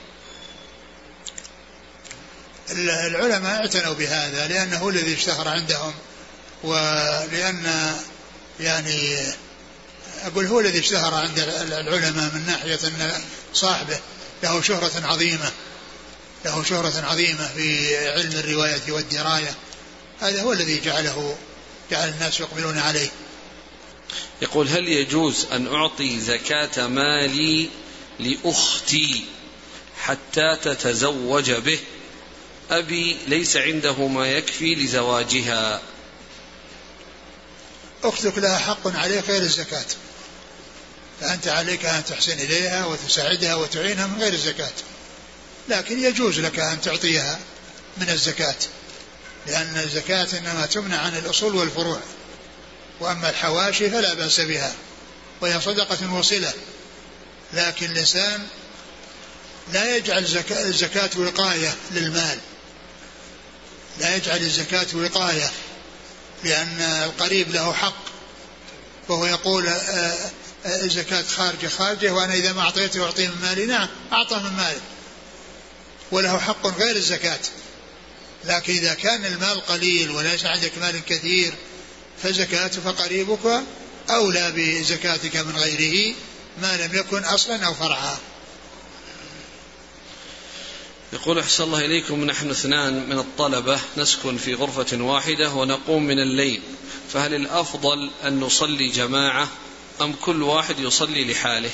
العلماء 2.71 3.61
اعتنوا 3.61 3.95
بهذا 3.95 4.49
لأنه 4.49 4.89
الذي 4.89 5.15
اشتهر 5.15 5.49
عندهم 5.49 5.95
ولأن 6.63 7.95
يعني 8.61 9.19
أقول 10.23 10.47
هو 10.47 10.61
الذي 10.61 10.79
اشتهر 10.79 11.15
عند 11.15 11.39
العلماء 11.73 12.35
من 12.35 12.47
ناحية 12.47 12.79
أن 12.85 13.23
صاحبه 13.55 13.99
له 14.43 14.63
شهرة 14.63 15.07
عظيمة 15.07 15.53
له 16.45 16.65
شهرة 16.65 17.07
عظيمة 17.07 17.49
في 17.57 17.97
علم 18.09 18.33
الرواية 18.33 18.93
والدراية. 18.93 19.55
هذا 20.21 20.43
هو 20.43 20.53
الذي 20.53 20.81
جعله 20.81 21.37
جعل 21.91 22.09
الناس 22.09 22.41
يقبلون 22.41 22.79
عليه. 22.79 23.09
يقول 24.43 24.69
هل 24.69 24.89
يجوز 24.89 25.47
أن 25.53 25.67
أعطي 25.67 26.21
زكاة 26.21 26.87
مالي 26.87 27.69
لأختي 28.21 29.25
حتى 30.01 30.57
تتزوج 30.63 31.51
به؟ 31.51 31.79
أبي 32.71 33.17
ليس 33.27 33.57
عنده 33.57 34.09
ما 34.09 34.27
يكفي 34.33 34.75
لزواجها. 34.75 35.83
أختك 38.05 38.39
لها 38.39 38.59
حق 38.59 38.97
عليك 38.97 39.25
غير 39.31 39.43
الزكاة. 39.43 39.87
فأنت 41.21 41.49
عليك 41.49 41.85
أن 41.85 42.05
تحسن 42.05 42.33
إليها 42.41 42.87
وتساعدها 42.87 43.55
وتعينها 43.55 44.07
من 44.07 44.21
غير 44.23 44.33
الزكاة. 44.33 44.73
لكن 45.69 46.05
يجوز 46.05 46.41
لك 46.41 46.59
أن 46.59 46.81
تعطيها 46.81 47.39
من 47.97 48.11
الزكاة. 48.11 48.57
لأن 49.47 49.77
الزكاة 49.77 50.29
إنما 50.39 50.67
تمنع 50.67 50.97
عن 50.97 51.17
الأصول 51.17 51.55
والفروع 51.55 52.01
وأما 53.01 53.31
الحواشي 53.31 53.91
فلا 53.91 54.15
بأس 54.15 54.41
بها 54.41 54.73
وهي 55.41 55.61
صدقة 55.61 56.15
وصلة 56.15 56.53
لكن 57.53 57.91
الإنسان 57.91 58.47
لا 59.73 59.97
يجعل 59.97 60.27
الزكاة 60.51 61.11
وقاية 61.17 61.75
للمال 61.91 62.39
لا 64.01 64.17
يجعل 64.17 64.37
الزكاة 64.37 64.87
وقاية 64.95 65.51
لأن 66.45 66.81
القريب 66.81 67.51
له 67.51 67.73
حق 67.73 68.11
وهو 69.09 69.27
يقول 69.27 69.69
آه، 69.69 70.15
الزكاة 70.67 71.23
خارجة 71.23 71.67
خارجة 71.67 72.11
وأنا 72.11 72.35
إذا 72.35 72.53
ما 72.53 72.61
أعطيته 72.61 73.05
أعطيه 73.05 73.29
من 73.29 73.41
مالي 73.43 73.67
نعم 73.67 73.89
أعطى 74.13 74.37
من 74.37 74.53
مالي 74.53 74.81
وله 76.13 76.39
حق 76.39 76.67
غير 76.67 76.97
الزكاة. 76.97 77.39
لكن 78.45 78.73
إذا 78.73 78.95
كان 78.95 79.25
المال 79.25 79.61
قليل 79.61 80.11
وليس 80.11 80.45
عندك 80.45 80.73
مال 80.81 81.05
كثير 81.05 81.55
فزكاة 82.23 82.69
فقريبك 82.69 83.63
أولى 84.11 84.53
بزكاتك 84.57 85.37
من 85.37 85.57
غيره 85.57 86.15
ما 86.63 86.77
لم 86.77 86.95
يكن 86.95 87.25
أصلا 87.25 87.67
أو 87.67 87.75
فرعا. 87.75 88.19
يقول 91.13 91.39
أحسن 91.39 91.65
الله 91.65 91.79
إليكم 91.79 92.25
نحن 92.25 92.51
اثنان 92.51 93.09
من 93.09 93.19
الطلبة 93.19 93.81
نسكن 93.97 94.37
في 94.37 94.55
غرفة 94.55 95.03
واحدة 95.03 95.53
ونقوم 95.53 96.07
من 96.07 96.19
الليل 96.19 96.63
فهل 97.13 97.35
الأفضل 97.35 98.11
أن 98.25 98.41
نصلي 98.41 98.89
جماعة 98.89 99.49
أم 100.01 100.13
كل 100.13 100.43
واحد 100.43 100.79
يصلي 100.79 101.33
لحاله؟ 101.33 101.71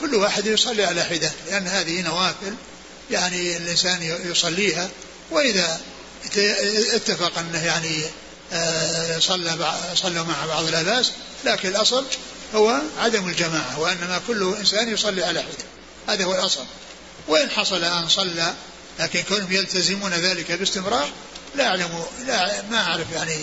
كل 0.00 0.14
واحد 0.14 0.46
يصلي 0.46 0.84
على 0.84 1.04
حدة 1.04 1.32
لأن 1.46 1.66
هذه 1.66 2.02
نوافل. 2.02 2.54
يعني 3.10 3.56
الإنسان 3.56 4.02
يصليها 4.30 4.90
وإذا 5.30 5.80
اتفق 6.94 7.38
أنه 7.38 7.64
يعني 7.64 8.02
آه، 8.52 9.18
صلى 9.18 9.74
صلوا 9.94 10.24
مع 10.24 10.46
بعض 10.46 10.64
لا 10.64 10.82
بأس 10.82 11.12
لكن 11.44 11.68
الأصل 11.68 12.04
هو 12.54 12.80
عدم 12.98 13.28
الجماعة 13.28 13.80
وإنما 13.80 14.20
كل 14.26 14.54
إنسان 14.58 14.88
يصلي 14.88 15.24
على 15.24 15.42
حدة. 15.42 15.64
هذا 16.08 16.24
هو 16.24 16.34
الأصل. 16.34 16.64
وإن 17.28 17.50
حصل 17.50 17.84
أن 17.84 18.08
صلى 18.08 18.54
لكن 18.98 19.22
كونهم 19.22 19.52
يلتزمون 19.52 20.12
ذلك 20.12 20.52
باستمرار 20.52 21.08
لا 21.56 21.68
أعلم 21.68 22.04
لا 22.26 22.62
ما 22.62 22.82
أعرف 22.82 23.12
يعني 23.12 23.36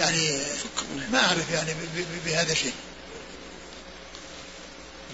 يعني 0.00 0.38
ما 1.12 1.18
أعرف 1.18 1.50
يعني 1.50 1.74
بهذا 2.26 2.52
الشيء. 2.52 2.74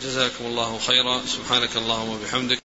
جزاكم 0.02 0.44
الله 0.44 0.78
خيرا. 0.78 1.22
سبحانك 1.26 1.76
اللهم 1.76 2.08
وبحمدك. 2.08 2.63